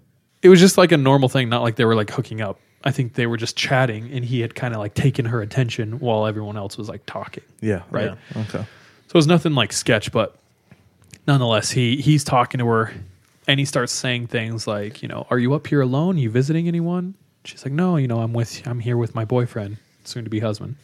It 0.43 0.49
was 0.49 0.61
just 0.61 0.79
like 0.79 0.93
a 0.93 0.97
normal 0.97 1.29
thing, 1.29 1.49
not 1.49 1.63
like 1.63 1.75
they 1.75 1.85
were 1.85 1.97
like 1.97 2.11
hooking 2.11 2.41
up. 2.41 2.61
I 2.85 2.93
think 2.93 3.15
they 3.15 3.27
were 3.27 3.37
just 3.37 3.57
chatting 3.57 4.11
and 4.11 4.25
he 4.25 4.41
had 4.41 4.55
kind 4.55 4.75
of 4.75 4.81
like 4.81 4.95
taken 4.95 5.27
her 5.27 5.43
attention 5.43 5.99
while 5.99 6.27
everyone 6.27 6.57
else 6.57 6.79
was 6.79 6.89
like 6.89 7.05
talking. 7.05 7.45
Yeah. 7.61 7.83
Right. 7.91 8.17
Okay. 8.37 8.59
So 8.59 8.65
it 9.09 9.15
was 9.15 9.27
nothing 9.27 9.55
like 9.55 9.73
sketch, 9.73 10.13
but 10.13 10.37
nonetheless, 11.27 11.73
he 11.73 11.97
he's 11.97 12.23
talking 12.23 12.59
to 12.61 12.67
her 12.67 12.95
and 13.51 13.59
he 13.59 13.67
starts 13.67 13.93
saying 13.93 14.29
things 14.29 14.69
like, 14.69 15.03
you 15.03 15.09
know, 15.09 15.27
are 15.29 15.39
you 15.39 15.55
up 15.55 15.67
here 15.67 15.81
alone? 15.81 16.17
you 16.17 16.31
visiting 16.31 16.69
anyone? 16.69 17.15
She's 17.45 17.65
like, 17.65 17.73
no, 17.73 17.97
you 17.97 18.07
know, 18.07 18.21
I'm 18.21 18.33
with 18.33 18.63
I'm 18.65 18.79
here 18.79 18.97
with 18.97 19.17
my 19.17 19.25
boyfriend, 19.25 19.77
soon 20.05 20.23
to 20.23 20.31
be 20.31 20.39
husband. 20.39 20.77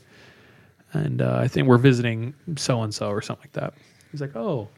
And 0.92 1.22
uh, 1.22 1.38
I 1.40 1.46
think 1.46 1.68
we're 1.68 1.78
visiting 1.78 2.34
so 2.56 2.82
and 2.82 2.92
so 2.92 3.10
or 3.10 3.22
something 3.22 3.44
like 3.44 3.52
that. 3.52 3.74
He's 4.10 4.20
like, 4.20 4.34
oh, 4.34 4.68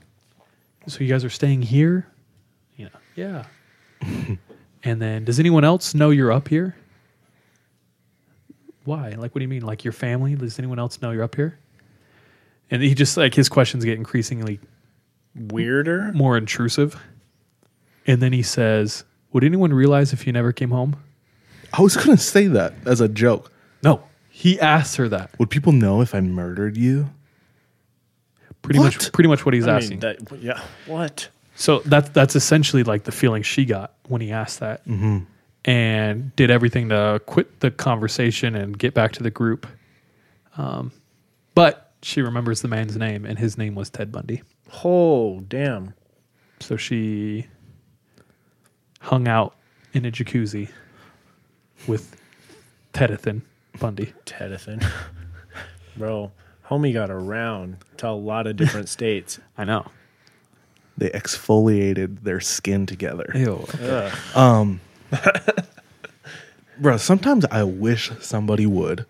so 0.87 1.01
you 1.01 1.09
guys 1.09 1.25
are 1.25 1.31
staying 1.31 1.63
here? 1.63 2.07
You 2.77 2.87
know, 2.87 2.99
yeah. 3.17 3.45
and 4.85 5.01
then, 5.01 5.25
does 5.25 5.41
anyone 5.41 5.65
else 5.65 5.95
know 5.95 6.11
you're 6.11 6.33
up 6.33 6.49
here? 6.49 6.77
Why? 8.85 9.11
Like, 9.11 9.35
what 9.35 9.39
do 9.39 9.43
you 9.43 9.49
mean? 9.49 9.63
Like 9.63 9.83
your 9.83 9.93
family? 9.93 10.35
Does 10.35 10.59
anyone 10.59 10.79
else 10.79 11.01
know 11.01 11.11
you're 11.11 11.23
up 11.23 11.37
here? 11.37 11.59
And 12.71 12.83
he 12.83 12.95
just 12.95 13.17
like 13.17 13.35
his 13.35 13.49
questions 13.49 13.83
get 13.83 13.97
increasingly 13.97 14.61
Weirder. 15.35 16.13
more 16.13 16.37
intrusive. 16.37 17.01
And 18.09 18.21
then 18.21 18.33
he 18.33 18.43
says, 18.43 19.05
"Would 19.33 19.45
anyone 19.45 19.73
realize 19.73 20.13
if 20.13 20.27
you 20.27 20.33
never 20.33 20.51
came 20.53 20.71
home?" 20.71 20.97
I 21.73 21.83
was 21.83 21.97
gonna 21.97 22.17
say 22.17 22.47
that 22.49 22.75
as 22.87 23.01
a 23.01 23.09
joke. 23.09 23.53
No, 23.85 24.03
he 24.31 24.59
asked 24.59 24.97
her 24.97 25.09
that. 25.11 25.39
Would 25.39 25.51
people 25.51 25.73
know 25.73 26.01
if 26.01 26.15
I 26.15 26.21
murdered 26.21 26.77
you? 26.77 27.11
Pretty 28.63 28.81
much, 28.81 29.13
pretty 29.13 29.29
much 29.29 29.45
what 29.47 29.55
he's 29.55 29.67
I 29.69 29.75
mean, 29.75 29.77
asking. 29.77 29.99
that, 30.01 30.43
yeah. 30.43 30.61
What? 30.87 31.29
So 31.55 31.81
that's 31.85 32.09
that's 32.11 32.35
essentially 32.35 32.83
like 32.83 33.05
the 33.05 33.13
feeling 33.13 33.43
she 33.43 33.65
got 33.65 33.95
when 34.09 34.21
he 34.21 34.33
asked 34.33 34.61
that, 34.61 34.83
and 35.65 36.35
did 36.37 36.51
everything 36.51 36.89
to 36.89 37.21
quit 37.27 37.61
the 37.61 37.71
conversation 37.71 38.55
and 38.57 38.79
get 38.79 38.95
back 38.95 39.13
to 39.13 39.23
the 39.23 39.31
group. 39.31 39.67
Um, 40.57 40.93
but 41.55 41.93
she 42.03 42.23
remembers 42.23 42.63
the 42.63 42.69
man's 42.69 42.97
name, 42.97 43.25
and 43.25 43.39
his 43.39 43.59
name 43.59 43.75
was 43.75 43.91
Ted 43.91 44.11
Bundy. 44.13 44.43
Oh, 44.85 45.41
damn. 45.41 45.95
So 46.61 46.77
she 46.77 47.47
hung 49.09 49.27
out 49.27 49.55
in 49.95 50.05
a 50.05 50.11
jacuzzi 50.11 50.69
with 51.87 52.15
Tedithan 52.93 53.41
Bundy. 53.81 54.13
Tedithan. 54.27 54.87
Bro, 55.97 56.31
homie 56.67 56.93
got 56.93 57.11
around 57.11 57.79
to 57.97 58.09
a 58.09 58.11
lot 58.11 58.47
of 58.47 58.57
different 58.57 58.89
states. 58.99 59.41
I 59.57 59.65
know. 59.65 59.91
They 60.99 61.09
exfoliated 61.09 62.23
their 62.23 62.41
skin 62.41 62.85
together. 62.85 63.31
Ew. 63.35 63.67
Um, 64.35 64.81
bro, 66.81 66.97
sometimes 66.97 67.45
I 67.47 67.63
wish 67.63 68.11
somebody 68.21 68.67
would. 68.67 69.07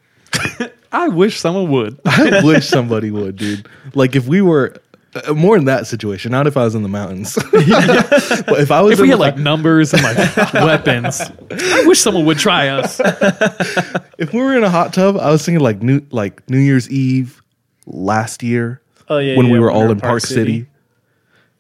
I 0.93 1.09
wish 1.09 1.41
someone 1.41 1.71
would. 1.71 1.99
I 2.05 2.43
wish 2.45 2.69
somebody 2.69 3.11
would, 3.11 3.37
dude. 3.37 3.67
Like 3.95 4.15
if 4.17 4.29
we 4.29 4.43
were 4.43 4.77
uh, 5.15 5.33
more 5.35 5.57
in 5.57 5.65
that 5.67 5.87
situation, 5.87 6.31
not 6.33 6.47
if 6.47 6.57
I 6.57 6.65
was 6.65 6.75
in 6.75 6.83
the 6.83 6.89
mountains. 6.89 7.35
but 7.53 8.61
if 8.61 8.71
I 8.71 8.81
was 8.83 8.93
If 8.93 8.99
in 8.99 9.03
we 9.03 9.09
the- 9.09 9.17
had 9.17 9.19
like 9.19 9.37
numbers 9.39 9.93
and 9.95 10.03
like 10.03 10.17
weapons, 10.55 11.21
I 11.51 11.85
wish 11.87 12.01
someone 12.01 12.25
would 12.27 12.39
try 12.39 12.69
us. 12.69 13.01
if 14.19 14.33
we 14.33 14.41
were 14.41 14.57
in 14.57 14.65
a 14.65 14.71
hot 14.71 14.93
tub, 14.93 15.17
I 15.17 15.31
was 15.31 15.45
thinking 15.45 15.63
like 15.63 15.83
new 15.83 16.03
like 16.11 16.49
New 16.51 16.59
Year's 16.59 16.91
Eve 16.91 17.43
last 17.87 18.43
year 18.43 18.83
Oh, 19.09 19.19
yeah. 19.19 19.37
when 19.37 19.47
yeah, 19.47 19.53
we 19.53 19.59
were 19.59 19.71
all 19.71 19.91
in 19.91 19.99
Park 20.01 20.21
City. 20.21 20.67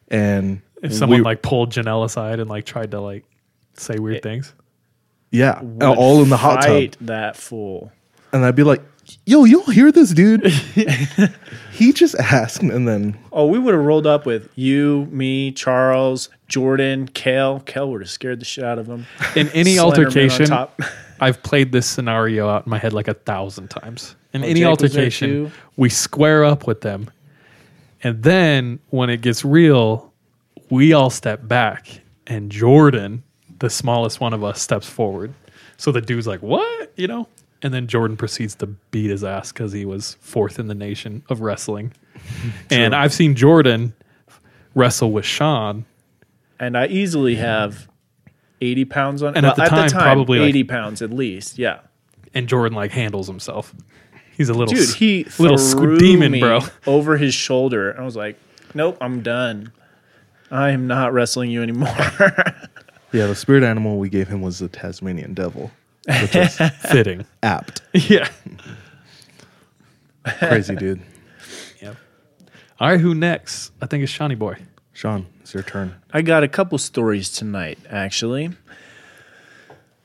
And 0.08 0.60
If 0.82 0.92
someone 0.94 1.20
we- 1.20 1.24
like 1.24 1.42
pulled 1.42 1.70
Janelle 1.72 2.04
aside 2.04 2.40
and 2.40 2.48
like 2.48 2.64
tried 2.64 2.90
to 2.92 3.00
like 3.00 3.24
say 3.74 3.98
weird 3.98 4.22
things. 4.22 4.52
yeah, 5.30 5.60
all 5.80 6.22
in 6.22 6.28
the 6.30 6.36
hot 6.36 6.64
fight 6.64 6.92
tub, 6.92 7.06
that 7.06 7.36
fool. 7.36 7.92
and 8.32 8.44
I'd 8.44 8.56
be 8.56 8.62
like, 8.64 8.82
"Yo, 9.26 9.44
you 9.44 9.62
don't 9.62 9.74
hear 9.74 9.90
this, 9.92 10.10
dude? 10.12 10.46
he 11.72 11.92
just 11.92 12.14
asked," 12.16 12.62
and 12.62 12.86
then 12.88 13.16
Oh, 13.32 13.46
we 13.46 13.58
would 13.58 13.74
have 13.74 13.82
rolled 13.84 14.06
up 14.06 14.26
with 14.26 14.48
you, 14.54 15.06
me, 15.10 15.52
Charles, 15.52 16.28
Jordan, 16.48 17.08
Kale. 17.08 17.60
Kale 17.60 17.90
would 17.90 18.00
have 18.02 18.10
scared 18.10 18.40
the 18.40 18.44
shit 18.44 18.64
out 18.64 18.78
of 18.78 18.86
him. 18.86 19.06
In 19.36 19.48
any 19.50 19.74
Slenderman 19.74 19.78
on 19.80 19.84
altercation, 19.86 20.46
top. 20.46 20.80
I've 21.20 21.42
played 21.42 21.72
this 21.72 21.86
scenario 21.86 22.48
out 22.48 22.66
in 22.66 22.70
my 22.70 22.78
head 22.78 22.92
like 22.92 23.08
a 23.08 23.14
thousand 23.14 23.68
times. 23.68 24.14
In 24.32 24.42
Oh, 24.42 24.46
any 24.46 24.60
Jake 24.60 24.68
was 24.68 24.92
there 24.92 25.02
altercation, 25.02 25.30
too? 25.30 25.50
we 25.76 25.88
square 25.88 26.44
up 26.44 26.66
with 26.66 26.80
them. 26.82 27.10
And 28.04 28.22
then 28.22 28.78
when 28.90 29.10
it 29.10 29.20
gets 29.22 29.44
real, 29.44 30.12
we 30.70 30.92
all 30.92 31.10
step 31.10 31.46
back 31.48 32.00
and 32.28 32.52
Jordan, 32.52 33.24
the 33.58 33.68
smallest 33.70 34.20
one 34.20 34.32
of 34.34 34.44
us, 34.44 34.60
steps 34.60 34.88
forward. 34.88 35.32
So 35.76 35.90
the 35.90 36.00
dude's 36.00 36.26
like, 36.26 36.40
What? 36.42 36.92
You 36.96 37.08
know? 37.08 37.28
And 37.62 37.74
then 37.74 37.86
Jordan 37.88 38.16
proceeds 38.16 38.54
to 38.56 38.66
beat 38.66 39.10
his 39.10 39.24
ass 39.24 39.50
because 39.52 39.72
he 39.72 39.84
was 39.84 40.16
fourth 40.20 40.58
in 40.60 40.68
the 40.68 40.74
nation 40.74 41.22
of 41.28 41.40
wrestling. 41.40 41.92
and 42.70 42.94
I've 42.94 43.12
seen 43.12 43.34
Jordan 43.34 43.94
wrestle 44.74 45.10
with 45.12 45.24
Sean. 45.24 45.84
and 46.60 46.76
I 46.78 46.86
easily 46.86 47.34
have 47.36 47.88
80 48.60 48.84
pounds 48.86 49.22
on 49.22 49.36
And 49.36 49.44
at 49.46 49.56
the 49.56 49.64
time, 49.64 49.90
probably, 49.90 50.38
like- 50.38 50.48
80 50.50 50.64
pounds 50.64 51.02
at 51.02 51.10
least. 51.10 51.58
Yeah. 51.58 51.80
And 52.34 52.48
Jordan 52.48 52.76
like 52.76 52.92
handles 52.92 53.26
himself. 53.26 53.74
He's 54.36 54.48
a 54.48 54.54
little 54.54 54.72
Dude, 54.72 54.94
he 54.94 55.24
little 55.40 55.56
threw 55.58 55.96
squ- 55.96 55.98
demon, 55.98 56.30
me 56.32 56.40
bro. 56.40 56.60
over 56.86 57.16
his 57.16 57.34
shoulder. 57.34 57.96
I 57.98 58.04
was 58.04 58.14
like, 58.14 58.38
nope, 58.72 58.96
I'm 59.00 59.20
done. 59.22 59.72
I 60.50 60.70
am 60.70 60.86
not 60.86 61.12
wrestling 61.12 61.50
you 61.50 61.62
anymore. 61.62 61.88
Yeah, 63.10 63.26
the 63.26 63.34
spirit 63.34 63.62
animal 63.64 63.98
we 63.98 64.10
gave 64.10 64.28
him 64.28 64.42
was 64.42 64.58
the 64.58 64.68
Tasmanian 64.68 65.32
devil, 65.32 65.70
which 66.08 66.34
was 66.34 66.56
Fitting. 66.90 67.24
apt. 67.42 67.82
yeah. 67.92 68.28
Crazy 70.38 70.74
dude. 70.76 71.00
Yep. 71.80 71.96
All 72.80 72.88
right, 72.90 73.00
who 73.00 73.14
next? 73.14 73.70
I 73.80 73.86
think 73.86 74.02
it's 74.02 74.10
Shawnee 74.10 74.34
Boy. 74.34 74.56
Sean, 74.92 75.26
it's 75.40 75.54
your 75.54 75.62
turn. 75.62 75.94
I 76.12 76.22
got 76.22 76.42
a 76.42 76.48
couple 76.48 76.76
stories 76.78 77.30
tonight, 77.30 77.78
actually. 77.88 78.50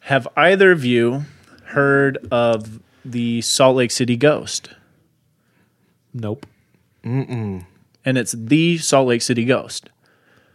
Have 0.01 0.27
either 0.37 0.71
of 0.71 0.85
you 0.85 1.23
heard 1.65 2.19
of 2.31 2.79
the 3.03 3.41
Salt 3.41 3.77
Lake 3.77 3.89
City 3.89 4.15
Ghost? 4.15 4.69
Nope. 6.13 6.45
Mm. 7.03 7.65
And 8.05 8.17
it's 8.19 8.33
the 8.33 8.77
Salt 8.77 9.07
Lake 9.07 9.23
City 9.23 9.45
Ghost. 9.45 9.89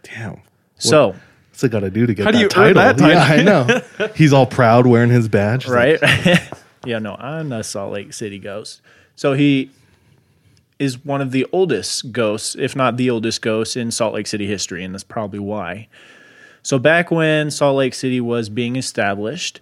Damn. 0.05 0.43
So, 0.79 1.17
What's 1.59 1.65
it 1.65 1.71
got 1.71 1.81
to 1.81 1.91
do 1.91 2.07
to 2.07 2.15
get 2.15 2.25
How 2.25 2.31
do 2.31 2.39
that 2.39 2.43
you 2.43 2.49
title? 2.49 2.81
earn 2.81 2.97
that 2.99 3.09
Yeah, 3.09 3.21
I 3.21 3.43
know. 3.43 4.09
He's 4.15 4.33
all 4.33 4.47
proud 4.47 4.87
wearing 4.87 5.11
his 5.11 5.27
badge. 5.27 5.65
He's 5.65 5.73
like, 5.73 6.01
right? 6.01 6.53
yeah, 6.87 7.01
no, 7.01 7.17
I'm 7.17 7.51
a 7.51 7.65
Salt 7.65 7.93
Lake 7.93 8.13
City 8.13 8.39
ghost. 8.39 8.81
So 9.17 9.33
he 9.33 9.73
is 10.79 11.05
one 11.05 11.21
of 11.21 11.33
the 11.33 11.49
oldest 11.51 12.13
ghosts, 12.13 12.55
if 12.55 12.77
not 12.77 12.97
the 12.97 13.11
oldest 13.11 13.43
ghost 13.43 13.77
in 13.77 13.91
Salt 13.91 14.15
Lake 14.15 14.29
City 14.29 14.47
history, 14.47 14.85
and 14.85 14.95
that's 14.95 15.03
probably 15.03 15.41
why. 15.41 15.89
So 16.63 16.79
back 16.79 17.11
when 17.11 17.51
Salt 17.51 17.77
Lake 17.77 17.95
City 17.95 18.21
was 18.21 18.49
being 18.49 18.77
established, 18.77 19.61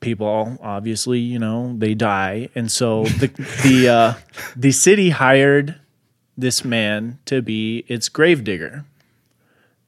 people 0.00 0.58
obviously, 0.60 1.20
you 1.20 1.38
know, 1.38 1.76
they 1.78 1.94
die, 1.94 2.48
and 2.56 2.72
so 2.72 3.04
the 3.04 3.28
the 3.62 3.88
uh, 3.88 4.14
the 4.56 4.72
city 4.72 5.10
hired 5.10 5.76
this 6.36 6.64
man 6.64 7.20
to 7.26 7.40
be 7.40 7.84
its 7.86 8.08
grave 8.08 8.42
digger, 8.42 8.84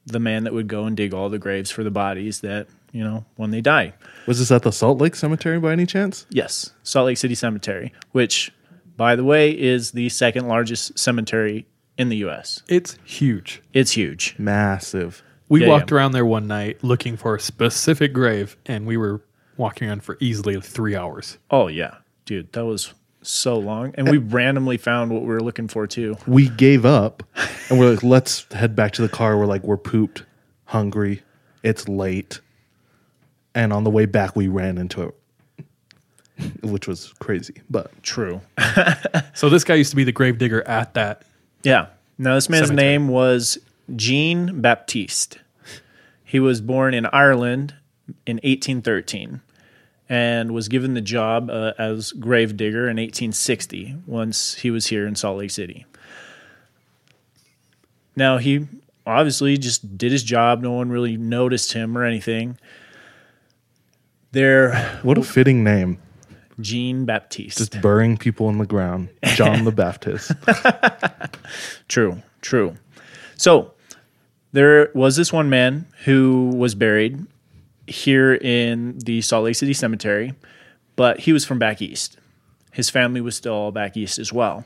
the 0.05 0.19
man 0.19 0.43
that 0.43 0.53
would 0.53 0.67
go 0.67 0.85
and 0.85 0.95
dig 0.95 1.13
all 1.13 1.29
the 1.29 1.39
graves 1.39 1.71
for 1.71 1.83
the 1.83 1.91
bodies 1.91 2.41
that 2.41 2.67
you 2.91 3.03
know 3.03 3.25
when 3.35 3.51
they 3.51 3.61
die. 3.61 3.93
Was 4.27 4.39
this 4.39 4.51
at 4.51 4.63
the 4.63 4.71
Salt 4.71 4.99
Lake 4.99 5.15
Cemetery 5.15 5.59
by 5.59 5.71
any 5.71 5.85
chance? 5.85 6.25
Yes, 6.29 6.71
Salt 6.83 7.07
Lake 7.07 7.17
City 7.17 7.35
Cemetery, 7.35 7.91
which, 8.11 8.51
by 8.97 9.15
the 9.15 9.23
way, 9.23 9.51
is 9.51 9.91
the 9.91 10.09
second 10.09 10.47
largest 10.47 10.97
cemetery 10.97 11.65
in 11.97 12.09
the 12.09 12.17
U.S. 12.17 12.61
It's 12.67 12.97
huge. 13.03 13.61
It's 13.73 13.91
huge. 13.91 14.35
Massive. 14.37 15.23
We 15.49 15.61
Yeah, 15.61 15.69
walked 15.69 15.91
yeah. 15.91 15.97
around 15.97 16.11
there 16.13 16.25
one 16.25 16.47
night 16.47 16.83
looking 16.83 17.17
for 17.17 17.35
a 17.35 17.39
specific 17.39 18.13
grave, 18.13 18.57
and 18.65 18.85
we 18.87 18.97
were 18.97 19.21
walking 19.57 19.87
around 19.87 20.03
for 20.03 20.17
easily 20.19 20.59
three 20.59 20.95
hours. 20.95 21.37
Oh 21.51 21.67
yeah, 21.67 21.95
dude, 22.25 22.51
that 22.53 22.65
was 22.65 22.93
so 23.27 23.57
long, 23.57 23.93
and 23.95 24.09
we 24.09 24.17
randomly 24.17 24.77
found 24.77 25.11
what 25.11 25.21
we 25.21 25.27
were 25.27 25.41
looking 25.41 25.67
for 25.67 25.87
too. 25.87 26.17
We 26.27 26.49
gave 26.49 26.85
up 26.85 27.23
and 27.69 27.79
we're 27.79 27.91
like, 27.91 28.03
let's 28.03 28.51
head 28.53 28.75
back 28.75 28.93
to 28.93 29.01
the 29.01 29.09
car. 29.09 29.37
We're 29.37 29.45
like, 29.45 29.63
we're 29.63 29.77
pooped, 29.77 30.23
hungry, 30.65 31.21
it's 31.63 31.87
late. 31.87 32.39
And 33.53 33.71
on 33.71 33.83
the 33.83 33.89
way 33.89 34.05
back, 34.05 34.35
we 34.35 34.47
ran 34.47 34.77
into 34.77 35.01
it, 35.03 35.65
which 36.61 36.87
was 36.87 37.13
crazy. 37.19 37.55
But 37.69 37.91
True. 38.03 38.41
So 39.33 39.49
this 39.49 39.63
guy 39.65 39.75
used 39.75 39.89
to 39.89 39.95
be 39.97 40.03
the 40.05 40.11
grave 40.13 40.37
digger 40.37 40.65
at 40.67 40.93
that. 40.93 41.23
Yeah. 41.63 41.87
Now 42.17 42.35
this 42.35 42.49
man's 42.49 42.67
Cemetery. 42.67 42.89
name 42.91 43.07
was 43.09 43.57
Jean 43.95 44.61
Baptiste. 44.61 45.39
He 46.23 46.39
was 46.39 46.61
born 46.61 46.93
in 46.93 47.05
Ireland 47.07 47.73
in 48.25 48.37
1813 48.37 49.41
and 50.07 50.53
was 50.53 50.67
given 50.67 50.93
the 50.93 51.01
job 51.01 51.49
uh, 51.49 51.73
as 51.77 52.11
grave 52.11 52.55
digger 52.57 52.83
in 52.83 52.97
1860 52.97 53.97
once 54.05 54.55
he 54.55 54.71
was 54.71 54.87
here 54.87 55.07
in 55.07 55.15
Salt 55.15 55.39
Lake 55.39 55.51
City. 55.51 55.85
Now 58.15 58.37
he 58.37 58.67
obviously 59.05 59.57
just 59.57 59.97
did 59.97 60.11
his 60.11 60.23
job. 60.23 60.61
No 60.61 60.73
one 60.73 60.89
really 60.89 61.17
noticed 61.17 61.73
him 61.73 61.97
or 61.97 62.03
anything. 62.03 62.57
There, 64.31 64.99
what 65.01 65.17
a 65.17 65.23
fitting 65.23 65.63
name. 65.63 65.99
Jean 66.59 67.05
Baptiste. 67.05 67.57
Just 67.57 67.81
burying 67.81 68.17
people 68.17 68.49
in 68.49 68.57
the 68.57 68.65
ground. 68.65 69.09
John 69.35 69.65
the 69.65 69.71
Baptist. 69.71 70.31
True, 71.87 72.21
true. 72.41 72.75
So 73.35 73.73
there 74.53 74.89
was 74.95 75.15
this 75.15 75.31
one 75.31 75.49
man 75.49 75.85
who 76.05 76.51
was 76.55 76.75
buried 76.75 77.25
here 77.87 78.33
in 78.35 78.99
the 78.99 79.21
Salt 79.21 79.45
Lake 79.45 79.55
City 79.55 79.73
Cemetery, 79.73 80.33
but 80.95 81.21
he 81.21 81.33
was 81.33 81.45
from 81.45 81.59
back 81.59 81.81
east. 81.81 82.17
His 82.71 82.89
family 82.89 83.21
was 83.21 83.35
still 83.35 83.53
all 83.53 83.71
back 83.71 83.95
east 83.95 84.19
as 84.19 84.33
well. 84.33 84.65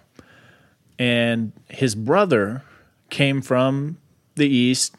And 0.98 1.54
his 1.70 1.96
brother 1.96 2.64
came 3.10 3.42
from 3.42 3.98
the 4.36 4.48
east 4.48 4.96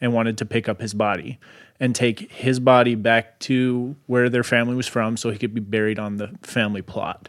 and 0.00 0.12
wanted 0.12 0.38
to 0.38 0.46
pick 0.46 0.68
up 0.68 0.80
his 0.80 0.94
body 0.94 1.38
and 1.80 1.94
take 1.94 2.30
his 2.32 2.58
body 2.58 2.94
back 2.94 3.38
to 3.40 3.94
where 4.06 4.28
their 4.28 4.42
family 4.42 4.74
was 4.74 4.86
from 4.86 5.16
so 5.16 5.30
he 5.30 5.38
could 5.38 5.54
be 5.54 5.60
buried 5.60 5.98
on 5.98 6.16
the 6.16 6.28
family 6.42 6.82
plot. 6.82 7.28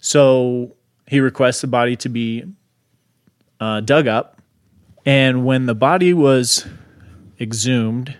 So 0.00 0.74
he 1.06 1.20
requests 1.20 1.60
the 1.60 1.68
body 1.68 1.96
to 1.96 2.08
be 2.08 2.44
uh, 3.60 3.80
dug 3.80 4.08
up. 4.08 4.40
And 5.04 5.44
when 5.44 5.66
the 5.66 5.74
body 5.74 6.12
was 6.12 6.66
exhumed, 7.40 8.16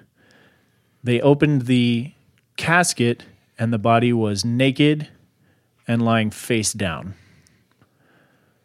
they 1.07 1.21
opened 1.21 1.63
the 1.63 2.13
casket 2.57 3.25
and 3.59 3.73
the 3.73 3.79
body 3.79 4.13
was 4.13 4.45
naked 4.45 5.09
and 5.87 6.03
lying 6.03 6.31
face 6.31 6.73
down. 6.73 7.15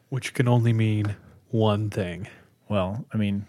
which 0.09 0.33
can 0.33 0.47
only 0.47 0.73
mean 0.73 1.15
one 1.51 1.89
thing. 1.89 2.27
Well, 2.67 3.05
I 3.13 3.17
mean, 3.17 3.45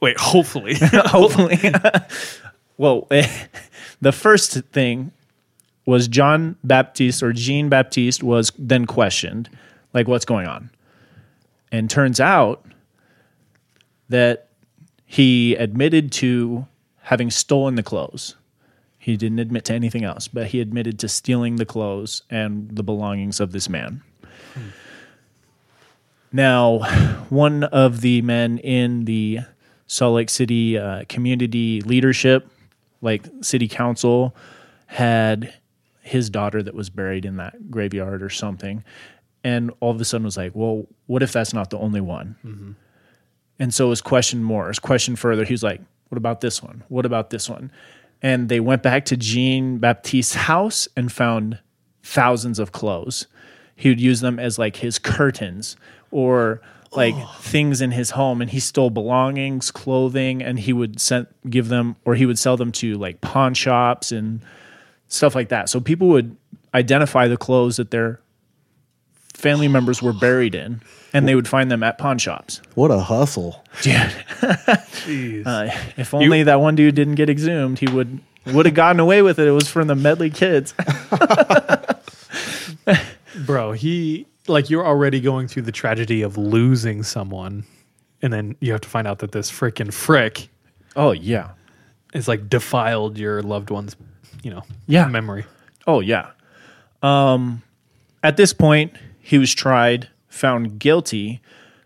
Wait, 0.00 0.18
hopefully. 0.20 0.74
hopefully. 0.80 1.58
well, 2.76 3.08
the 4.00 4.12
first 4.12 4.52
thing 4.72 5.10
was 5.86 6.06
John 6.06 6.56
Baptiste 6.62 7.22
or 7.22 7.32
Jean 7.32 7.68
Baptiste 7.68 8.22
was 8.22 8.52
then 8.58 8.84
questioned, 8.84 9.48
like, 9.94 10.06
what's 10.06 10.24
going 10.24 10.46
on? 10.46 10.70
And 11.72 11.88
turns 11.88 12.20
out 12.20 12.64
that 14.08 14.48
he 15.06 15.54
admitted 15.54 16.12
to 16.12 16.66
having 17.06 17.30
stolen 17.30 17.76
the 17.76 17.84
clothes. 17.84 18.34
He 18.98 19.16
didn't 19.16 19.38
admit 19.38 19.64
to 19.66 19.74
anything 19.74 20.02
else, 20.02 20.26
but 20.26 20.48
he 20.48 20.60
admitted 20.60 20.98
to 20.98 21.08
stealing 21.08 21.54
the 21.54 21.64
clothes 21.64 22.22
and 22.30 22.68
the 22.74 22.82
belongings 22.82 23.38
of 23.38 23.52
this 23.52 23.68
man. 23.68 24.02
Now, 26.32 26.80
one 27.28 27.62
of 27.62 28.00
the 28.00 28.22
men 28.22 28.58
in 28.58 29.04
the 29.04 29.38
Salt 29.86 30.16
Lake 30.16 30.28
City 30.30 30.76
uh, 30.76 31.04
community 31.08 31.80
leadership, 31.82 32.50
like 33.00 33.24
city 33.40 33.68
council, 33.68 34.34
had 34.86 35.54
his 36.00 36.28
daughter 36.28 36.60
that 36.60 36.74
was 36.74 36.90
buried 36.90 37.24
in 37.24 37.36
that 37.36 37.70
graveyard 37.70 38.20
or 38.20 38.30
something. 38.30 38.82
And 39.44 39.70
all 39.78 39.92
of 39.92 40.00
a 40.00 40.04
sudden 40.04 40.24
was 40.24 40.36
like, 40.36 40.56
well, 40.56 40.86
what 41.06 41.22
if 41.22 41.30
that's 41.32 41.54
not 41.54 41.70
the 41.70 41.78
only 41.78 42.00
one? 42.00 42.74
And 43.60 43.72
so 43.72 43.86
it 43.86 43.90
was 43.90 44.00
questioned 44.02 44.44
more, 44.44 44.64
it 44.64 44.68
was 44.68 44.80
questioned 44.80 45.20
further. 45.20 45.44
He 45.44 45.54
was 45.54 45.62
like, 45.62 45.80
what 46.08 46.18
about 46.18 46.40
this 46.40 46.62
one? 46.62 46.84
What 46.88 47.06
about 47.06 47.30
this 47.30 47.48
one? 47.48 47.70
And 48.22 48.48
they 48.48 48.60
went 48.60 48.82
back 48.82 49.04
to 49.06 49.16
Jean 49.16 49.78
Baptiste's 49.78 50.34
house 50.34 50.88
and 50.96 51.12
found 51.12 51.58
thousands 52.02 52.58
of 52.58 52.72
clothes. 52.72 53.26
He 53.74 53.88
would 53.88 54.00
use 54.00 54.20
them 54.20 54.38
as 54.38 54.58
like 54.58 54.76
his 54.76 54.98
curtains 54.98 55.76
or 56.10 56.62
like 56.92 57.14
things 57.40 57.80
in 57.80 57.90
his 57.90 58.10
home 58.10 58.40
and 58.40 58.50
he 58.50 58.60
stole 58.60 58.90
belongings, 58.90 59.70
clothing, 59.70 60.42
and 60.42 60.58
he 60.58 60.72
would 60.72 61.00
send 61.00 61.26
give 61.50 61.68
them 61.68 61.96
or 62.04 62.14
he 62.14 62.24
would 62.24 62.38
sell 62.38 62.56
them 62.56 62.72
to 62.72 62.96
like 62.96 63.20
pawn 63.20 63.52
shops 63.52 64.12
and 64.12 64.40
stuff 65.08 65.34
like 65.34 65.50
that. 65.50 65.68
So 65.68 65.80
people 65.80 66.08
would 66.08 66.36
identify 66.74 67.28
the 67.28 67.36
clothes 67.36 67.76
that 67.76 67.90
their 67.90 68.20
family 69.36 69.68
members 69.68 70.02
were 70.02 70.12
buried 70.12 70.54
in 70.54 70.80
and 71.12 71.26
they 71.28 71.34
would 71.34 71.48
find 71.48 71.70
them 71.70 71.82
at 71.82 71.98
pawn 71.98 72.18
shops. 72.18 72.60
What 72.74 72.90
a 72.90 72.98
hustle. 72.98 73.64
Uh, 75.46 75.70
if 75.96 76.12
only 76.12 76.42
that 76.42 76.60
one 76.60 76.74
dude 76.74 76.96
didn't 76.96 77.14
get 77.14 77.30
exhumed, 77.30 77.78
he 77.78 77.86
would 77.88 78.18
would 78.46 78.66
have 78.66 78.74
gotten 78.74 78.98
away 78.98 79.22
with 79.22 79.38
it. 79.38 79.46
It 79.46 79.52
was 79.52 79.68
from 79.68 79.86
the 79.86 79.94
Medley 79.94 80.30
kids. 80.30 80.74
Bro, 83.46 83.72
he 83.72 84.26
like 84.48 84.70
you're 84.70 84.86
already 84.86 85.20
going 85.20 85.48
through 85.48 85.62
the 85.62 85.72
tragedy 85.72 86.22
of 86.22 86.38
losing 86.38 87.02
someone, 87.02 87.64
and 88.22 88.32
then 88.32 88.56
you 88.60 88.72
have 88.72 88.80
to 88.82 88.88
find 88.88 89.06
out 89.06 89.18
that 89.20 89.32
this 89.32 89.50
freaking 89.50 89.92
frick 89.92 90.48
oh 90.96 91.12
yeah, 91.12 91.50
is 92.14 92.28
like 92.28 92.48
defiled 92.48 93.18
your 93.18 93.42
loved 93.42 93.70
one's, 93.70 93.96
you 94.42 94.50
know, 94.50 94.62
Yeah. 94.86 95.06
memory. 95.06 95.44
oh 95.86 96.00
yeah. 96.00 96.30
Um, 97.02 97.62
at 98.22 98.36
this 98.36 98.52
point, 98.52 98.92
he 99.26 99.38
was 99.38 99.52
tried, 99.54 100.08
found 100.28 100.78
guilty 100.78 101.40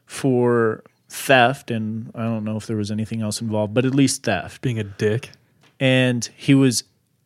for 0.07 0.83
theft, 1.09 1.71
and 1.71 2.11
I 2.15 2.25
don't 2.25 2.45
know 2.45 2.57
if 2.57 2.67
there 2.67 2.77
was 2.77 2.91
anything 2.91 3.23
else 3.23 3.41
involved, 3.41 3.73
but 3.73 3.85
at 3.87 3.95
least 3.95 4.25
theft. 4.25 4.61
Being 4.61 4.79
a 4.79 4.85
dick. 4.85 5.31
And 5.79 6.29
he 6.37 6.55
was 6.55 6.85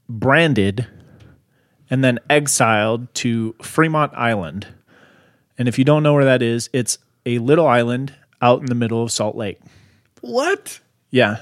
branded 0.09 0.87
and 1.91 2.05
then 2.05 2.19
exiled 2.31 3.13
to 3.15 3.55
Fremont 3.63 4.13
Island. 4.15 4.69
And 5.59 5.67
if 5.69 5.79
you 5.79 5.85
don't 5.85 6.03
know 6.03 6.15
where 6.15 6.25
that 6.25 6.43
is, 6.43 6.71
it's 6.73 6.99
a 7.27 7.39
little 7.39 7.67
island 7.67 8.15
out 8.41 8.61
in 8.61 8.67
the 8.67 8.75
middle 8.75 9.03
of 9.03 9.11
Salt 9.11 9.35
Lake. 9.37 9.61
What? 10.21 10.81
Yeah. 11.11 11.39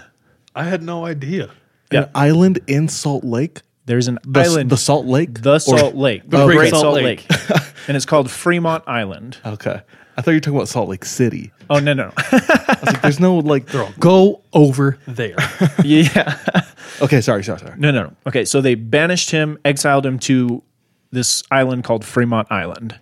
I 0.55 0.65
had 0.65 0.83
no 0.83 1.05
idea. 1.05 1.51
Yeah. 1.91 2.05
An 2.05 2.11
island 2.15 2.61
in 2.67 2.89
Salt 2.89 3.25
Lake? 3.25 3.61
There's 3.85 4.09
an 4.09 4.19
The, 4.25 4.41
island, 4.41 4.71
the 4.71 4.77
Salt 4.77 5.07
Lake? 5.07 5.43
the 5.43 5.55
Or- 5.57 5.59
Salt 5.61 5.95
Lake, 5.95 6.23
the 6.29 6.39
Oh, 6.43 6.47
Great 6.47 6.59
okay. 6.59 6.71
Salt, 6.71 6.83
Salt 6.83 6.95
Lake, 7.03 7.27
and 7.89 7.97
it's 7.97 8.07
called 8.07 8.31
Fremont 8.31 8.85
Island. 8.87 9.39
Okay. 9.45 9.81
I 10.17 10.21
thought 10.21 10.33
you 10.33 10.37
were 10.37 10.41
talking 10.41 10.57
about 10.57 10.69
Salt 10.69 10.89
Lake 10.91 11.05
City. 11.07 11.53
Oh 11.71 11.79
no, 11.79 11.95
no, 11.95 12.13
I 12.17 12.77
was 12.81 12.87
like, 12.93 13.03
there's 13.03 13.21
no 13.21 13.39
like. 13.39 13.67
Go 13.99 14.43
over 14.53 14.99
there. 15.07 15.37
yeah, 15.85 16.39
Okay, 17.01 17.23
sorry, 17.23 17.43
sorry, 17.43 17.61
sorry. 17.61 17.75
no, 17.79 17.91
no, 17.91 18.03
no. 18.05 18.13
Okay, 18.27 18.45
so 18.45 18.61
they 18.61 18.75
banished 18.75 19.31
him, 19.31 19.59
exiled 19.65 20.05
him 20.05 20.19
to 20.21 20.63
this 21.13 21.43
island 21.51 21.85
called 21.85 22.05
Fremont 22.05 22.51
Island. 22.53 22.99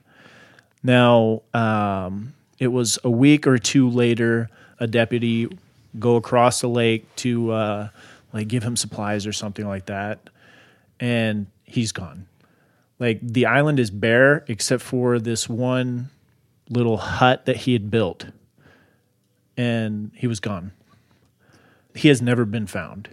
Now, 0.84 1.42
um, 1.52 2.32
it 2.58 2.68
was 2.68 2.98
a 3.02 3.10
week 3.10 3.46
or 3.46 3.58
two 3.58 3.90
later, 3.90 4.48
a 4.78 4.86
deputy 4.86 5.48
go 5.98 6.14
across 6.16 6.60
the 6.60 6.68
lake 6.68 7.04
to 7.16 7.50
uh, 7.50 7.88
like 8.32 8.46
give 8.46 8.62
him 8.62 8.76
supplies 8.76 9.26
or 9.26 9.32
something 9.32 9.66
like 9.66 9.86
that, 9.86 10.20
and 11.00 11.46
he's 11.64 11.90
gone. 11.90 12.26
Like 13.00 13.18
the 13.22 13.46
island 13.46 13.80
is 13.80 13.90
bare 13.90 14.44
except 14.46 14.82
for 14.82 15.18
this 15.18 15.48
one 15.48 16.10
little 16.68 16.98
hut 16.98 17.46
that 17.46 17.56
he 17.56 17.72
had 17.72 17.90
built, 17.90 18.26
and 19.56 20.10
he 20.14 20.26
was 20.26 20.38
gone. 20.40 20.72
He 21.94 22.08
has 22.08 22.22
never 22.22 22.44
been 22.44 22.66
found. 22.66 23.08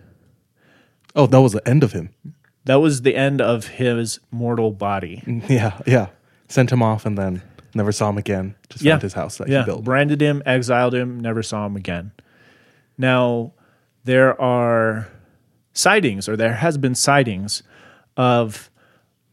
Oh, 1.16 1.26
that 1.26 1.42
was 1.42 1.54
the 1.54 1.68
end 1.68 1.84
of 1.84 1.94
him. 1.94 2.10
That 2.66 2.76
was 2.76 3.02
the 3.02 3.16
end 3.16 3.42
of 3.42 3.68
his 3.68 4.20
mortal 4.30 4.72
body. 4.72 5.24
Yeah, 5.50 5.80
yeah. 5.88 6.08
Sent 6.50 6.72
him 6.72 6.84
off 6.84 7.06
and 7.06 7.18
then 7.18 7.42
never 7.74 7.92
saw 7.92 8.10
him 8.10 8.18
again. 8.18 8.56
Just 8.70 8.84
Yeah. 8.84 8.94
found 8.94 9.02
his 9.04 9.14
house 9.14 9.38
that 9.38 9.48
yeah, 9.48 9.62
he 9.62 9.66
built. 9.66 9.84
branded 9.84 10.22
him, 10.22 10.44
exiled 10.46 10.94
him, 10.94 11.20
never 11.20 11.42
saw 11.42 11.66
him 11.66 11.76
again. 11.76 12.12
Now, 12.98 13.54
there 14.04 14.40
are 14.40 15.08
sightings, 15.74 16.28
or 16.30 16.36
there 16.38 16.54
has 16.56 16.78
been 16.78 16.94
sightings 16.96 17.64
of 18.16 18.70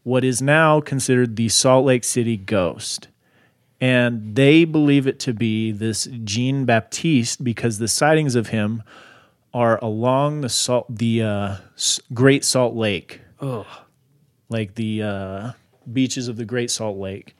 what 0.05 0.23
is 0.23 0.39
now 0.39 0.79
considered 0.79 1.35
the 1.35 1.49
Salt 1.49 1.83
Lake 1.83 2.03
City 2.03 2.37
ghost. 2.37 3.07
And 3.81 4.35
they 4.35 4.63
believe 4.63 5.07
it 5.07 5.19
to 5.21 5.33
be 5.33 5.71
this 5.71 6.07
Jean 6.23 6.63
Baptiste 6.63 7.43
because 7.43 7.79
the 7.79 7.87
sightings 7.87 8.35
of 8.35 8.49
him 8.49 8.83
are 9.51 9.83
along 9.83 10.41
the 10.41 10.49
salt, 10.49 10.85
the 10.95 11.23
uh, 11.23 11.55
Great 12.13 12.45
Salt 12.45 12.75
Lake, 12.75 13.21
like 14.47 14.75
the 14.75 15.01
uh, 15.01 15.51
beaches 15.91 16.27
of 16.27 16.37
the 16.37 16.45
Great 16.45 16.69
Salt 16.69 16.99
Lake, 16.99 17.35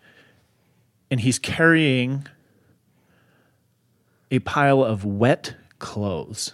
and 1.12 1.20
he's 1.20 1.38
carrying 1.38 2.26
a 4.32 4.40
pile 4.40 4.84
of 4.84 5.06
wet 5.06 5.56
clothes. 5.78 6.54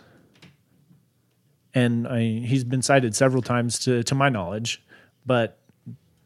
And 1.74 2.05
I, 2.05 2.20
he's 2.20 2.66
been 2.66 2.82
sighted 2.82 3.16
several 3.16 3.41
times 3.41 3.80
to, 3.86 4.03
to 4.03 4.14
my 4.14 4.28
knowledge, 4.28 4.84
but 5.26 5.57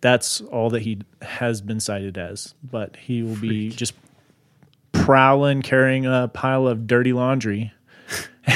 that's 0.06 0.40
all 0.40 0.70
that 0.70 0.84
he 0.84 1.00
has 1.24 1.62
been 1.62 1.80
sighted 1.80 2.16
as. 2.16 2.54
But 2.64 2.96
he 2.96 3.24
will 3.24 3.38
be 3.38 3.70
just 3.72 3.96
prowling, 4.92 5.64
carrying 5.64 6.06
a 6.06 6.30
pile 6.32 6.68
of 6.68 6.86
dirty 6.86 7.12
laundry. 7.12 7.74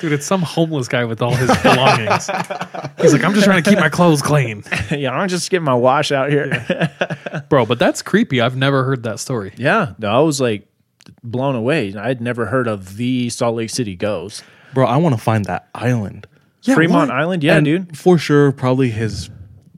Dude, 0.00 0.10
it's 0.12 0.26
some 0.26 0.42
homeless 0.42 0.88
guy 0.88 1.04
with 1.04 1.22
all 1.22 1.32
his 1.32 1.48
belongings. 1.62 2.28
He's 3.00 3.12
like, 3.12 3.22
I'm 3.22 3.34
just 3.34 3.44
trying 3.44 3.62
to 3.62 3.70
keep 3.70 3.78
my 3.78 3.88
clothes 3.88 4.20
clean. 4.20 4.64
yeah, 4.90 5.12
I'm 5.12 5.28
just 5.28 5.48
getting 5.48 5.64
my 5.64 5.74
wash 5.74 6.10
out 6.10 6.28
here. 6.30 6.90
Bro, 7.48 7.66
but 7.66 7.78
that's 7.78 8.02
creepy. 8.02 8.40
I've 8.40 8.56
never 8.56 8.82
heard 8.82 9.04
that 9.04 9.20
story. 9.20 9.52
Yeah, 9.56 9.94
no, 10.00 10.08
I 10.08 10.18
was 10.22 10.40
like 10.40 10.66
blown 11.22 11.54
away. 11.54 11.94
I'd 11.94 12.20
never 12.20 12.46
heard 12.46 12.66
of 12.66 12.96
the 12.96 13.30
Salt 13.30 13.54
Lake 13.54 13.70
City 13.70 13.94
ghost. 13.94 14.42
Bro, 14.74 14.86
I 14.88 14.96
want 14.96 15.14
to 15.14 15.20
find 15.20 15.44
that 15.44 15.68
island. 15.72 16.26
Fremont 16.64 17.10
what? 17.10 17.16
Island? 17.16 17.44
Yeah, 17.44 17.58
And 17.58 17.64
dude. 17.64 17.96
For 17.96 18.18
sure, 18.18 18.50
probably 18.50 18.90
his 18.90 19.30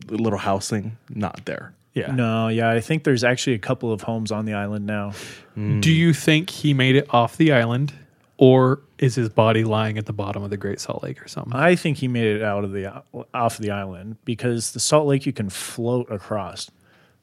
little 0.08 0.38
house 0.38 0.68
thing, 0.68 0.96
not 1.10 1.44
there. 1.44 1.74
Yeah. 1.94 2.12
No, 2.12 2.48
yeah, 2.48 2.70
I 2.70 2.80
think 2.80 3.04
there's 3.04 3.24
actually 3.24 3.54
a 3.54 3.58
couple 3.58 3.90
of 3.90 4.02
homes 4.02 4.30
on 4.30 4.44
the 4.44 4.52
island 4.52 4.86
now. 4.86 5.12
Do 5.54 5.90
you 5.90 6.12
think 6.12 6.50
he 6.50 6.74
made 6.74 6.94
it 6.94 7.06
off 7.14 7.38
the 7.38 7.52
island 7.52 7.94
or 8.36 8.80
is 8.98 9.14
his 9.14 9.30
body 9.30 9.64
lying 9.64 9.96
at 9.96 10.06
the 10.06 10.12
bottom 10.12 10.42
of 10.42 10.50
the 10.50 10.56
Great 10.58 10.80
Salt 10.80 11.02
Lake 11.02 11.22
or 11.22 11.28
something? 11.28 11.54
I 11.54 11.74
think 11.74 11.96
he 11.96 12.08
made 12.08 12.26
it 12.26 12.42
out 12.42 12.64
of 12.64 12.72
the 12.72 13.02
off 13.32 13.58
the 13.58 13.70
island 13.70 14.16
because 14.24 14.72
the 14.72 14.80
Salt 14.80 15.06
Lake 15.06 15.24
you 15.24 15.32
can 15.32 15.48
float 15.48 16.10
across 16.10 16.70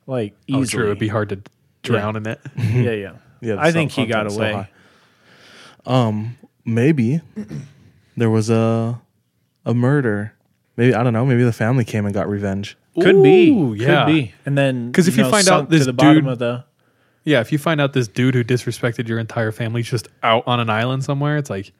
like 0.08 0.34
oh, 0.52 0.62
easily. 0.62 0.66
true. 0.66 0.86
It'd 0.86 1.00
be 1.00 1.08
hard 1.08 1.30
to 1.30 1.42
drown 1.84 2.16
in 2.16 2.28
it. 2.28 2.40
Yeah, 2.58 2.92
yeah. 2.92 3.14
Yeah, 3.42 3.58
I 3.60 3.74
think 3.74 3.92
he 3.92 4.06
got 4.06 4.28
content's 4.28 4.36
so 4.36 4.42
away. 4.42 4.68
Um, 5.86 6.38
maybe 6.64 7.20
there 8.16 8.30
was 8.30 8.50
a 8.50 9.02
a 9.66 9.74
murder. 9.74 10.34
Maybe 10.78 10.94
I 10.96 11.04
don't 11.04 11.14
know. 11.14 11.26
Maybe 11.26 11.44
the 11.44 11.54
family 11.54 11.86
came 11.86 12.06
and 12.06 12.14
got 12.14 12.28
revenge. 12.30 12.78
Could 13.00 13.16
Ooh, 13.16 13.24
be, 13.24 13.84
yeah. 13.84 14.06
could 14.06 14.12
be. 14.12 14.34
And 14.46 14.58
then 14.58 14.92
'Cause 14.92 15.08
if 15.08 15.18
you 15.18 15.24
know, 15.24 15.30
find 15.32 15.48
out 15.48 15.60
sunk 15.60 15.70
this 15.70 15.82
to 15.82 15.86
the 15.86 15.94
bottom 15.94 16.24
dude- 16.26 16.28
of 16.34 16.40
the 16.40 16.64
Yeah, 17.24 17.40
if 17.42 17.52
you 17.52 17.58
find 17.58 17.80
out 17.80 17.94
this 17.94 18.08
dude 18.08 18.36
who 18.36 18.44
disrespected 18.44 19.08
your 19.08 19.18
entire 19.20 19.52
family 19.52 19.82
just 19.82 20.08
out 20.24 20.44
on 20.48 20.60
an 20.60 20.70
island 20.70 21.04
somewhere, 21.04 21.38
it's 21.38 21.50
like 21.50 21.72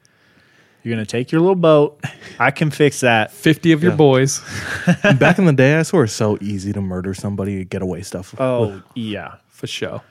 you're 0.82 0.94
gonna 0.94 1.06
take 1.06 1.32
your 1.32 1.40
little 1.40 1.54
boat. 1.56 2.00
I 2.38 2.50
can 2.50 2.70
fix 2.70 3.00
that. 3.00 3.30
50 3.32 3.72
of 3.72 3.82
your 3.82 3.92
Yeah. 3.92 3.96
boys. 3.96 4.40
Back 5.18 5.38
in 5.38 5.44
the 5.46 5.52
day, 5.52 5.76
I 5.76 5.82
swear 5.82 6.04
it's 6.04 6.12
so 6.12 6.38
easy 6.40 6.72
to 6.72 6.80
murder 6.80 7.14
somebody, 7.14 7.56
and 7.56 7.68
get 7.70 7.82
away 7.82 8.02
stuff. 8.02 8.34
Oh 8.40 8.82
yeah. 8.94 9.36
for 9.48 9.66
sure. 9.66 10.02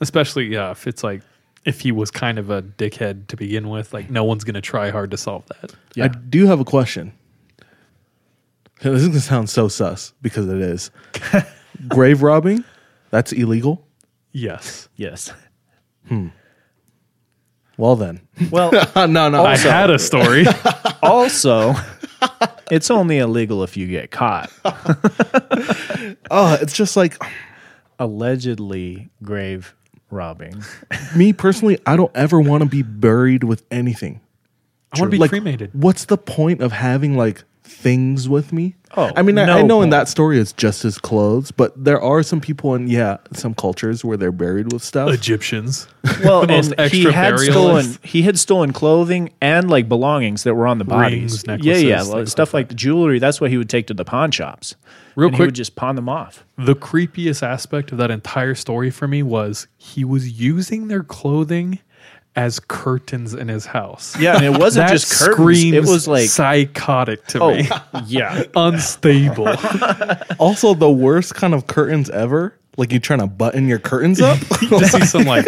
Especially, 0.00 0.46
yeah, 0.46 0.70
if 0.70 0.86
it's 0.86 1.02
like, 1.02 1.22
if 1.64 1.80
he 1.80 1.90
was 1.92 2.10
kind 2.10 2.38
of 2.38 2.50
a 2.50 2.62
dickhead 2.62 3.26
to 3.28 3.36
begin 3.36 3.68
with, 3.68 3.92
like, 3.92 4.08
no 4.10 4.22
one's 4.24 4.44
going 4.44 4.54
to 4.54 4.60
try 4.60 4.90
hard 4.90 5.10
to 5.10 5.16
solve 5.16 5.44
that. 5.48 5.74
Yeah. 5.94 6.04
I 6.04 6.08
do 6.08 6.46
have 6.46 6.60
a 6.60 6.64
question. 6.64 7.12
This 8.80 9.02
is 9.02 9.08
gonna 9.08 9.20
sound 9.20 9.50
so 9.50 9.68
sus 9.68 10.12
because 10.22 10.48
it 10.48 10.58
is. 10.60 10.90
Grave 11.88 12.22
robbing, 12.22 12.64
that's 13.10 13.32
illegal. 13.32 13.86
Yes. 14.32 14.88
Yes. 14.96 15.32
Hmm. 16.08 16.28
Well 17.76 17.94
then, 17.96 18.20
Well, 18.50 18.70
no, 18.96 19.28
no. 19.28 19.44
I 19.44 19.56
had 19.56 19.90
a 19.90 19.98
story. 20.00 20.46
also, 21.02 21.74
it's 22.70 22.90
only 22.90 23.18
illegal 23.18 23.62
if 23.62 23.76
you 23.76 23.86
get 23.86 24.10
caught. 24.10 24.50
oh, 26.30 26.58
it's 26.60 26.72
just 26.72 26.96
like 26.96 27.20
Allegedly 28.00 29.08
grave 29.22 29.74
robbing. 30.10 30.62
me 31.16 31.32
personally. 31.32 31.78
I 31.86 31.96
don't 31.96 32.14
ever 32.16 32.40
want 32.40 32.62
to 32.62 32.68
be 32.68 32.82
buried 32.82 33.44
with 33.44 33.64
anything. 33.70 34.20
I 34.92 35.00
want 35.00 35.10
to 35.10 35.16
be 35.16 35.18
like, 35.18 35.30
cremated. 35.30 35.70
What's 35.74 36.04
the 36.06 36.16
point 36.18 36.60
of 36.62 36.72
having 36.72 37.16
like 37.16 37.44
things 37.68 38.28
with 38.28 38.52
me? 38.52 38.74
Oh, 38.96 39.12
I 39.14 39.22
mean, 39.22 39.36
I, 39.36 39.44
no 39.44 39.58
I 39.58 39.62
know 39.62 39.82
in 39.82 39.90
that 39.90 40.08
story 40.08 40.38
it's 40.38 40.52
just 40.52 40.82
his 40.82 40.96
clothes, 40.98 41.50
but 41.50 41.72
there 41.82 42.00
are 42.00 42.22
some 42.22 42.40
people 42.40 42.74
in 42.74 42.88
yeah 42.88 43.18
some 43.32 43.54
cultures 43.54 44.04
where 44.04 44.16
they're 44.16 44.32
buried 44.32 44.72
with 44.72 44.82
stuff. 44.82 45.12
Egyptians. 45.12 45.86
Well, 46.24 46.46
most 46.46 46.72
and 46.78 46.90
he 46.90 47.04
had 47.04 47.36
burial 47.36 47.52
stolen 47.52 47.98
he 48.02 48.22
had 48.22 48.38
stolen 48.38 48.72
clothing 48.72 49.30
and 49.42 49.70
like 49.70 49.88
belongings 49.88 50.42
that 50.44 50.54
were 50.54 50.66
on 50.66 50.78
the 50.78 50.84
bodies. 50.84 51.44
Rings, 51.46 51.64
yeah, 51.64 51.76
yeah, 51.76 52.00
like, 52.02 52.16
things 52.16 52.32
stuff 52.32 52.54
like 52.54 52.58
like 52.62 52.68
the 52.70 52.74
jewelry. 52.74 53.18
That's 53.18 53.40
what 53.40 53.50
he 53.50 53.58
would 53.58 53.68
take 53.68 53.86
to 53.88 53.94
the 53.94 54.04
pawn 54.04 54.30
shops. 54.30 54.74
Real 55.16 55.28
and 55.28 55.36
he 55.36 55.42
would 55.42 55.54
just 55.54 55.76
pawn 55.76 55.96
them 55.96 56.08
off. 56.08 56.44
The 56.56 56.74
creepiest 56.74 57.42
aspect 57.42 57.92
of 57.92 57.98
that 57.98 58.10
entire 58.10 58.54
story 58.54 58.90
for 58.90 59.08
me 59.08 59.22
was 59.22 59.66
he 59.76 60.04
was 60.04 60.40
using 60.40 60.88
their 60.88 61.02
clothing 61.02 61.80
as 62.38 62.60
curtains 62.60 63.34
in 63.34 63.48
his 63.48 63.66
house. 63.66 64.16
Yeah, 64.16 64.36
and 64.36 64.44
it 64.44 64.60
wasn't 64.60 64.86
That 64.86 64.92
just 64.92 65.12
curtains. 65.20 65.64
It 65.72 65.80
was 65.80 66.06
like 66.06 66.28
psychotic 66.28 67.26
to 67.28 67.40
oh 67.40 67.54
me. 67.56 67.68
yeah, 68.06 68.44
Unstable. 68.54 69.48
also, 70.38 70.72
the 70.74 70.90
worst 70.90 71.34
kind 71.34 71.52
of 71.52 71.66
curtains 71.66 72.08
ever. 72.10 72.54
Like 72.76 72.92
you 72.92 73.00
trying 73.00 73.18
to 73.18 73.26
button 73.26 73.66
your 73.66 73.80
curtains 73.80 74.20
up. 74.20 74.38
you 74.62 74.84
see 74.84 75.04
some 75.04 75.24
like 75.24 75.46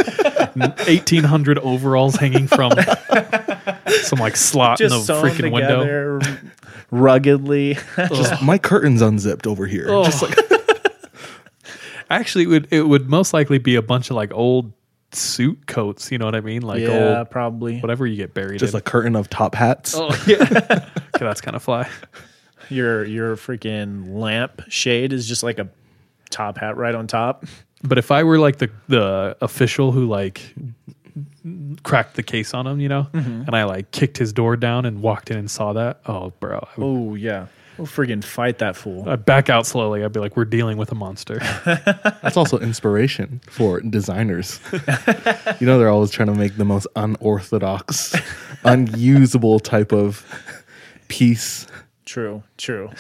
1800 0.57 1.61
overalls 1.61 2.16
hanging 2.16 2.49
from 2.49 2.72
some 4.03 4.18
like 4.18 4.34
slot 4.34 4.80
in 4.80 4.88
the 4.88 4.97
just 4.97 5.07
sewn 5.07 5.24
freaking 5.24 5.53
window. 5.53 6.18
ruggedly. 6.91 7.78
Just 7.97 8.43
my 8.43 8.59
curtains 8.59 9.01
unzipped 9.01 9.47
over 9.47 9.68
here. 9.68 9.86
Oh. 9.88 10.03
Just 10.03 10.22
like 10.22 10.36
Actually, 12.11 12.45
it 12.45 12.49
would 12.49 12.68
it 12.72 12.82
would 12.82 13.09
most 13.09 13.32
likely 13.32 13.59
be 13.59 13.76
a 13.76 13.82
bunch 13.82 14.11
of 14.11 14.16
like 14.16 14.34
old 14.34 14.72
suit 15.12 15.66
coats. 15.66 16.11
You 16.11 16.18
know 16.18 16.24
what 16.24 16.34
I 16.34 16.40
mean? 16.40 16.62
Like 16.62 16.80
yeah, 16.80 17.18
old 17.18 17.30
probably. 17.30 17.80
whatever 17.80 18.06
you 18.06 18.16
get 18.16 18.34
buried. 18.34 18.58
just 18.58 18.74
in. 18.74 18.78
a 18.78 18.82
curtain 18.82 19.16
of 19.16 19.28
top 19.28 19.54
hats. 19.54 19.94
oh 19.96 20.08
yeah. 20.26 20.36
okay, 20.40 20.86
that's 21.20 21.40
kind 21.40 21.56
of 21.56 21.62
fly. 21.62 21.88
Your 22.68 23.04
your 23.04 23.36
freaking 23.36 24.14
lamp 24.14 24.62
shade 24.68 25.12
is 25.12 25.26
just 25.26 25.42
like 25.42 25.58
a 25.58 25.68
top 26.30 26.56
hat 26.56 26.76
right 26.76 26.94
on 26.94 27.08
top. 27.08 27.44
But 27.82 27.98
if 27.98 28.12
I 28.12 28.22
were 28.22 28.38
like 28.38 28.58
the 28.58 28.70
the 28.86 29.36
official 29.40 29.90
who 29.90 30.06
like 30.06 30.54
cracked 31.82 32.14
the 32.14 32.22
case 32.22 32.54
on 32.54 32.68
him, 32.68 32.78
you 32.78 32.88
know, 32.88 33.08
mm-hmm. 33.12 33.42
and 33.46 33.56
I 33.56 33.64
like 33.64 33.90
kicked 33.90 34.18
his 34.18 34.32
door 34.32 34.56
down 34.56 34.84
and 34.86 35.02
walked 35.02 35.32
in 35.32 35.36
and 35.36 35.50
saw 35.50 35.72
that. 35.72 36.00
Oh, 36.06 36.32
bro, 36.38 36.64
would 36.76 36.84
Oh 36.84 37.14
yeah, 37.16 37.46
we'll 37.78 37.86
friggin' 37.86 38.22
fight 38.24 38.58
that 38.58 38.76
fool. 38.76 39.08
I'd 39.08 39.24
back 39.24 39.48
out 39.50 39.66
slowly. 39.66 40.04
I'd 40.04 40.12
be 40.12 40.20
like, 40.20 40.36
"We're 40.36 40.44
dealing 40.44 40.76
with 40.76 40.90
a 40.92 40.94
monster." 40.94 41.38
That's 41.64 42.36
also 42.36 42.58
inspiration 42.58 43.40
for 43.48 43.80
designers. 43.80 44.60
you 45.60 45.66
know, 45.66 45.78
they're 45.78 45.88
always 45.88 46.10
trying 46.10 46.28
to 46.28 46.34
make 46.34 46.56
the 46.56 46.64
most 46.64 46.86
unorthodox, 46.96 48.14
unusable 48.64 49.60
type 49.60 49.92
of 49.92 50.24
piece, 51.08 51.66
True, 52.04 52.42
true. 52.58 52.90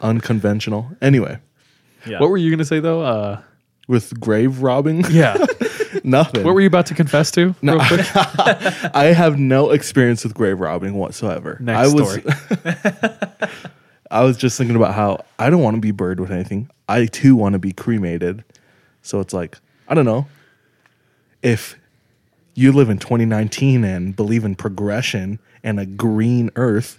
unconventional. 0.00 0.90
Anyway, 1.00 1.38
Yeah. 2.06 2.20
what 2.20 2.30
were 2.30 2.36
you 2.38 2.50
gonna 2.50 2.64
say 2.64 2.80
though? 2.80 3.00
Uh, 3.02 3.40
with 3.86 4.18
grave 4.20 4.62
robbing, 4.62 5.04
yeah, 5.10 5.36
nothing. 6.04 6.44
what 6.44 6.54
were 6.54 6.60
you 6.60 6.66
about 6.66 6.86
to 6.86 6.94
confess 6.94 7.30
to? 7.32 7.54
Real 7.62 7.78
quick? 7.78 8.06
I 8.14 9.12
have 9.16 9.38
no 9.38 9.70
experience 9.70 10.24
with 10.24 10.34
grave 10.34 10.60
robbing 10.60 10.94
whatsoever. 10.94 11.58
Next 11.60 11.78
I 11.78 11.94
was, 11.94 12.12
story. 12.12 13.50
I 14.10 14.22
was 14.22 14.36
just 14.36 14.58
thinking 14.58 14.76
about 14.76 14.94
how 14.94 15.24
I 15.38 15.50
don't 15.50 15.62
want 15.62 15.76
to 15.76 15.80
be 15.80 15.90
buried 15.90 16.20
with 16.20 16.30
anything. 16.30 16.70
I 16.88 17.06
too 17.06 17.36
want 17.36 17.54
to 17.54 17.58
be 17.58 17.72
cremated. 17.72 18.44
So 19.02 19.20
it's 19.20 19.32
like, 19.32 19.58
I 19.88 19.94
don't 19.94 20.04
know. 20.04 20.26
If 21.42 21.78
you 22.54 22.72
live 22.72 22.90
in 22.90 22.98
2019 22.98 23.84
and 23.84 24.16
believe 24.16 24.44
in 24.44 24.54
progression 24.54 25.38
and 25.62 25.78
a 25.78 25.86
green 25.86 26.50
earth, 26.56 26.98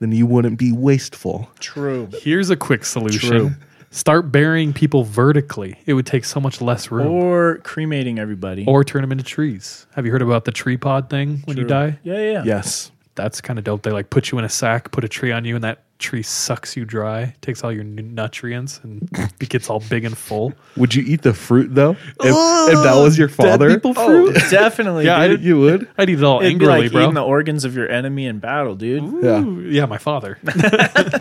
then 0.00 0.12
you 0.12 0.26
wouldn't 0.26 0.58
be 0.58 0.72
wasteful. 0.72 1.48
True. 1.60 2.08
Here's 2.12 2.50
a 2.50 2.56
quick 2.56 2.84
solution. 2.84 3.30
True. 3.30 3.50
Start 3.92 4.32
burying 4.32 4.72
people 4.72 5.04
vertically. 5.04 5.76
It 5.84 5.92
would 5.92 6.06
take 6.06 6.24
so 6.24 6.40
much 6.40 6.62
less 6.62 6.90
room. 6.90 7.08
Or 7.08 7.58
cremating 7.58 8.18
everybody. 8.18 8.64
Or 8.66 8.84
turn 8.84 9.02
them 9.02 9.12
into 9.12 9.22
trees. 9.22 9.86
Have 9.94 10.06
you 10.06 10.12
heard 10.12 10.22
about 10.22 10.46
the 10.46 10.50
tree 10.50 10.78
pod 10.78 11.10
thing 11.10 11.42
when 11.44 11.58
you 11.58 11.64
die? 11.64 11.98
Yeah, 12.02 12.14
yeah. 12.14 12.32
yeah. 12.32 12.42
Yes. 12.44 12.90
That's 13.16 13.42
kind 13.42 13.58
of 13.58 13.66
dope. 13.66 13.82
They 13.82 13.90
like 13.90 14.08
put 14.08 14.30
you 14.30 14.38
in 14.38 14.46
a 14.46 14.48
sack, 14.48 14.92
put 14.92 15.04
a 15.04 15.08
tree 15.08 15.30
on 15.30 15.44
you, 15.44 15.54
and 15.56 15.62
that 15.62 15.82
tree 15.98 16.22
sucks 16.22 16.74
you 16.74 16.86
dry, 16.86 17.34
takes 17.42 17.62
all 17.62 17.70
your 17.70 17.84
nutrients, 17.84 18.80
and 18.82 19.06
it 19.38 19.50
gets 19.50 19.68
all 19.68 19.80
big 19.80 20.06
and 20.06 20.16
full. 20.16 20.54
Would 20.78 20.94
you 20.94 21.02
eat 21.06 21.20
the 21.20 21.34
fruit 21.34 21.74
though? 21.74 21.90
If, 21.90 21.98
if 22.18 22.82
that 22.84 22.94
was 22.96 23.18
your 23.18 23.28
father? 23.28 23.74
people 23.74 23.92
Oh, 23.94 24.32
definitely. 24.32 25.04
Yeah, 25.04 25.18
I. 25.18 25.26
You 25.26 25.58
would? 25.60 25.86
I'd 25.98 26.08
eat 26.08 26.18
it 26.18 26.24
all 26.24 26.40
It'd 26.40 26.58
be 26.58 26.64
like 26.64 26.90
bro. 26.90 27.02
eating 27.02 27.14
the 27.14 27.22
organs 27.22 27.66
of 27.66 27.76
your 27.76 27.90
enemy 27.90 28.24
in 28.24 28.38
battle, 28.38 28.74
dude. 28.74 29.22
Yeah. 29.22 29.44
Yeah, 29.80 29.84
my 29.84 29.98
father. 29.98 30.38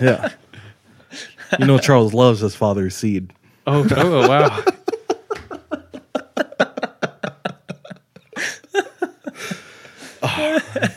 Yeah. 0.02 0.30
You 1.60 1.66
know 1.66 1.78
Charles 1.78 2.14
loves 2.14 2.40
his 2.40 2.56
father's 2.56 2.96
seed. 2.96 3.34
oh, 3.68 3.88
oh, 3.92 4.24
oh 4.24 4.30
wow. 4.30 4.64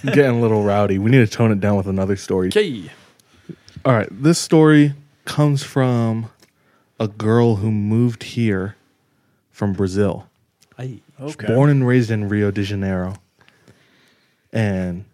Getting 0.05 0.37
a 0.37 0.41
little 0.41 0.63
rowdy. 0.63 0.99
We 0.99 1.11
need 1.11 1.19
to 1.19 1.27
tone 1.27 1.51
it 1.51 1.61
down 1.61 1.77
with 1.77 1.87
another 1.87 2.17
story. 2.17 2.49
Okay. 2.49 2.91
All 3.85 3.93
right, 3.93 4.09
this 4.11 4.39
story 4.39 4.95
comes 5.25 5.63
from 5.63 6.31
a 7.01 7.09
girl 7.09 7.57
who 7.57 7.71
moved 7.71 8.23
here 8.23 8.77
from 9.51 9.73
Brazil. 9.73 10.29
Aye. 10.79 11.01
Okay. 11.21 11.47
Born 11.47 11.71
and 11.71 11.87
raised 11.87 12.11
in 12.11 12.29
Rio 12.29 12.51
de 12.51 12.63
Janeiro. 12.63 13.17
And 14.53 15.05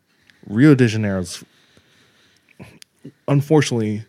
Rio 0.46 0.74
de 0.74 0.86
Janeiro's 0.86 1.44
unfortunately 3.26 4.04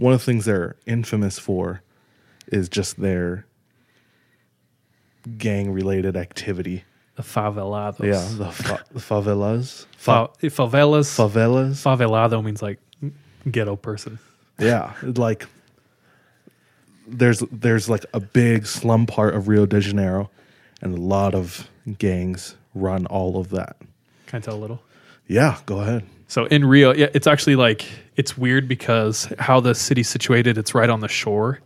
one 0.00 0.12
of 0.12 0.20
the 0.20 0.24
things 0.24 0.44
they're 0.46 0.76
infamous 0.86 1.38
for 1.38 1.82
is 2.48 2.68
just 2.68 3.00
their 3.00 3.44
gang 5.38 5.70
related 5.72 6.16
activity. 6.16 6.84
The 7.16 7.22
favelados. 7.22 8.00
Yeah, 8.04 8.44
the, 8.46 8.50
fa- 8.52 8.84
the 8.92 9.00
favelas. 9.00 9.84
Fa- 9.96 10.28
Fa- 10.38 10.46
eh, 10.46 10.48
favelas. 10.48 11.08
favelas. 11.16 11.82
Favelado 11.82 12.42
means 12.42 12.62
like 12.62 12.78
ghetto 13.50 13.76
person. 13.76 14.18
Yeah, 14.58 14.94
like 15.02 15.46
there's 17.06 17.40
there's 17.52 17.88
like 17.88 18.06
a 18.14 18.20
big 18.20 18.66
slum 18.66 19.06
part 19.06 19.34
of 19.34 19.48
Rio 19.48 19.66
de 19.66 19.80
Janeiro, 19.80 20.30
and 20.80 20.96
a 20.96 21.00
lot 21.00 21.34
of 21.34 21.68
gangs 21.98 22.56
run 22.74 23.06
all 23.06 23.38
of 23.38 23.50
that. 23.50 23.76
Can 24.26 24.38
I 24.38 24.40
tell 24.40 24.54
a 24.54 24.58
little? 24.60 24.82
Yeah, 25.26 25.58
go 25.66 25.80
ahead. 25.80 26.04
So 26.30 26.44
in 26.44 26.64
Rio, 26.64 26.94
yeah, 26.94 27.08
it's 27.12 27.26
actually 27.26 27.56
like 27.56 27.84
it's 28.14 28.38
weird 28.38 28.68
because 28.68 29.32
how 29.40 29.58
the 29.58 29.74
city's 29.74 30.08
situated, 30.08 30.58
it's 30.58 30.76
right 30.76 30.88
on 30.88 31.00
the 31.00 31.08
shore, 31.08 31.58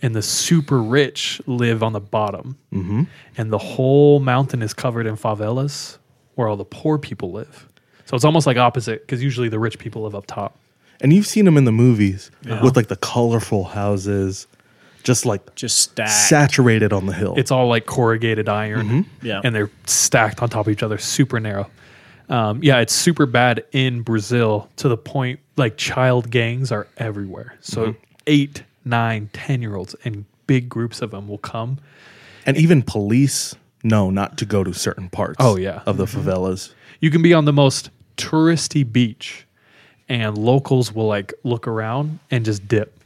and 0.00 0.14
the 0.14 0.22
super 0.22 0.80
rich 0.80 1.40
live 1.46 1.82
on 1.82 1.92
the 1.92 2.00
bottom, 2.00 2.56
mm-hmm. 2.72 3.02
and 3.36 3.52
the 3.52 3.58
whole 3.58 4.20
mountain 4.20 4.62
is 4.62 4.72
covered 4.72 5.06
in 5.06 5.16
favelas 5.16 5.98
where 6.36 6.46
all 6.46 6.56
the 6.56 6.64
poor 6.64 6.98
people 6.98 7.32
live. 7.32 7.68
So 8.04 8.14
it's 8.14 8.24
almost 8.24 8.46
like 8.46 8.56
opposite 8.56 9.00
because 9.00 9.24
usually 9.24 9.48
the 9.48 9.58
rich 9.58 9.76
people 9.76 10.02
live 10.02 10.14
up 10.14 10.26
top. 10.26 10.56
And 11.00 11.12
you've 11.12 11.26
seen 11.26 11.44
them 11.44 11.56
in 11.56 11.64
the 11.64 11.72
movies 11.72 12.30
with 12.62 12.76
like 12.76 12.86
the 12.86 12.96
colorful 12.96 13.64
houses, 13.64 14.46
just 15.02 15.26
like 15.26 15.56
Just 15.56 15.80
stack. 15.80 16.08
saturated 16.08 16.92
on 16.92 17.06
the 17.06 17.12
hill. 17.12 17.34
It's 17.36 17.50
all 17.50 17.66
like 17.66 17.86
corrugated 17.86 18.48
iron, 18.48 19.06
Yeah. 19.20 19.40
and 19.42 19.52
they're 19.52 19.70
stacked 19.86 20.42
on 20.42 20.48
top 20.48 20.68
of 20.68 20.72
each 20.72 20.84
other, 20.84 20.96
super 20.96 21.40
narrow. 21.40 21.68
Um, 22.28 22.62
yeah, 22.62 22.80
it's 22.80 22.92
super 22.92 23.26
bad 23.26 23.64
in 23.72 24.02
Brazil 24.02 24.68
to 24.76 24.88
the 24.88 24.96
point 24.96 25.40
like 25.56 25.76
child 25.76 26.30
gangs 26.30 26.72
are 26.72 26.86
everywhere. 26.96 27.56
So 27.60 27.94
eight, 28.26 28.64
nine, 28.84 29.30
ten 29.32 29.62
year 29.62 29.76
olds 29.76 29.94
and 30.04 30.24
big 30.46 30.68
groups 30.68 31.02
of 31.02 31.10
them 31.12 31.28
will 31.28 31.38
come. 31.38 31.78
and 32.44 32.56
even 32.56 32.82
police 32.82 33.54
know 33.82 34.10
not 34.10 34.36
to 34.38 34.44
go 34.44 34.64
to 34.64 34.72
certain 34.72 35.08
parts. 35.08 35.36
Oh, 35.38 35.56
yeah. 35.56 35.82
of 35.86 35.96
the 35.96 36.06
favelas. 36.06 36.72
You 37.00 37.10
can 37.10 37.22
be 37.22 37.32
on 37.34 37.44
the 37.44 37.52
most 37.52 37.90
touristy 38.16 38.90
beach, 38.90 39.46
and 40.08 40.36
locals 40.38 40.92
will 40.92 41.06
like 41.06 41.32
look 41.44 41.68
around 41.68 42.18
and 42.30 42.44
just 42.44 42.66
dip, 42.66 42.98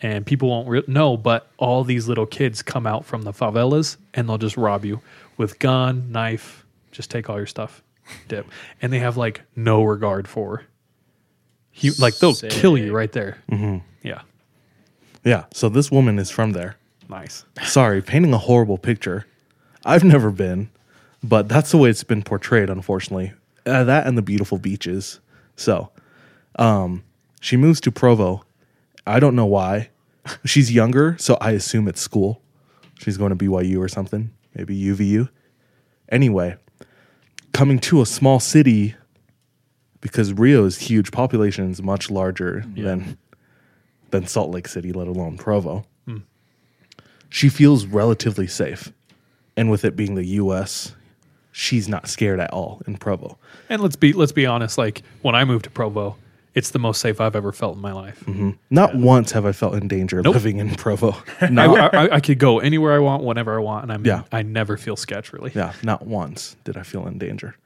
and 0.00 0.24
people 0.24 0.48
won't 0.48 0.68
re- 0.68 0.84
know. 0.86 1.16
But 1.16 1.48
all 1.58 1.84
these 1.84 2.08
little 2.08 2.26
kids 2.26 2.62
come 2.62 2.86
out 2.86 3.04
from 3.04 3.22
the 3.22 3.32
favelas, 3.32 3.96
and 4.14 4.28
they'll 4.28 4.38
just 4.38 4.56
rob 4.56 4.84
you 4.84 5.00
with 5.36 5.58
gun, 5.58 6.10
knife, 6.12 6.64
just 6.92 7.10
take 7.10 7.28
all 7.28 7.36
your 7.36 7.46
stuff, 7.46 7.82
dip, 8.28 8.46
and 8.80 8.92
they 8.92 8.98
have 8.98 9.16
like 9.16 9.42
no 9.56 9.82
regard 9.82 10.28
for. 10.28 10.64
You 11.74 11.92
like 11.98 12.18
they'll 12.18 12.34
kill 12.34 12.76
you 12.76 12.92
right 12.92 13.10
there. 13.12 13.38
Mm-hmm. 13.50 13.78
Yeah, 14.02 14.22
Yeah, 15.24 15.44
so 15.54 15.68
this 15.68 15.90
woman 15.90 16.18
is 16.18 16.30
from 16.30 16.52
there. 16.52 16.76
nice. 17.08 17.44
Sorry, 17.64 18.02
painting 18.02 18.32
a 18.34 18.38
horrible 18.38 18.78
picture. 18.78 19.26
I've 19.84 20.04
never 20.04 20.30
been, 20.30 20.70
but 21.22 21.48
that's 21.48 21.70
the 21.70 21.78
way 21.78 21.90
it's 21.90 22.04
been 22.04 22.22
portrayed, 22.22 22.68
unfortunately. 22.70 23.32
Uh, 23.64 23.84
that 23.84 24.06
and 24.06 24.18
the 24.18 24.22
beautiful 24.22 24.58
beaches. 24.58 25.20
So, 25.56 25.90
um, 26.58 27.04
she 27.40 27.56
moves 27.56 27.80
to 27.82 27.92
Provo. 27.92 28.44
I 29.06 29.18
don't 29.20 29.34
know 29.36 29.46
why. 29.46 29.90
She's 30.44 30.72
younger, 30.72 31.16
so 31.18 31.36
I 31.40 31.52
assume 31.52 31.88
it's 31.88 32.00
school. 32.00 32.40
She's 32.98 33.16
going 33.16 33.36
to 33.36 33.44
BYU 33.44 33.78
or 33.78 33.88
something, 33.88 34.30
maybe 34.54 34.80
UVU. 34.80 35.28
Anyway, 36.10 36.56
coming 37.52 37.78
to 37.80 38.00
a 38.00 38.06
small 38.06 38.40
city 38.40 38.94
because 40.00 40.32
Rio's 40.32 40.78
huge, 40.78 41.12
population 41.12 41.70
is 41.70 41.82
much 41.82 42.10
larger 42.10 42.64
than 42.76 43.16
than 44.10 44.26
Salt 44.26 44.50
Lake 44.50 44.68
City, 44.68 44.92
let 44.92 45.06
alone 45.06 45.38
Provo 45.38 45.86
hmm. 46.04 46.18
she 47.30 47.48
feels 47.48 47.86
relatively 47.86 48.46
safe. 48.46 48.92
And 49.56 49.70
with 49.70 49.84
it 49.84 49.96
being 49.96 50.14
the 50.14 50.26
US, 50.26 50.94
she's 51.50 51.88
not 51.88 52.08
scared 52.08 52.40
at 52.40 52.50
all 52.52 52.82
in 52.86 52.96
Provo. 52.96 53.38
And 53.68 53.82
let's 53.82 53.96
be 53.96 54.12
let's 54.12 54.32
be 54.32 54.46
honest. 54.46 54.76
Like 54.78 55.02
when 55.22 55.34
I 55.34 55.44
moved 55.44 55.64
to 55.64 55.70
Provo, 55.70 56.16
it's 56.54 56.70
the 56.70 56.78
most 56.78 57.00
safe 57.00 57.20
I've 57.20 57.34
ever 57.36 57.52
felt 57.52 57.76
in 57.76 57.80
my 57.82 57.92
life. 57.92 58.20
Mm-hmm. 58.26 58.50
Not 58.70 58.94
once 58.94 59.32
have 59.32 59.46
I 59.46 59.52
felt 59.52 59.74
in 59.74 59.88
danger 59.88 60.20
Nope. 60.22 60.34
living 60.34 60.58
in 60.58 60.74
Provo. 60.74 61.16
I, 61.40 61.66
I, 61.66 62.14
I 62.16 62.20
could 62.20 62.38
go 62.38 62.58
anywhere 62.58 62.92
I 62.92 62.98
want, 62.98 63.22
whenever 63.24 63.54
I 63.56 63.62
want, 63.62 63.84
and 63.84 63.92
I'm 63.92 64.04
Yeah. 64.04 64.22
I 64.32 64.42
never 64.42 64.76
feel 64.76 64.96
sketch 64.96 65.32
really. 65.32 65.52
yeah, 65.54 65.72
not 65.82 66.06
once 66.06 66.56
did 66.64 66.76
I 66.76 66.82
feel 66.82 67.06
in 67.06 67.18
danger, 67.18 67.56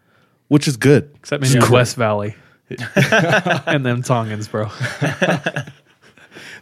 which 0.49 0.69
is 0.69 0.77
good. 0.77 1.11
Except 1.17 1.43
maybe 1.43 1.59
It's 1.59 1.69
West 1.71 1.97
Valley. 1.97 2.37
and 2.97 3.85
them 3.87 4.03
Tongans, 4.03 4.49
bro. 4.49 4.69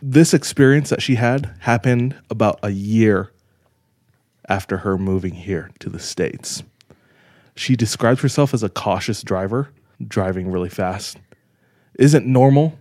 This 0.02 0.34
experience 0.34 0.90
that 0.90 1.00
she 1.00 1.14
had 1.14 1.50
happened 1.60 2.14
about 2.28 2.58
a 2.62 2.70
year 2.70 3.32
after 4.48 4.78
her 4.78 4.98
moving 4.98 5.32
here 5.34 5.70
to 5.78 5.88
the 5.88 5.98
States. 5.98 6.62
She 7.56 7.74
describes 7.74 8.20
herself 8.20 8.52
as 8.52 8.62
a 8.62 8.68
cautious 8.68 9.22
driver, 9.22 9.70
driving 10.06 10.50
really 10.50 10.68
fast. 10.68 11.16
Isn't 11.99 12.26
normal 12.26 12.78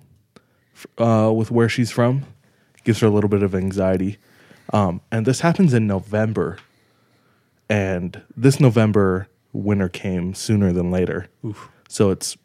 uh, 0.97 1.31
with 1.35 1.51
where 1.51 1.69
she's 1.69 1.91
from. 1.91 2.25
Gives 2.83 2.99
her 2.99 3.07
a 3.07 3.11
little 3.11 3.29
bit 3.29 3.43
of 3.43 3.55
anxiety. 3.55 4.17
Um, 4.71 5.01
and 5.11 5.25
this 5.25 5.41
happens 5.41 5.73
in 5.73 5.87
November. 5.87 6.57
And 7.69 8.21
this 8.35 8.59
November, 8.59 9.27
winter 9.53 9.87
came 9.87 10.33
sooner 10.33 10.73
than 10.73 10.91
later. 10.91 11.27
So 11.87 12.09
it's 12.09 12.35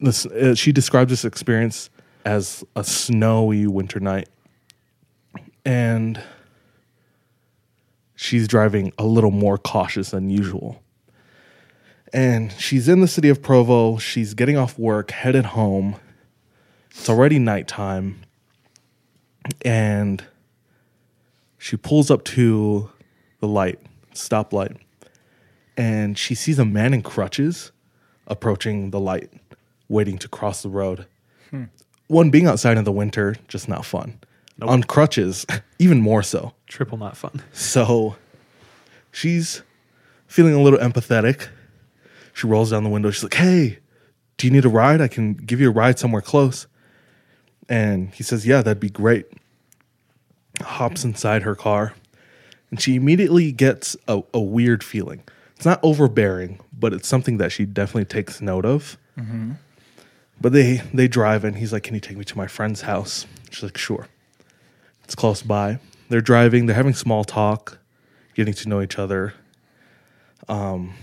this. 0.00 0.26
Uh, 0.26 0.54
she 0.54 0.72
describes 0.72 1.10
this 1.10 1.24
experience 1.24 1.88
as 2.24 2.64
a 2.76 2.84
snowy 2.84 3.66
winter 3.66 4.00
night, 4.00 4.28
and 5.64 6.22
she's 8.16 8.46
driving 8.46 8.92
a 8.98 9.04
little 9.04 9.30
more 9.30 9.56
cautious 9.56 10.10
than 10.10 10.28
usual. 10.28 10.82
And 12.12 12.52
she's 12.52 12.88
in 12.88 13.00
the 13.00 13.08
city 13.08 13.28
of 13.28 13.42
Provo. 13.42 13.98
She's 13.98 14.34
getting 14.34 14.56
off 14.56 14.78
work, 14.78 15.10
headed 15.12 15.46
home. 15.46 15.96
It's 16.90 17.08
already 17.08 17.38
nighttime. 17.38 18.20
And 19.62 20.24
she 21.58 21.76
pulls 21.76 22.10
up 22.10 22.24
to 22.24 22.90
the 23.40 23.46
light, 23.46 23.78
stoplight, 24.14 24.76
and 25.76 26.18
she 26.18 26.34
sees 26.34 26.58
a 26.58 26.64
man 26.64 26.92
in 26.94 27.02
crutches 27.02 27.72
approaching 28.26 28.90
the 28.90 29.00
light, 29.00 29.30
waiting 29.88 30.18
to 30.18 30.28
cross 30.28 30.62
the 30.62 30.68
road. 30.68 31.06
Hmm. 31.50 31.64
One, 32.06 32.30
being 32.30 32.46
outside 32.46 32.76
in 32.76 32.84
the 32.84 32.92
winter, 32.92 33.36
just 33.48 33.68
not 33.68 33.84
fun. 33.84 34.18
On 34.62 34.82
crutches, 34.82 35.46
even 35.78 36.00
more 36.00 36.22
so. 36.22 36.54
Triple 36.66 36.98
not 36.98 37.16
fun. 37.16 37.42
So 37.52 38.16
she's 39.12 39.62
feeling 40.26 40.54
a 40.54 40.62
little 40.62 40.78
empathetic. 40.78 41.48
She 42.32 42.46
rolls 42.46 42.70
down 42.70 42.84
the 42.84 42.90
window. 42.90 43.10
She's 43.10 43.22
like, 43.22 43.34
Hey, 43.34 43.78
do 44.36 44.46
you 44.46 44.52
need 44.52 44.64
a 44.64 44.68
ride? 44.68 45.00
I 45.00 45.08
can 45.08 45.34
give 45.34 45.60
you 45.60 45.68
a 45.68 45.72
ride 45.72 45.98
somewhere 45.98 46.22
close. 46.22 46.66
And 47.68 48.12
he 48.14 48.22
says, 48.22 48.46
Yeah, 48.46 48.62
that'd 48.62 48.80
be 48.80 48.90
great. 48.90 49.26
Hops 50.62 51.04
inside 51.04 51.42
her 51.42 51.54
car. 51.54 51.94
And 52.70 52.80
she 52.80 52.94
immediately 52.96 53.52
gets 53.52 53.96
a, 54.06 54.22
a 54.32 54.40
weird 54.40 54.84
feeling. 54.84 55.22
It's 55.56 55.64
not 55.66 55.80
overbearing, 55.82 56.60
but 56.72 56.92
it's 56.92 57.08
something 57.08 57.36
that 57.38 57.52
she 57.52 57.66
definitely 57.66 58.06
takes 58.06 58.40
note 58.40 58.64
of. 58.64 58.96
But 60.40 60.52
they 60.52 60.80
they 60.94 61.06
drive 61.06 61.44
and 61.44 61.56
he's 61.58 61.70
like, 61.72 61.82
"Can 61.82 61.94
you 61.94 62.00
take 62.00 62.16
me 62.16 62.24
to 62.24 62.38
my 62.38 62.46
friend's 62.46 62.80
house?" 62.82 63.26
She's 63.50 63.62
like, 63.62 63.76
"Sure." 63.76 64.06
It's 65.04 65.14
close 65.14 65.42
by. 65.42 65.78
They're 66.08 66.22
driving. 66.22 66.64
They're 66.64 66.76
having 66.76 66.94
small 66.94 67.24
talk, 67.24 67.78
getting 68.34 68.54
to 68.54 68.68
know 68.68 68.80
each 68.80 68.98
other. 68.98 69.34
Um, 70.48 70.94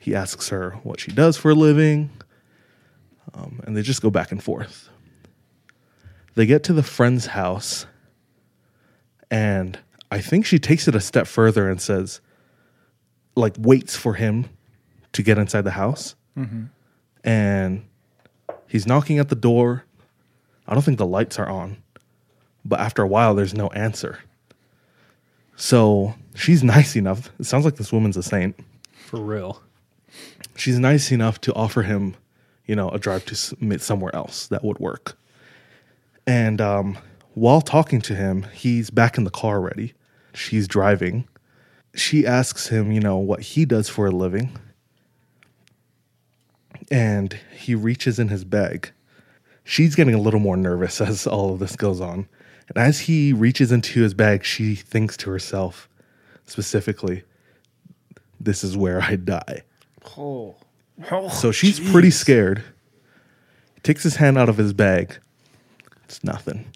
he 0.00 0.14
asks 0.14 0.48
her 0.48 0.72
what 0.82 0.98
she 0.98 1.12
does 1.12 1.36
for 1.36 1.52
a 1.52 1.54
living, 1.54 2.10
um, 3.34 3.60
and 3.64 3.76
they 3.76 3.82
just 3.82 4.02
go 4.02 4.10
back 4.10 4.32
and 4.32 4.42
forth. 4.42 4.88
They 6.34 6.46
get 6.46 6.64
to 6.64 6.72
the 6.72 6.82
friend's 6.82 7.26
house, 7.26 7.86
and 9.30 9.78
I 10.10 10.20
think 10.20 10.44
she 10.46 10.58
takes 10.58 10.88
it 10.88 10.96
a 10.96 11.00
step 11.00 11.28
further 11.28 11.70
and 11.70 11.80
says, 11.80 12.20
like, 13.36 13.54
waits 13.58 13.94
for 13.94 14.14
him 14.14 14.48
to 15.12 15.22
get 15.22 15.38
inside 15.38 15.62
the 15.62 15.70
house, 15.72 16.16
and 17.22 17.84
He's 18.70 18.86
knocking 18.86 19.18
at 19.18 19.28
the 19.28 19.34
door. 19.34 19.84
I 20.68 20.74
don't 20.74 20.82
think 20.82 20.98
the 20.98 21.06
lights 21.06 21.40
are 21.40 21.48
on. 21.48 21.82
But 22.64 22.78
after 22.78 23.02
a 23.02 23.06
while, 23.06 23.34
there's 23.34 23.52
no 23.52 23.66
answer. 23.68 24.20
So 25.56 26.14
she's 26.36 26.62
nice 26.76 26.94
enough. 26.94 27.30
It 27.40 27.46
sounds 27.46 27.64
like 27.64 27.74
this 27.74 27.92
woman's 27.92 28.16
a 28.16 28.22
saint. 28.22 28.56
For 28.92 29.18
real. 29.20 29.60
She's 30.60 30.78
nice 30.78 31.10
enough 31.10 31.40
to 31.40 31.54
offer 31.54 31.84
him, 31.84 32.16
you 32.66 32.76
know, 32.76 32.90
a 32.90 32.98
drive 32.98 33.24
to 33.24 33.78
somewhere 33.78 34.14
else 34.14 34.46
that 34.48 34.62
would 34.62 34.78
work. 34.78 35.16
And 36.26 36.60
um, 36.60 36.98
while 37.32 37.62
talking 37.62 38.02
to 38.02 38.14
him, 38.14 38.42
he's 38.52 38.90
back 38.90 39.16
in 39.16 39.24
the 39.24 39.30
car 39.30 39.56
already. 39.56 39.94
She's 40.34 40.68
driving. 40.68 41.26
She 41.94 42.26
asks 42.26 42.68
him, 42.68 42.92
you 42.92 43.00
know, 43.00 43.16
what 43.16 43.40
he 43.40 43.64
does 43.64 43.88
for 43.88 44.08
a 44.08 44.10
living. 44.10 44.54
And 46.90 47.40
he 47.56 47.74
reaches 47.74 48.18
in 48.18 48.28
his 48.28 48.44
bag. 48.44 48.90
She's 49.64 49.94
getting 49.94 50.14
a 50.14 50.20
little 50.20 50.40
more 50.40 50.58
nervous 50.58 51.00
as 51.00 51.26
all 51.26 51.54
of 51.54 51.58
this 51.58 51.74
goes 51.74 52.02
on. 52.02 52.28
And 52.68 52.76
as 52.76 53.00
he 53.00 53.32
reaches 53.32 53.72
into 53.72 54.02
his 54.02 54.12
bag, 54.12 54.44
she 54.44 54.74
thinks 54.74 55.16
to 55.16 55.30
herself, 55.30 55.88
specifically, 56.44 57.22
this 58.38 58.62
is 58.62 58.76
where 58.76 59.00
I 59.00 59.16
die. 59.16 59.62
Oh. 60.18 60.56
oh. 61.10 61.28
So 61.28 61.52
she's 61.52 61.78
pretty 61.78 62.10
scared. 62.10 62.62
He 63.74 63.80
takes 63.82 64.02
his 64.02 64.16
hand 64.16 64.36
out 64.38 64.48
of 64.48 64.56
his 64.56 64.72
bag. 64.72 65.18
It's 66.04 66.22
nothing. 66.24 66.66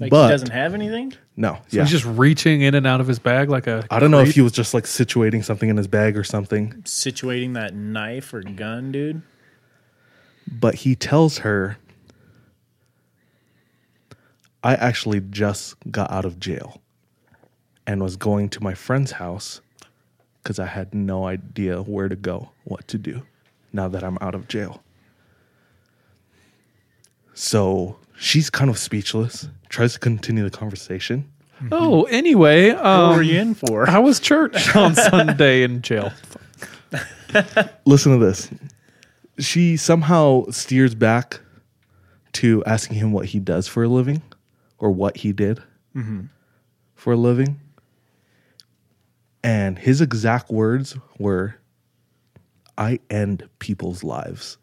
Like 0.00 0.10
But- 0.10 0.26
he 0.26 0.32
doesn't 0.32 0.50
have 0.50 0.74
anything? 0.74 1.14
No. 1.38 1.54
So 1.68 1.76
yeah. 1.76 1.82
he's 1.82 1.90
just 1.90 2.04
reaching 2.06 2.62
in 2.62 2.74
and 2.74 2.86
out 2.86 3.00
of 3.00 3.06
his 3.06 3.18
bag 3.18 3.50
like 3.50 3.66
a. 3.66 3.84
I 3.90 3.98
don't 3.98 4.10
know 4.10 4.20
if 4.20 4.34
he 4.34 4.40
was 4.40 4.52
just 4.52 4.72
like 4.72 4.84
situating 4.84 5.44
something 5.44 5.68
in 5.68 5.76
his 5.76 5.86
bag 5.86 6.16
or 6.16 6.24
something, 6.24 6.72
Situating 6.84 7.54
that 7.54 7.74
knife 7.74 8.32
or 8.32 8.40
gun, 8.42 8.90
dude. 8.92 9.20
but 10.50 10.76
he 10.76 10.96
tells 10.96 11.38
her, 11.38 11.76
I 14.62 14.74
actually 14.74 15.20
just 15.20 15.74
got 15.90 16.10
out 16.10 16.24
of 16.24 16.40
jail 16.40 16.80
and 17.86 18.02
was 18.02 18.16
going 18.16 18.48
to 18.50 18.62
my 18.62 18.74
friend's 18.74 19.12
house 19.12 19.60
because 20.46 20.60
I 20.60 20.66
had 20.66 20.94
no 20.94 21.24
idea 21.26 21.82
where 21.82 22.08
to 22.08 22.14
go, 22.14 22.50
what 22.62 22.86
to 22.86 22.98
do 22.98 23.22
now 23.72 23.88
that 23.88 24.04
I'm 24.04 24.16
out 24.20 24.32
of 24.36 24.46
jail. 24.46 24.80
So 27.34 27.96
she's 28.16 28.48
kind 28.48 28.70
of 28.70 28.78
speechless, 28.78 29.48
tries 29.70 29.94
to 29.94 29.98
continue 29.98 30.44
the 30.44 30.56
conversation. 30.56 31.28
Oh, 31.72 32.04
anyway. 32.04 32.70
Um, 32.70 33.08
What 33.08 33.16
were 33.16 33.22
you 33.22 33.40
in 33.40 33.54
for? 33.54 33.86
How 33.86 34.02
was 34.02 34.20
church 34.20 34.76
on 34.76 34.94
Sunday 34.94 35.64
in 35.64 35.82
jail? 35.82 36.12
Listen 37.84 38.12
to 38.16 38.24
this. 38.24 38.48
She 39.40 39.76
somehow 39.76 40.44
steers 40.50 40.94
back 40.94 41.40
to 42.34 42.62
asking 42.66 42.98
him 42.98 43.10
what 43.10 43.26
he 43.26 43.40
does 43.40 43.66
for 43.66 43.82
a 43.82 43.88
living 43.88 44.22
or 44.78 44.92
what 44.92 45.16
he 45.16 45.32
did 45.32 45.60
for 46.94 47.14
a 47.14 47.16
living. 47.16 47.58
And 49.42 49.78
his 49.78 50.00
exact 50.00 50.50
words 50.50 50.96
were, 51.18 51.56
I 52.76 53.00
end 53.10 53.48
people's 53.58 54.02
lives. 54.02 54.58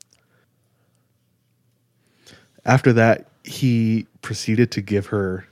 After 2.65 2.93
that, 2.93 3.29
he 3.43 4.07
proceeded 4.21 4.71
to 4.71 4.81
give 4.81 5.07
her 5.07 5.47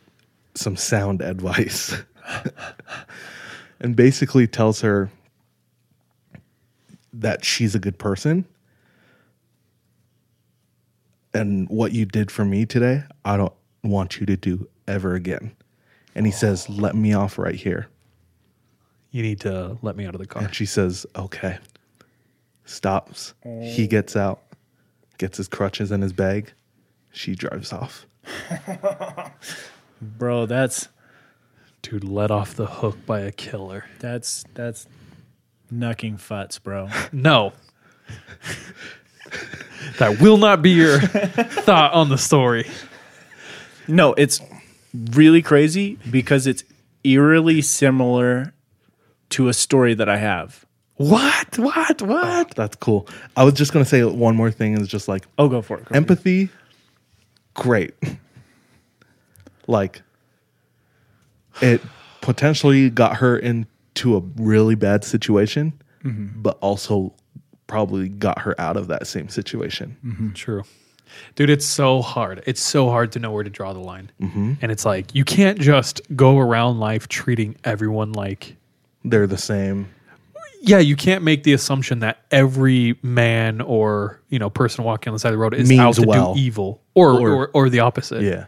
some 0.56 0.76
sound 0.76 1.22
advice 1.22 1.96
and 3.80 3.96
basically 3.96 4.48
tells 4.48 4.82
her 4.82 5.10
that 7.14 7.44
she's 7.44 7.76
a 7.76 7.80
good 7.80 7.98
person. 7.98 8.46
And 11.34 11.70
what 11.70 11.94
you 11.94 12.06
did 12.06 12.30
for 12.30 12.46
me 12.46 12.66
today, 12.66 13.04
I 13.24 13.38
don't 13.38 13.54
want 13.84 14.20
you 14.20 14.26
to 14.26 14.36
do 14.36 14.68
ever 14.88 15.16
again. 15.16 15.56
And 16.16 16.26
he 16.26 16.32
says, 16.32 16.68
Let 16.70 16.96
me 16.96 17.14
off 17.14 17.38
right 17.38 17.56
here. 17.56 17.88
You 19.12 19.22
need 19.24 19.42
to 19.42 19.78
let 19.82 19.96
me 19.96 20.06
out 20.06 20.16
of 20.16 20.22
the 20.22 20.28
car. 20.28 20.44
And 20.44 20.56
she 20.56 20.66
says, 20.66 21.06
Okay. 21.16 21.58
Stops. 22.66 23.34
He 23.44 23.84
oh. 23.84 23.88
gets 23.88 24.16
out, 24.16 24.42
gets 25.18 25.38
his 25.38 25.48
crutches 25.48 25.92
in 25.92 26.02
his 26.02 26.14
bag. 26.14 26.54
She 27.12 27.36
drives 27.36 27.74
off. 27.74 28.06
Bro, 30.02 30.46
that's 30.46 30.88
Dude, 31.82 32.04
let 32.04 32.30
off 32.30 32.54
the 32.54 32.68
hook 32.68 33.06
by 33.06 33.22
a 33.22 33.32
killer. 33.32 33.86
that's 34.00 34.46
that's 34.54 34.88
knucking 35.72 36.20
futs, 36.20 36.60
bro. 36.60 36.90
No. 37.12 37.54
that 39.98 40.20
will 40.20 40.38
not 40.38 40.62
be 40.62 40.72
your 40.72 41.00
thought 41.00 41.94
on 41.94 42.10
the 42.10 42.18
story. 42.18 42.70
No, 43.88 44.14
it's 44.14 44.42
really 44.94 45.42
crazy 45.42 45.98
because 46.10 46.46
it's 46.46 46.64
eerily 47.04 47.62
similar 47.62 48.54
to 49.32 49.48
a 49.50 49.54
story 49.54 49.94
that 49.96 50.08
I 50.10 50.18
have. 50.18 50.66
What? 50.96 51.58
What? 51.58 52.02
What? 52.02 52.52
That's 52.56 52.76
cool. 52.76 53.08
I 53.36 53.44
was 53.44 53.56
just 53.56 53.74
going 53.74 53.84
to 53.84 53.90
say 53.90 54.04
one 54.04 54.36
more 54.36 54.52
thing 54.52 54.78
is 54.80 54.88
just 54.88 55.08
like 55.08 55.26
Oh, 55.38 55.48
go 55.50 55.62
for 55.62 55.78
it. 55.78 55.82
Go 55.82 55.86
for 55.86 55.94
it. 55.94 55.98
empathy, 55.98 56.50
great. 57.56 57.94
like, 59.68 60.02
it 61.62 61.82
potentially 62.22 62.90
got 62.90 63.18
her 63.18 63.38
into 63.38 64.16
a 64.16 64.20
really 64.38 64.76
bad 64.76 65.04
situation, 65.04 65.74
but 66.04 66.58
also 66.62 67.14
probably 67.68 68.10
got 68.10 68.40
her 68.40 68.60
out 68.60 68.78
of 68.78 68.88
that 68.88 69.08
same 69.08 69.30
situation. 69.30 70.32
True. 70.36 70.64
Dude, 71.36 71.50
it's 71.50 71.66
so 71.66 72.02
hard. 72.02 72.42
It's 72.46 72.62
so 72.62 72.90
hard 72.90 73.12
to 73.14 73.20
know 73.20 73.32
where 73.32 73.44
to 73.44 73.50
draw 73.50 73.74
the 73.74 73.80
line. 73.80 74.12
Mm-hmm. 74.22 74.54
And 74.62 74.72
it's 74.72 74.86
like, 74.86 75.14
you 75.14 75.26
can't 75.26 75.60
just 75.60 76.00
go 76.16 76.38
around 76.40 76.80
life 76.80 77.08
treating 77.08 77.56
everyone 77.64 78.14
like. 78.14 78.56
They're 79.04 79.28
the 79.28 79.38
same. 79.38 79.88
Yeah, 80.64 80.78
you 80.78 80.96
can't 80.96 81.24
make 81.24 81.44
the 81.44 81.54
assumption 81.54 82.00
that 82.00 82.24
every 82.30 82.96
man 83.02 83.62
or 83.62 84.20
you 84.30 84.38
know 84.38 84.50
person 84.50 84.84
walking 84.84 85.10
on 85.10 85.16
the 85.16 85.20
side 85.20 85.30
of 85.30 85.34
the 85.34 85.38
road 85.40 85.56
is 85.56 85.68
Means 85.68 85.80
out 85.82 85.96
to 85.96 86.04
well. 86.04 86.34
do 86.36 86.40
evil, 86.40 86.82
or 86.94 87.14
Or- 87.14 87.30
or, 87.32 87.50
or, 87.54 87.70
the 87.70 87.80
opposite. 87.80 88.22
Yeah. 88.22 88.46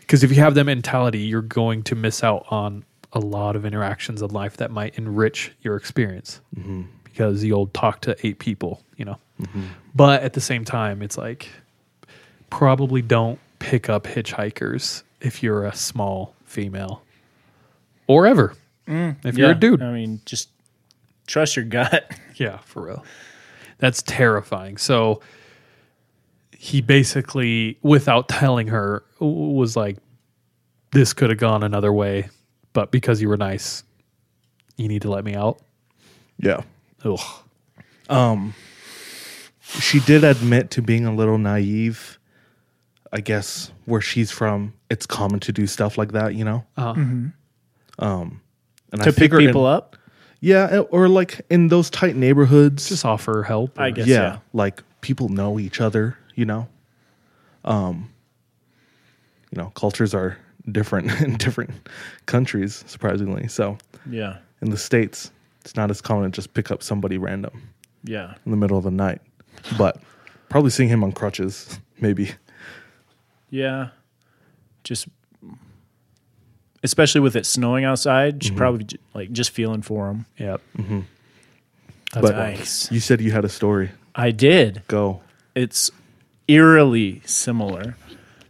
Because 0.00 0.22
if 0.22 0.30
you 0.30 0.36
have 0.36 0.54
that 0.54 0.64
mentality, 0.64 1.20
you're 1.20 1.42
going 1.42 1.82
to 1.84 1.94
miss 1.96 2.22
out 2.22 2.44
on 2.50 2.84
a 3.12 3.18
lot 3.20 3.56
of 3.56 3.64
interactions 3.64 4.22
in 4.22 4.30
life 4.30 4.56
that 4.58 4.70
might 4.70 4.96
enrich 4.96 5.52
your 5.62 5.76
experience. 5.76 6.40
Mm-hmm. 6.56 6.82
Because 7.04 7.42
you'll 7.42 7.66
talk 7.68 8.00
to 8.02 8.16
eight 8.26 8.38
people, 8.38 8.82
you 8.96 9.04
know. 9.04 9.18
Mm-hmm. 9.42 9.62
But 9.94 10.22
at 10.22 10.34
the 10.34 10.40
same 10.40 10.64
time, 10.64 11.02
it's 11.02 11.18
like 11.18 11.48
probably 12.50 13.02
don't 13.02 13.38
pick 13.58 13.88
up 13.88 14.04
hitchhikers 14.04 15.02
if 15.20 15.42
you're 15.42 15.64
a 15.66 15.74
small 15.74 16.34
female 16.44 17.02
or 18.06 18.26
ever. 18.26 18.54
If 19.24 19.36
you're 19.38 19.50
a 19.52 19.54
dude. 19.54 19.82
I 19.82 19.92
mean, 19.92 20.20
just 20.24 20.48
trust 21.26 21.56
your 21.56 21.64
gut. 21.64 22.10
Yeah, 22.36 22.56
for 22.58 22.86
real. 22.86 23.04
That's 23.78 24.00
terrifying. 24.02 24.78
So 24.78 25.20
he 26.56 26.80
basically, 26.80 27.76
without 27.82 28.30
telling 28.30 28.68
her, 28.68 29.02
was 29.18 29.76
like, 29.76 29.98
this 30.92 31.12
could 31.12 31.28
have 31.28 31.38
gone 31.38 31.62
another 31.62 31.92
way, 31.92 32.30
but 32.72 32.90
because 32.90 33.20
you 33.20 33.28
were 33.28 33.36
nice, 33.36 33.84
you 34.78 34.88
need 34.88 35.02
to 35.02 35.10
let 35.10 35.22
me 35.26 35.34
out. 35.34 35.60
Yeah. 36.38 36.62
Ugh. 37.04 37.20
Um, 38.08 38.54
She 39.60 40.00
did 40.00 40.24
admit 40.24 40.70
to 40.70 40.80
being 40.82 41.04
a 41.04 41.14
little 41.14 41.36
naive. 41.36 42.18
I 43.12 43.20
guess 43.20 43.70
where 43.84 44.00
she's 44.00 44.30
from, 44.30 44.72
it's 44.88 45.04
common 45.04 45.40
to 45.40 45.52
do 45.52 45.66
stuff 45.66 45.98
like 45.98 46.12
that, 46.12 46.34
you 46.34 46.44
know? 46.44 46.64
Uh 46.78 46.94
huh. 46.94 47.04
Um, 47.98 48.40
and 48.92 49.00
to 49.02 49.10
pick 49.10 49.14
figure 49.16 49.40
in- 49.40 49.46
people 49.46 49.66
up. 49.66 49.96
Yeah, 50.42 50.78
or 50.90 51.06
like 51.08 51.42
in 51.50 51.68
those 51.68 51.90
tight 51.90 52.16
neighborhoods. 52.16 52.88
Just 52.88 53.04
offer 53.04 53.42
help. 53.42 53.78
I 53.78 53.90
guess. 53.90 54.06
yeah, 54.06 54.16
yeah. 54.22 54.38
like 54.54 54.82
people 55.02 55.28
know 55.28 55.58
each 55.58 55.80
other, 55.82 56.16
you 56.34 56.46
know. 56.46 56.66
Um 57.64 58.10
you 59.52 59.60
know, 59.60 59.70
cultures 59.74 60.14
are 60.14 60.38
different 60.70 61.10
in 61.20 61.36
different 61.36 61.70
countries 62.26 62.84
surprisingly. 62.86 63.48
So, 63.48 63.76
Yeah. 64.08 64.36
in 64.62 64.70
the 64.70 64.76
states, 64.78 65.30
it's 65.62 65.74
not 65.76 65.90
as 65.90 66.00
common 66.00 66.30
to 66.30 66.34
just 66.36 66.54
pick 66.54 66.70
up 66.70 66.82
somebody 66.82 67.18
random 67.18 67.60
Yeah. 68.04 68.34
in 68.46 68.50
the 68.52 68.56
middle 68.56 68.78
of 68.78 68.84
the 68.84 68.90
night. 68.92 69.20
But 69.76 70.00
probably 70.48 70.70
seeing 70.70 70.88
him 70.88 71.02
on 71.04 71.12
crutches, 71.12 71.80
maybe. 72.00 72.30
Yeah. 73.50 73.88
Just 74.84 75.08
especially 76.82 77.20
with 77.20 77.36
it 77.36 77.46
snowing 77.46 77.84
outside, 77.84 78.42
she 78.42 78.50
mm-hmm. 78.50 78.58
probably 78.58 78.84
j- 78.84 78.98
like 79.14 79.32
just 79.32 79.50
feeling 79.50 79.82
for 79.82 80.08
him. 80.08 80.26
Yep. 80.38 80.60
Mm-hmm. 80.78 81.00
That's 82.12 82.26
But 82.26 82.36
nice. 82.36 82.90
you 82.90 83.00
said 83.00 83.20
you 83.20 83.32
had 83.32 83.44
a 83.44 83.48
story. 83.48 83.90
I 84.14 84.30
did. 84.30 84.82
Go. 84.88 85.20
It's 85.54 85.90
eerily 86.48 87.22
similar. 87.24 87.96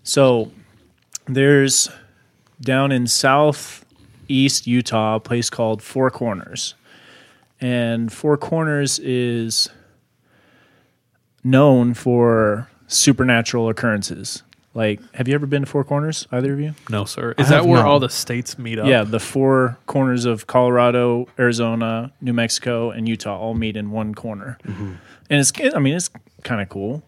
So 0.02 0.50
there's 1.26 1.90
down 2.60 2.92
in 2.92 3.06
southeast 3.06 4.66
Utah 4.66 5.16
a 5.16 5.20
place 5.20 5.50
called 5.50 5.82
Four 5.82 6.10
Corners. 6.10 6.74
And 7.60 8.10
Four 8.10 8.38
Corners 8.38 8.98
is 9.00 9.68
known 11.44 11.92
for 11.94 12.68
supernatural 12.86 13.68
occurrences. 13.68 14.42
Like, 14.72 15.00
have 15.14 15.26
you 15.26 15.34
ever 15.34 15.46
been 15.46 15.62
to 15.62 15.66
Four 15.66 15.82
Corners, 15.82 16.28
either 16.30 16.52
of 16.52 16.60
you? 16.60 16.74
No, 16.88 17.04
sir. 17.04 17.34
I 17.36 17.42
Is 17.42 17.48
that 17.48 17.66
where 17.66 17.80
not. 17.80 17.86
all 17.88 17.98
the 17.98 18.08
states 18.08 18.56
meet 18.56 18.78
up? 18.78 18.86
Yeah, 18.86 19.02
the 19.02 19.18
four 19.18 19.76
corners 19.86 20.24
of 20.26 20.46
Colorado, 20.46 21.26
Arizona, 21.38 22.12
New 22.20 22.32
Mexico, 22.32 22.90
and 22.90 23.08
Utah 23.08 23.36
all 23.36 23.54
meet 23.54 23.76
in 23.76 23.90
one 23.90 24.14
corner, 24.14 24.58
and 24.64 24.98
it's 25.28 25.52
I 25.74 25.78
mean 25.80 25.94
it's 25.94 26.08
kind 26.44 26.60
of 26.60 26.68
cool, 26.68 27.02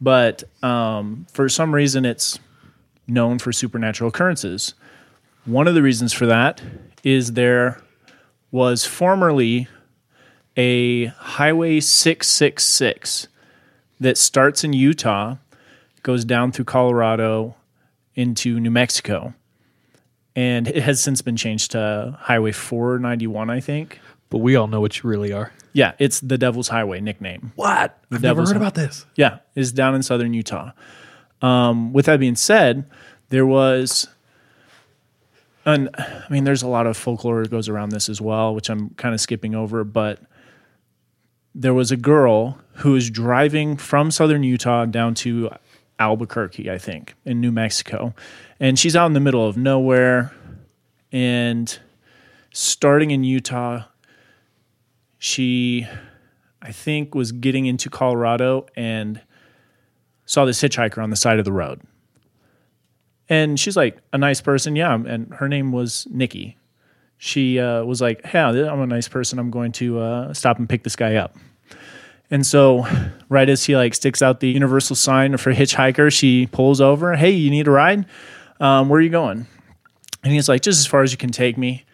but 0.00 0.44
um, 0.62 1.26
for 1.32 1.48
some 1.48 1.74
reason 1.74 2.04
it's 2.04 2.38
known 3.08 3.38
for 3.38 3.50
supernatural 3.50 4.08
occurrences. 4.08 4.74
One 5.46 5.66
of 5.66 5.74
the 5.74 5.82
reasons 5.82 6.12
for 6.12 6.26
that 6.26 6.60
is 7.02 7.32
there 7.32 7.80
was 8.50 8.84
formerly 8.84 9.68
a 10.56 11.06
Highway 11.06 11.80
666 11.80 13.28
that 14.00 14.18
starts 14.18 14.64
in 14.64 14.72
Utah, 14.74 15.36
goes 16.02 16.24
down 16.24 16.52
through 16.52 16.66
Colorado 16.66 17.56
into 18.14 18.58
New 18.60 18.70
Mexico 18.70 19.34
and 20.36 20.68
it 20.68 20.82
has 20.82 21.00
since 21.00 21.22
been 21.22 21.36
changed 21.36 21.72
to 21.72 22.16
Highway 22.20 22.52
491, 22.52 23.50
I 23.50 23.60
think. 23.60 24.00
But 24.28 24.38
we 24.38 24.54
all 24.54 24.68
know 24.68 24.80
what 24.80 25.02
you 25.02 25.10
really 25.10 25.32
are. 25.32 25.52
Yeah, 25.72 25.92
it's 25.98 26.20
the 26.20 26.38
Devil's 26.38 26.68
Highway 26.68 27.00
nickname. 27.00 27.52
What? 27.56 27.98
I've 28.12 28.22
never 28.22 28.44
heard 28.44 28.56
about 28.56 28.74
this. 28.74 29.06
Yeah, 29.16 29.38
is 29.54 29.72
down 29.72 29.94
in 29.94 30.02
southern 30.02 30.32
Utah. 30.34 30.70
Um, 31.42 31.92
with 31.92 32.06
that 32.06 32.20
being 32.20 32.36
said, 32.36 32.88
there 33.30 33.46
was, 33.46 34.08
and 35.64 35.90
I 35.96 36.26
mean, 36.30 36.44
there's 36.44 36.62
a 36.62 36.68
lot 36.68 36.86
of 36.86 36.96
folklore 36.96 37.42
that 37.42 37.50
goes 37.50 37.68
around 37.68 37.90
this 37.90 38.08
as 38.08 38.20
well, 38.20 38.54
which 38.54 38.70
I'm 38.70 38.90
kind 38.90 39.14
of 39.14 39.20
skipping 39.20 39.54
over. 39.54 39.82
But 39.84 40.20
there 41.54 41.74
was 41.74 41.90
a 41.90 41.96
girl 41.96 42.58
who 42.74 42.92
was 42.92 43.10
driving 43.10 43.76
from 43.76 44.10
southern 44.10 44.42
Utah 44.44 44.84
down 44.86 45.14
to 45.16 45.50
Albuquerque, 46.00 46.70
I 46.70 46.78
think, 46.78 47.14
in 47.24 47.40
New 47.40 47.52
Mexico, 47.52 48.14
and 48.58 48.78
she's 48.78 48.96
out 48.96 49.06
in 49.06 49.12
the 49.12 49.20
middle 49.20 49.46
of 49.46 49.56
nowhere, 49.56 50.32
and 51.12 51.78
starting 52.52 53.12
in 53.12 53.22
Utah, 53.22 53.84
she 55.18 55.86
I 56.62 56.72
think, 56.72 57.14
was 57.14 57.32
getting 57.32 57.66
into 57.66 57.88
Colorado 57.88 58.66
and 58.76 59.20
saw 60.26 60.44
this 60.44 60.60
hitchhiker 60.60 61.02
on 61.02 61.10
the 61.10 61.16
side 61.16 61.38
of 61.38 61.44
the 61.44 61.52
road. 61.52 61.80
And 63.28 63.58
she's 63.58 63.76
like 63.76 63.98
a 64.12 64.18
nice 64.18 64.40
person, 64.40 64.76
yeah. 64.76 64.94
And 64.94 65.32
her 65.34 65.48
name 65.48 65.72
was 65.72 66.06
Nikki. 66.10 66.58
She 67.16 67.58
uh, 67.58 67.84
was 67.84 68.00
like, 68.00 68.20
"Yeah, 68.32 68.48
I'm 68.48 68.80
a 68.80 68.86
nice 68.86 69.08
person. 69.08 69.38
I'm 69.38 69.50
going 69.50 69.72
to 69.72 70.00
uh, 70.00 70.34
stop 70.34 70.58
and 70.58 70.68
pick 70.68 70.84
this 70.84 70.96
guy 70.96 71.16
up." 71.16 71.36
And 72.30 72.46
so, 72.46 72.86
right 73.28 73.48
as 73.48 73.64
he 73.64 73.76
like 73.76 73.94
sticks 73.94 74.22
out 74.22 74.40
the 74.40 74.50
universal 74.50 74.94
sign 74.94 75.36
for 75.36 75.52
hitchhiker, 75.52 76.12
she 76.12 76.46
pulls 76.46 76.80
over. 76.80 77.16
Hey, 77.16 77.30
you 77.30 77.50
need 77.50 77.66
a 77.66 77.72
ride? 77.72 78.06
Um, 78.60 78.88
where 78.88 78.98
are 78.98 79.02
you 79.02 79.10
going? 79.10 79.46
And 80.22 80.32
he's 80.32 80.48
like, 80.48 80.62
just 80.62 80.78
as 80.78 80.86
far 80.86 81.02
as 81.02 81.12
you 81.12 81.18
can 81.18 81.30
take 81.30 81.56
me. 81.58 81.84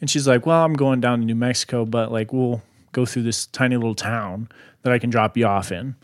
And 0.00 0.10
she's 0.10 0.26
like, 0.26 0.46
well, 0.46 0.64
I'm 0.64 0.74
going 0.74 1.00
down 1.00 1.20
to 1.20 1.24
New 1.24 1.34
Mexico, 1.34 1.84
but 1.84 2.10
like 2.10 2.32
we'll 2.32 2.62
go 2.92 3.06
through 3.06 3.22
this 3.22 3.46
tiny 3.46 3.76
little 3.76 3.94
town 3.94 4.48
that 4.82 4.92
I 4.92 4.98
can 4.98 5.10
drop 5.10 5.36
you 5.36 5.46
off 5.46 5.70
in. 5.70 5.94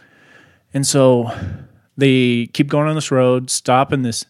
And 0.73 0.87
so 0.87 1.31
they 1.97 2.47
keep 2.47 2.69
going 2.69 2.89
on 2.89 2.95
this 2.95 3.11
road, 3.11 3.51
stop 3.51 3.93
in 3.93 4.03
this 4.03 4.25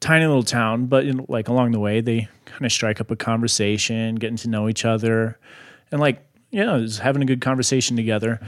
tiny 0.00 0.26
little 0.26 0.42
town, 0.42 0.86
but 0.86 1.04
in, 1.04 1.24
like 1.28 1.48
along 1.48 1.72
the 1.72 1.80
way, 1.80 2.00
they 2.00 2.28
kind 2.44 2.64
of 2.64 2.72
strike 2.72 3.00
up 3.00 3.10
a 3.10 3.16
conversation, 3.16 4.16
getting 4.16 4.36
to 4.36 4.48
know 4.48 4.68
each 4.68 4.84
other, 4.84 5.38
and 5.90 6.00
like, 6.00 6.24
yeah, 6.50 6.78
just 6.78 7.00
having 7.00 7.22
a 7.22 7.26
good 7.26 7.40
conversation 7.40 7.96
together. 7.96 8.40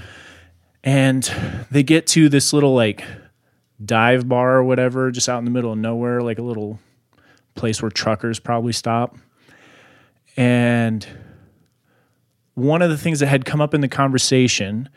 And 0.83 1.23
they 1.71 1.83
get 1.83 2.07
to 2.09 2.29
this 2.29 2.53
little 2.53 2.75
like 2.75 3.05
dive 3.85 4.29
bar 4.29 4.57
or 4.57 4.65
whatever, 4.65 5.11
just 5.11 5.29
out 5.29 5.39
in 5.39 5.45
the 5.45 5.51
middle 5.51 5.73
of 5.73 5.79
nowhere, 5.79 6.23
like 6.23 6.39
a 6.39 6.43
little 6.43 6.79
place 7.55 7.83
where 7.83 7.91
truckers 7.91 8.39
probably 8.39 8.73
stop. 8.73 9.17
And 10.37 11.07
one 12.55 12.83
of 12.83 12.91
the 12.91 12.99
things 12.99 13.21
that 13.21 13.27
had 13.27 13.45
come 13.45 13.61
up 13.61 13.75
in 13.75 13.81
the 13.81 13.89
conversation 13.89 14.89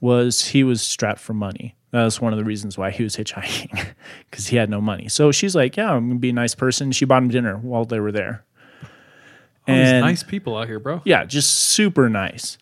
was 0.00 0.48
he 0.48 0.64
was 0.64 0.82
strapped 0.82 1.20
for 1.20 1.34
money. 1.34 1.74
That 1.90 2.04
was 2.04 2.20
one 2.20 2.32
of 2.32 2.38
the 2.38 2.44
reasons 2.44 2.76
why 2.76 2.90
he 2.90 3.02
was 3.02 3.16
hitchhiking 3.16 3.86
because 4.30 4.48
he 4.48 4.56
had 4.56 4.68
no 4.68 4.80
money. 4.80 5.08
So 5.08 5.32
she's 5.32 5.54
like, 5.54 5.76
"Yeah, 5.76 5.92
I'm 5.92 6.08
gonna 6.08 6.20
be 6.20 6.30
a 6.30 6.34
nice 6.34 6.54
person." 6.54 6.92
She 6.92 7.04
bought 7.04 7.22
him 7.22 7.28
dinner 7.28 7.56
while 7.56 7.84
they 7.84 8.00
were 8.00 8.12
there. 8.12 8.44
All 9.68 9.74
these 9.74 9.92
nice 9.92 10.22
people 10.22 10.56
out 10.56 10.68
here, 10.68 10.78
bro. 10.78 11.02
Yeah, 11.04 11.24
just 11.24 11.52
super 11.52 12.08
nice. 12.08 12.58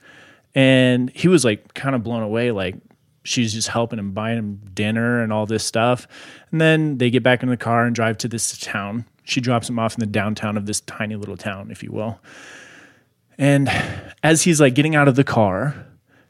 And 0.54 1.10
he 1.10 1.28
was 1.28 1.44
like 1.44 1.74
kind 1.74 1.94
of 1.94 2.02
blown 2.02 2.22
away, 2.22 2.50
like 2.50 2.76
she's 3.24 3.52
just 3.52 3.68
helping 3.68 3.98
him 3.98 4.12
buying 4.12 4.38
him 4.38 4.60
dinner 4.72 5.22
and 5.22 5.32
all 5.32 5.46
this 5.46 5.64
stuff. 5.64 6.06
And 6.52 6.60
then 6.60 6.98
they 6.98 7.10
get 7.10 7.22
back 7.22 7.42
in 7.42 7.48
the 7.48 7.56
car 7.56 7.84
and 7.84 7.94
drive 7.94 8.18
to 8.18 8.28
this 8.28 8.56
town. 8.58 9.04
She 9.24 9.40
drops 9.40 9.68
him 9.68 9.78
off 9.78 9.94
in 9.94 10.00
the 10.00 10.06
downtown 10.06 10.56
of 10.56 10.66
this 10.66 10.80
tiny 10.82 11.16
little 11.16 11.36
town, 11.36 11.70
if 11.70 11.82
you 11.82 11.90
will. 11.90 12.20
And 13.38 13.68
as 14.22 14.42
he's 14.42 14.60
like 14.60 14.74
getting 14.74 14.94
out 14.94 15.08
of 15.08 15.16
the 15.16 15.24
car, 15.24 15.74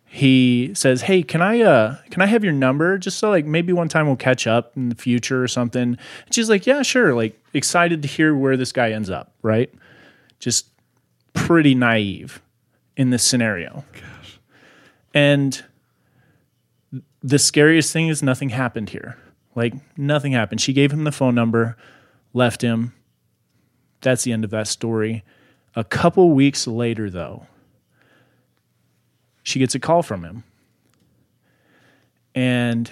he 0.06 0.70
says, 0.74 1.02
"Hey, 1.02 1.22
can 1.22 1.42
I 1.42 1.60
uh 1.60 1.96
can 2.10 2.22
I 2.22 2.26
have 2.26 2.44
your 2.44 2.52
number 2.52 2.98
just 2.98 3.18
so 3.18 3.30
like 3.30 3.44
maybe 3.44 3.72
one 3.72 3.88
time 3.88 4.06
we'll 4.06 4.16
catch 4.16 4.46
up 4.46 4.76
in 4.76 4.88
the 4.88 4.94
future 4.94 5.42
or 5.42 5.48
something?" 5.48 5.82
And 5.82 5.98
she's 6.30 6.48
like, 6.48 6.66
"Yeah, 6.66 6.82
sure." 6.82 7.14
Like 7.14 7.38
excited 7.52 8.00
to 8.02 8.08
hear 8.08 8.34
where 8.34 8.56
this 8.56 8.70
guy 8.70 8.92
ends 8.92 9.10
up, 9.10 9.34
right? 9.42 9.74
Just 10.38 10.68
pretty 11.32 11.74
naive 11.74 12.40
in 12.96 13.10
this 13.10 13.24
scenario. 13.24 13.84
And 15.14 15.64
the 17.22 17.38
scariest 17.38 17.92
thing 17.92 18.08
is 18.08 18.22
nothing 18.22 18.50
happened 18.50 18.90
here. 18.90 19.16
Like 19.54 19.74
nothing 19.96 20.32
happened. 20.32 20.60
She 20.60 20.72
gave 20.72 20.92
him 20.92 21.04
the 21.04 21.12
phone 21.12 21.34
number, 21.34 21.76
left 22.32 22.62
him. 22.62 22.92
That's 24.00 24.24
the 24.24 24.32
end 24.32 24.44
of 24.44 24.50
that 24.50 24.66
story. 24.66 25.24
A 25.76 25.84
couple 25.84 26.32
weeks 26.32 26.66
later 26.66 27.08
though, 27.08 27.46
she 29.42 29.58
gets 29.58 29.74
a 29.74 29.80
call 29.80 30.02
from 30.02 30.24
him. 30.24 30.44
And 32.34 32.90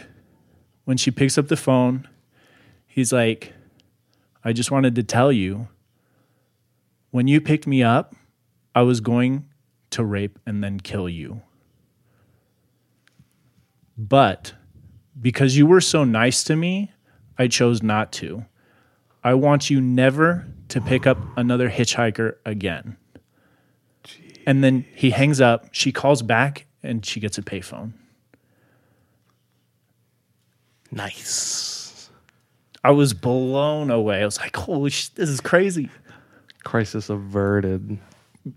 when 0.84 0.96
she 0.96 1.10
picks 1.10 1.36
up 1.36 1.48
the 1.48 1.56
phone, 1.56 2.08
he's 2.86 3.12
like, 3.12 3.52
I 4.44 4.52
just 4.52 4.70
wanted 4.70 4.94
to 4.94 5.02
tell 5.02 5.32
you 5.32 5.68
when 7.10 7.26
you 7.26 7.40
picked 7.40 7.66
me 7.66 7.82
up, 7.82 8.14
I 8.74 8.82
was 8.82 9.00
going 9.00 9.48
to 9.90 10.04
rape 10.04 10.38
and 10.46 10.62
then 10.62 10.80
kill 10.80 11.08
you. 11.08 11.42
But 13.96 14.54
because 15.20 15.56
you 15.56 15.66
were 15.66 15.80
so 15.80 16.04
nice 16.04 16.44
to 16.44 16.56
me, 16.56 16.92
I 17.38 17.48
chose 17.48 17.82
not 17.82 18.12
to. 18.12 18.44
I 19.24 19.34
want 19.34 19.70
you 19.70 19.80
never 19.80 20.46
to 20.68 20.80
pick 20.80 21.06
up 21.06 21.18
another 21.36 21.70
hitchhiker 21.70 22.36
again. 22.44 22.96
And 24.46 24.64
then 24.64 24.84
he 24.94 25.10
hangs 25.10 25.40
up. 25.40 25.68
She 25.72 25.92
calls 25.92 26.22
back, 26.22 26.66
and 26.82 27.06
she 27.06 27.20
gets 27.20 27.38
a 27.38 27.42
payphone. 27.42 27.92
Nice. 30.90 32.10
I 32.84 32.90
was 32.90 33.14
blown 33.14 33.90
away. 33.90 34.22
I 34.22 34.24
was 34.24 34.38
like, 34.38 34.56
"Holy 34.56 34.90
shit, 34.90 35.14
this 35.14 35.28
is 35.28 35.40
crazy!" 35.40 35.88
Crisis 36.64 37.08
averted. 37.08 37.98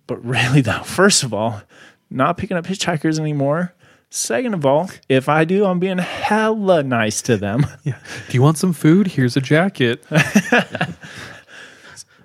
But 0.08 0.24
really, 0.26 0.62
though, 0.62 0.82
first 0.84 1.24
of 1.24 1.34
all, 1.34 1.62
not 2.10 2.38
picking 2.38 2.58
up 2.58 2.66
hitchhikers 2.66 3.20
anymore. 3.20 3.74
Second 4.10 4.54
of 4.54 4.66
all, 4.66 4.90
if 5.10 5.28
I 5.28 5.44
do, 5.46 5.66
I'm 5.66 5.80
being 5.80 5.98
hella 5.98 6.84
nice 6.84 7.22
to 7.24 7.38
them. 7.38 7.66
Yeah. 7.84 7.98
Do 8.30 8.34
you 8.34 8.42
want 8.42 8.58
some 8.58 8.74
food? 8.74 9.08
Here's 9.08 9.36
a 9.38 9.42
jacket. 9.42 10.04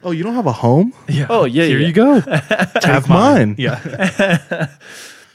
Oh, 0.02 0.12
you 0.12 0.22
don't 0.22 0.34
have 0.34 0.46
a 0.46 0.52
home? 0.52 0.94
Yeah. 1.08 1.26
Oh, 1.28 1.44
yeah, 1.44 1.64
Here 1.64 1.78
yeah. 1.78 1.86
you 1.86 1.92
go. 1.92 2.20
Have 2.82 3.06
mine. 3.10 3.54
Yeah. 3.58 4.70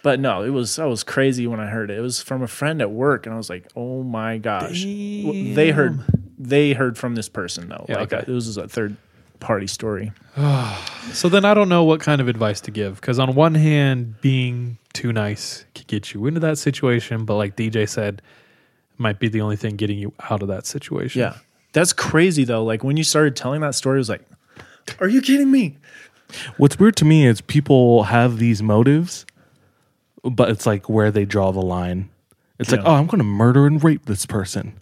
But 0.02 0.20
no, 0.20 0.41
it 0.43 0.50
was 0.50 0.80
I 0.80 0.86
was 0.86 1.04
crazy 1.04 1.46
when 1.46 1.60
I 1.60 1.68
heard 1.68 1.91
it. 1.91 2.00
It 2.00 2.02
was 2.02 2.20
from 2.22 2.41
a 2.41 2.48
friend 2.48 2.82
at 2.82 2.89
work, 2.89 3.28
and 3.28 3.34
I 3.36 3.38
was 3.38 3.48
like, 3.50 3.68
"Oh 3.76 4.02
my 4.02 4.38
gosh!" 4.39 4.82
W- 4.84 5.54
They 5.54 5.70
heard 5.72 6.00
they 6.39 6.74
heard 6.74 6.98
from 6.98 7.14
this 7.16 7.30
person 7.30 7.70
though. 7.70 7.86
Yeah, 7.89 7.98
like 8.00 8.14
okay. 8.14 8.24
uh, 8.24 8.32
it 8.32 8.34
was 8.34 8.58
a 8.58 8.68
third 8.68 8.98
party 9.40 9.68
story. 9.68 10.12
So 11.14 11.30
then 11.30 11.46
I 11.46 11.54
don't 11.54 11.70
know 11.70 11.84
what 11.84 12.00
kind 12.02 12.20
of 12.20 12.28
advice 12.28 12.60
to 12.62 12.72
give 12.72 12.96
because 12.96 13.20
on 13.20 13.36
one 13.36 13.54
hand, 13.54 14.20
being 14.22 14.80
too 14.92 15.14
nice 15.14 15.64
could 15.76 15.86
get 15.86 16.14
you 16.16 16.26
into 16.26 16.40
that 16.40 16.58
situation, 16.58 17.26
but 17.26 17.36
like 17.36 17.56
DJ 17.56 17.88
said, 17.88 18.24
might 18.98 19.20
be 19.20 19.28
the 19.28 19.40
only 19.40 19.56
thing 19.56 19.76
getting 19.76 20.00
you 20.00 20.14
out 20.32 20.42
of 20.42 20.48
that 20.48 20.66
situation. 20.66 21.22
Yeah, 21.22 21.36
that's 21.74 21.94
crazy 21.94 22.44
though. 22.44 22.64
Like 22.66 22.84
when 22.84 22.98
you 22.98 23.04
started 23.04 23.36
telling 23.36 23.62
that 23.62 23.76
story, 23.76 23.98
it 23.98 24.00
was 24.00 24.10
like, 24.10 24.24
"Are 25.00 25.08
you 25.08 25.22
kidding 25.22 25.52
me?" 25.52 25.78
What's 26.58 26.80
weird 26.80 26.96
to 26.98 27.06
me 27.06 27.28
is 27.28 27.40
people 27.40 28.04
have 28.06 28.40
these 28.40 28.64
motives, 28.64 29.28
but 30.24 30.50
it's 30.50 30.66
like 30.66 30.90
where 30.90 31.12
they 31.12 31.24
draw 31.24 31.52
the 31.52 31.62
line. 31.62 32.10
It's 32.58 32.72
like, 32.72 32.82
Yeah. 32.82 32.88
oh, 32.88 32.94
I'm 32.96 33.06
going 33.06 33.20
to 33.20 33.24
murder 33.24 33.68
and 33.68 33.82
rape 33.84 34.06
this 34.08 34.26
person. 34.26 34.74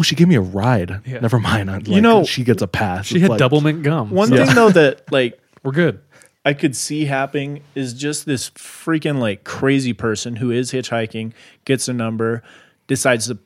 Oh, 0.00 0.02
she 0.02 0.14
gave 0.14 0.28
me 0.28 0.34
a 0.34 0.40
ride. 0.40 1.02
Yeah. 1.06 1.20
Never 1.20 1.38
mind. 1.38 1.70
I- 1.70 1.74
Like, 1.78 2.02
know, 2.02 2.24
she 2.24 2.42
gets 2.42 2.62
a 2.62 2.66
pass. 2.66 3.06
She 3.06 3.16
It's 3.16 3.22
had 3.22 3.30
like- 3.32 3.40
Doublemint 3.40 3.82
gum. 3.82 4.10
One 4.10 4.28
so 4.30 4.36
thing 4.46 4.54
though 4.54 4.70
that 4.70 5.02
like 5.12 5.38
we're 5.62 5.72
good. 5.72 6.00
I 6.46 6.54
could 6.54 6.74
see 6.74 7.04
happening 7.04 7.60
is 7.74 7.92
just 7.92 8.24
this 8.24 8.48
freaking 8.50 9.18
like 9.18 9.44
crazy 9.44 9.92
person 9.92 10.36
who 10.36 10.50
is 10.50 10.72
hitchhiking, 10.72 11.32
gets 11.66 11.86
a 11.86 11.92
number, 11.92 12.42
decides 12.86 13.26
to 13.26 13.36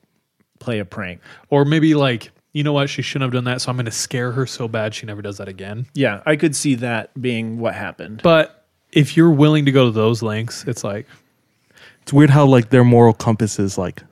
play 0.61 0.79
a 0.79 0.85
prank. 0.85 1.21
Or 1.51 1.65
maybe 1.65 1.95
like, 1.95 2.31
you 2.53 2.63
know 2.63 2.73
what? 2.73 2.89
She 2.89 3.03
shouldn't 3.03 3.25
have 3.25 3.33
done 3.33 3.45
that. 3.53 3.61
So 3.63 3.71
I'm 3.71 3.77
going 3.77 3.87
to 3.87 3.91
scare 3.91 4.31
her 4.31 4.47
so 4.47 4.69
bad 4.69 4.95
she 4.95 5.07
never 5.07 5.23
does 5.23 5.39
that 5.39 5.49
again. 5.49 5.87
Yeah, 5.95 6.23
I 6.25 6.37
could 6.37 6.55
see 6.55 6.77
that 6.77 7.11
being 7.21 7.59
what 7.59 7.75
happened. 7.75 8.21
But 8.23 8.65
if 8.93 9.17
you're 9.17 9.33
willing 9.33 9.65
to 9.65 9.73
go 9.73 9.87
to 9.87 9.91
those 9.91 10.23
lengths, 10.23 10.63
it's 10.69 10.85
like, 10.85 11.09
It's 12.03 12.13
weird 12.13 12.31
how 12.31 12.47
like 12.47 12.71
their 12.71 12.85
moral 12.85 13.13
compass 13.13 13.59
is 13.59 13.77
like, 13.77 14.03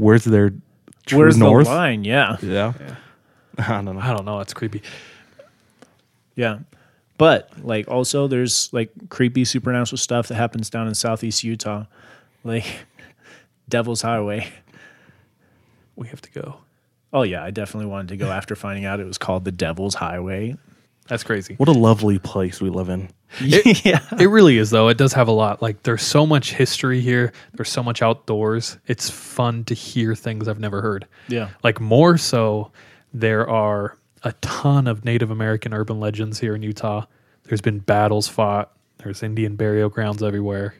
where's 0.00 0.24
their 0.24 0.52
true 1.06 1.18
Where's 1.18 1.36
north? 1.36 1.66
the 1.66 1.72
line? 1.72 2.04
Yeah. 2.04 2.36
Yeah. 2.42 2.72
I 3.58 3.82
don't 3.82 3.84
know. 3.84 3.98
I 3.98 4.14
don't 4.14 4.24
know. 4.24 4.40
It's 4.40 4.54
creepy. 4.54 4.82
Yeah. 6.34 6.60
But 7.18 7.50
like 7.62 7.86
also 7.88 8.26
there's 8.28 8.72
like 8.72 8.90
creepy 9.10 9.44
supernatural 9.44 9.98
stuff 9.98 10.28
that 10.28 10.36
happens 10.36 10.70
down 10.70 10.88
in 10.88 10.94
southeast 10.94 11.44
Utah. 11.44 11.84
Like 12.44 12.64
Devil's 13.68 14.02
Highway. 14.02 14.48
We 15.96 16.08
have 16.08 16.22
to 16.22 16.30
go. 16.30 16.56
Oh 17.12 17.22
yeah, 17.22 17.44
I 17.44 17.50
definitely 17.50 17.90
wanted 17.90 18.08
to 18.08 18.16
go 18.16 18.30
after 18.30 18.56
finding 18.56 18.84
out 18.84 19.00
it 19.00 19.06
was 19.06 19.18
called 19.18 19.44
the 19.44 19.52
Devil's 19.52 19.94
Highway. 19.94 20.56
That's 21.08 21.24
crazy. 21.24 21.56
What 21.56 21.68
a 21.68 21.72
lovely 21.72 22.18
place 22.18 22.60
we 22.60 22.70
live 22.70 22.88
in. 22.88 23.10
yeah. 23.42 24.00
It 24.18 24.28
really 24.28 24.58
is, 24.58 24.70
though. 24.70 24.88
It 24.88 24.98
does 24.98 25.12
have 25.12 25.28
a 25.28 25.32
lot. 25.32 25.62
Like, 25.62 25.82
there's 25.82 26.02
so 26.02 26.26
much 26.26 26.52
history 26.52 27.00
here. 27.00 27.32
There's 27.54 27.68
so 27.68 27.82
much 27.82 28.02
outdoors. 28.02 28.78
It's 28.86 29.08
fun 29.08 29.64
to 29.64 29.74
hear 29.74 30.14
things 30.14 30.48
I've 30.48 30.60
never 30.60 30.82
heard. 30.82 31.06
Yeah. 31.28 31.50
Like, 31.62 31.80
more 31.80 32.18
so, 32.18 32.72
there 33.12 33.48
are 33.48 33.96
a 34.22 34.32
ton 34.40 34.86
of 34.86 35.04
Native 35.04 35.30
American 35.30 35.72
urban 35.72 36.00
legends 36.00 36.40
here 36.40 36.54
in 36.54 36.62
Utah. 36.62 37.06
There's 37.44 37.60
been 37.60 37.78
battles 37.78 38.28
fought. 38.28 38.72
There's 38.98 39.22
Indian 39.22 39.56
burial 39.56 39.88
grounds 39.88 40.22
everywhere. 40.22 40.74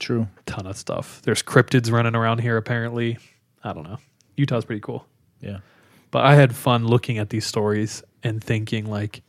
True. 0.00 0.28
Ton 0.46 0.66
of 0.66 0.76
stuff. 0.76 1.20
There's 1.22 1.42
cryptids 1.42 1.90
running 1.92 2.14
around 2.14 2.40
here, 2.40 2.56
apparently. 2.56 3.18
I 3.62 3.72
don't 3.72 3.84
know. 3.84 3.98
Utah's 4.36 4.64
pretty 4.64 4.80
cool. 4.80 5.06
Yeah. 5.40 5.58
But 6.10 6.24
I 6.24 6.34
had 6.34 6.54
fun 6.54 6.86
looking 6.86 7.18
at 7.18 7.30
these 7.30 7.46
stories 7.46 8.02
and 8.22 8.42
thinking, 8.42 8.86
like, 8.86 9.22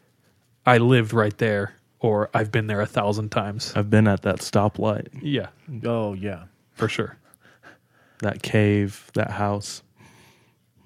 I 0.65 0.77
lived 0.77 1.13
right 1.13 1.37
there, 1.37 1.73
or 2.05 2.29
I've 2.33 2.51
been 2.51 2.67
there 2.67 2.81
a 2.81 2.85
thousand 2.85 3.29
times. 3.31 3.73
I've 3.75 3.89
been 3.89 4.07
at 4.07 4.21
that 4.21 4.37
stoplight, 4.39 5.07
Yeah, 5.21 5.47
Oh 5.83 6.13
yeah. 6.13 6.43
for 6.73 6.87
sure. 6.87 7.17
that 8.19 8.43
cave, 8.43 9.09
that 9.15 9.31
house. 9.31 9.81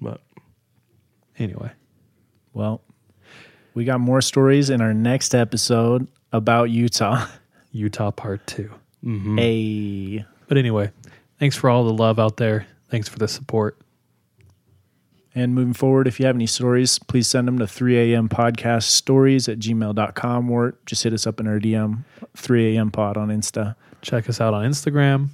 But 0.00 0.20
Anyway, 1.38 1.70
Well, 2.54 2.82
we 3.74 3.84
got 3.84 4.00
more 4.00 4.20
stories 4.20 4.68
in 4.70 4.80
our 4.80 4.92
next 4.94 5.34
episode 5.34 6.06
about 6.32 6.70
Utah. 6.70 7.26
Utah 7.72 8.10
part 8.10 8.46
two. 8.46 8.70
Mm-hmm. 9.04 9.38
A 9.38 10.24
But 10.48 10.58
anyway, 10.58 10.90
thanks 11.38 11.56
for 11.56 11.70
all 11.70 11.84
the 11.84 11.92
love 11.92 12.18
out 12.18 12.36
there. 12.36 12.66
Thanks 12.90 13.08
for 13.08 13.18
the 13.18 13.28
support. 13.28 13.78
And 15.34 15.54
moving 15.54 15.74
forward, 15.74 16.08
if 16.08 16.18
you 16.18 16.26
have 16.26 16.34
any 16.34 16.46
stories, 16.46 16.98
please 16.98 17.28
send 17.28 17.46
them 17.46 17.58
to 17.58 17.64
3am 17.64 18.28
podcast 18.28 18.84
stories 18.84 19.48
at 19.48 19.60
gmail.com 19.60 20.50
or 20.50 20.74
just 20.86 21.04
hit 21.04 21.12
us 21.12 21.26
up 21.26 21.38
in 21.38 21.46
our 21.46 21.60
DM, 21.60 22.04
3am 22.36 22.92
pod 22.92 23.16
on 23.16 23.28
Insta. 23.28 23.76
Check 24.02 24.28
us 24.28 24.40
out 24.40 24.54
on 24.54 24.68
Instagram. 24.68 25.28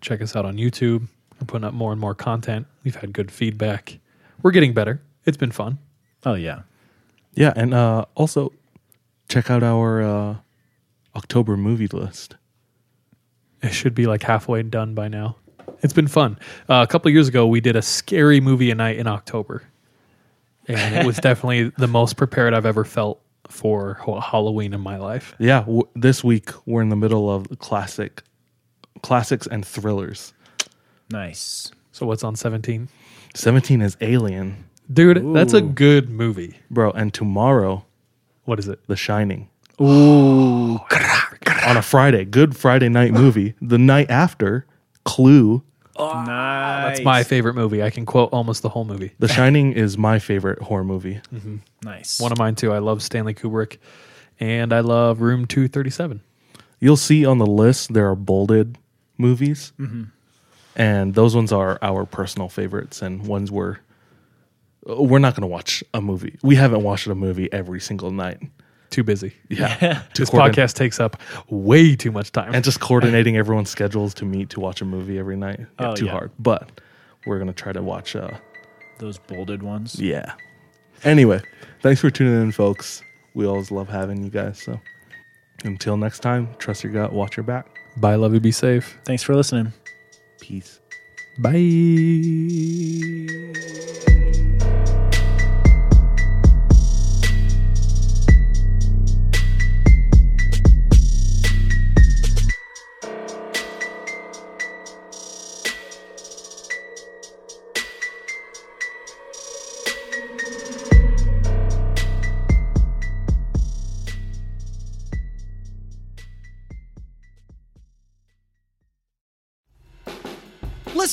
Check 0.00 0.22
us 0.22 0.34
out 0.34 0.46
on 0.46 0.56
YouTube. 0.56 1.08
We're 1.38 1.46
putting 1.46 1.64
up 1.64 1.74
more 1.74 1.92
and 1.92 2.00
more 2.00 2.14
content. 2.14 2.66
We've 2.82 2.96
had 2.96 3.12
good 3.12 3.30
feedback. 3.30 3.98
We're 4.42 4.52
getting 4.52 4.72
better. 4.72 5.02
It's 5.26 5.36
been 5.36 5.50
fun. 5.50 5.78
Oh, 6.24 6.34
yeah. 6.34 6.62
yeah, 7.34 7.52
and 7.56 7.74
uh, 7.74 8.06
also 8.14 8.52
check 9.28 9.50
out 9.50 9.62
our 9.62 10.02
uh, 10.02 10.36
October 11.14 11.56
movie 11.56 11.88
list. 11.88 12.36
It 13.62 13.72
should 13.72 13.94
be 13.94 14.06
like 14.06 14.22
halfway 14.22 14.62
done 14.62 14.94
by 14.94 15.08
now. 15.08 15.36
It's 15.82 15.92
been 15.92 16.08
fun. 16.08 16.38
Uh, 16.68 16.82
a 16.82 16.86
couple 16.86 17.08
of 17.08 17.14
years 17.14 17.28
ago, 17.28 17.46
we 17.46 17.60
did 17.60 17.76
a 17.76 17.82
scary 17.82 18.40
movie 18.40 18.70
a 18.70 18.74
night 18.74 18.96
in 18.96 19.06
October, 19.06 19.62
and 20.68 20.94
it 20.94 21.06
was 21.06 21.16
definitely 21.22 21.70
the 21.78 21.86
most 21.88 22.16
prepared 22.16 22.54
I've 22.54 22.66
ever 22.66 22.84
felt 22.84 23.20
for 23.48 23.94
Halloween 24.22 24.74
in 24.74 24.80
my 24.80 24.96
life. 24.96 25.34
Yeah, 25.38 25.60
w- 25.60 25.88
this 25.94 26.24
week 26.24 26.50
we're 26.66 26.82
in 26.82 26.88
the 26.88 26.96
middle 26.96 27.30
of 27.30 27.46
classic, 27.58 28.22
classics 29.02 29.46
and 29.46 29.64
thrillers. 29.66 30.32
Nice. 31.10 31.70
So 31.92 32.06
what's 32.06 32.24
on 32.24 32.34
17? 32.36 32.88
17 33.34 33.82
is 33.82 33.96
Alien, 34.00 34.64
dude? 34.92 35.34
That's 35.34 35.52
a 35.52 35.60
good 35.60 36.08
movie. 36.10 36.56
bro, 36.70 36.90
and 36.90 37.12
tomorrow 37.14 37.84
What 38.44 38.58
is 38.58 38.66
it? 38.68 38.80
The 38.88 38.96
Shining 38.96 39.48
Ooh. 39.80 40.78
on 41.66 41.76
a 41.76 41.82
Friday. 41.82 42.24
Good 42.24 42.56
Friday 42.56 42.88
night 42.88 43.12
movie. 43.12 43.54
The 43.60 43.78
night 43.78 44.10
after, 44.10 44.66
Clue. 45.06 45.62
nice. 45.98 46.96
That's 46.96 47.04
my 47.04 47.22
favorite 47.22 47.54
movie. 47.54 47.82
I 47.82 47.90
can 47.90 48.04
quote 48.04 48.30
almost 48.32 48.62
the 48.62 48.68
whole 48.68 48.84
movie. 48.84 49.12
The 49.18 49.28
Shining 49.28 49.72
is 49.72 49.96
my 49.96 50.18
favorite 50.18 50.60
horror 50.60 50.84
movie. 50.84 51.20
Mm-hmm. 51.32 51.56
Nice. 51.84 52.20
One 52.20 52.32
of 52.32 52.38
mine 52.38 52.54
too. 52.54 52.72
I 52.72 52.78
love 52.78 53.02
Stanley 53.02 53.34
Kubrick, 53.34 53.78
and 54.38 54.72
I 54.72 54.80
love 54.80 55.20
Room 55.20 55.46
Two 55.46 55.68
Thirty 55.68 55.90
Seven. 55.90 56.20
You'll 56.80 56.96
see 56.96 57.24
on 57.24 57.38
the 57.38 57.46
list 57.46 57.94
there 57.94 58.10
are 58.10 58.16
bolded 58.16 58.76
movies, 59.16 59.72
mm-hmm. 59.78 60.04
and 60.74 61.14
those 61.14 61.34
ones 61.34 61.52
are 61.52 61.78
our 61.80 62.04
personal 62.04 62.48
favorites 62.50 63.00
and 63.00 63.26
ones 63.26 63.50
we're 63.50 63.78
we're 64.86 65.18
not 65.18 65.34
going 65.34 65.42
to 65.42 65.48
watch 65.48 65.82
a 65.94 66.00
movie. 66.00 66.38
We 66.42 66.56
haven't 66.56 66.82
watched 66.82 67.06
a 67.06 67.14
movie 67.14 67.52
every 67.52 67.80
single 67.80 68.10
night. 68.10 68.40
Too 68.90 69.02
busy. 69.04 69.34
Yeah, 69.48 70.02
This 70.14 70.30
coordin- 70.30 70.52
podcast 70.52 70.74
takes 70.74 71.00
up 71.00 71.20
way 71.48 71.96
too 71.96 72.10
much 72.12 72.32
time. 72.32 72.54
and 72.54 72.64
just 72.64 72.80
coordinating 72.80 73.36
everyone's 73.36 73.68
schedules 73.70 74.14
to 74.14 74.24
meet 74.24 74.50
to 74.50 74.60
watch 74.60 74.80
a 74.80 74.84
movie 74.84 75.18
every 75.18 75.36
night. 75.36 75.60
Yeah, 75.60 75.90
Oh, 75.90 75.94
too 75.94 76.06
yeah. 76.06 76.12
hard, 76.12 76.30
but 76.38 76.80
we're 77.26 77.38
gonna 77.38 77.52
try 77.52 77.72
to 77.72 77.82
watch. 77.82 78.14
Uh, 78.16 78.30
Those 78.98 79.18
bolded 79.18 79.62
ones. 79.62 79.98
yeah. 80.00 80.32
Anyway, 81.04 81.42
thanks 81.82 82.00
for 82.00 82.10
tuning 82.10 82.40
in, 82.40 82.52
folks. 82.52 83.02
We 83.34 83.44
always 83.46 83.70
love 83.70 83.88
having 83.88 84.22
you 84.24 84.30
guys. 84.30 84.58
So 84.62 84.80
until 85.64 85.96
next 85.98 86.20
time, 86.20 86.48
trust 86.58 86.82
your 86.84 86.92
gut, 86.92 87.12
watch 87.12 87.36
your 87.36 87.44
back. 87.44 87.66
Bye, 87.98 88.14
love 88.14 88.32
you, 88.32 88.40
be 88.40 88.52
safe. 88.52 88.96
Thanks 89.04 89.22
for 89.22 89.34
listening. 89.34 89.72
Peace. 90.40 90.80
Bye. 91.38 91.52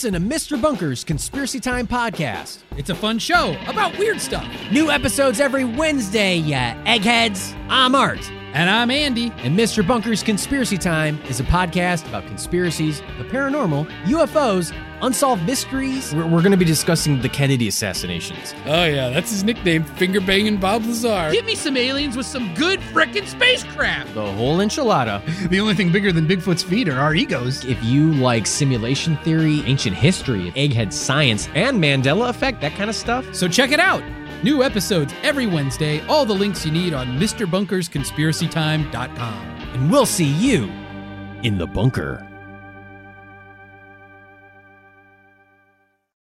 Listen 0.04 0.30
to 0.30 0.36
Mr. 0.36 0.62
Bunker's 0.62 1.02
Conspiracy 1.06 1.62
Time 1.62 1.88
podcast. 1.88 2.58
It's 2.76 2.90
a 2.90 2.96
fun 2.96 3.20
show 3.20 3.56
about 3.68 3.98
weird 3.98 4.20
stuff. 4.20 4.46
New 4.70 4.92
episodes 4.92 5.40
every 5.40 5.64
Wednesday, 5.64 6.36
yeah, 6.36 6.78
eggheads. 6.86 7.56
I'm 7.70 7.96
Art. 7.96 8.30
And 8.54 8.70
I'm 8.70 8.92
Andy. 8.92 9.32
And 9.38 9.58
Mr. 9.58 9.88
Bunker's 9.88 10.22
Conspiracy 10.22 10.78
Time 10.78 11.22
is 11.30 11.40
a 11.40 11.44
podcast 11.44 12.06
about 12.10 12.28
conspiracies, 12.28 13.00
the 13.18 13.24
paranormal, 13.24 13.90
UFOs, 14.04 14.74
unsolved 15.04 15.46
mysteries. 15.46 16.14
We're, 16.14 16.26
we're 16.26 16.42
going 16.42 16.52
to 16.52 16.58
be 16.58 16.66
discussing 16.66 17.22
the 17.22 17.30
Kennedy 17.30 17.68
assassinations. 17.68 18.56
Oh, 18.66 18.86
yeah, 18.86 19.10
that's 19.10 19.30
his 19.30 19.44
nickname, 19.44 19.84
Finger 19.84 20.22
Banging 20.22 20.58
Bob 20.58 20.86
Lazar. 20.86 21.30
Give 21.32 21.46
me 21.46 21.54
some 21.56 21.78
aliens 21.78 22.18
with 22.18 22.26
some 22.26 22.54
good 22.56 22.80
frickin' 22.80 23.28
spacecraft. 23.28 24.14
The 24.14 24.32
whole 24.34 24.58
enchilada. 24.58 25.22
the 25.50 25.60
only 25.60 25.76
thing 25.76 25.92
bigger 25.92 26.12
than 26.12 26.28
Bigfoot's 26.28 26.64
feet 26.64 26.90
are 26.90 27.00
our 27.00 27.14
egos. 27.14 27.64
If 27.66 27.84
you 27.84 28.14
like 28.14 28.48
simulation 28.48 29.18
theory, 29.18 29.62
ancient 29.62 29.96
history, 29.96 30.52
egghead 30.52 30.92
science, 30.92 31.48
and 31.54 31.84
Mandela 31.84 32.30
effect, 32.30 32.62
that 32.62 32.74
kind 32.74 32.90
of 32.90 32.96
stuff. 32.96 33.36
So 33.36 33.48
check 33.48 33.72
it 33.72 33.80
out. 33.80 34.04
New 34.44 34.64
episodes 34.64 35.14
every 35.24 35.48
Wednesday. 35.48 36.06
All 36.08 36.26
the 36.26 36.34
links 36.34 36.66
you 36.66 36.72
need 36.72 36.94
on 36.94 37.20
MrBunkersConspiracyTime.com. 37.20 39.50
And 39.74 39.92
we'll 39.92 40.06
see 40.06 40.26
you 40.26 40.72
in 41.44 41.58
the 41.58 41.68
bunker. 41.68 42.28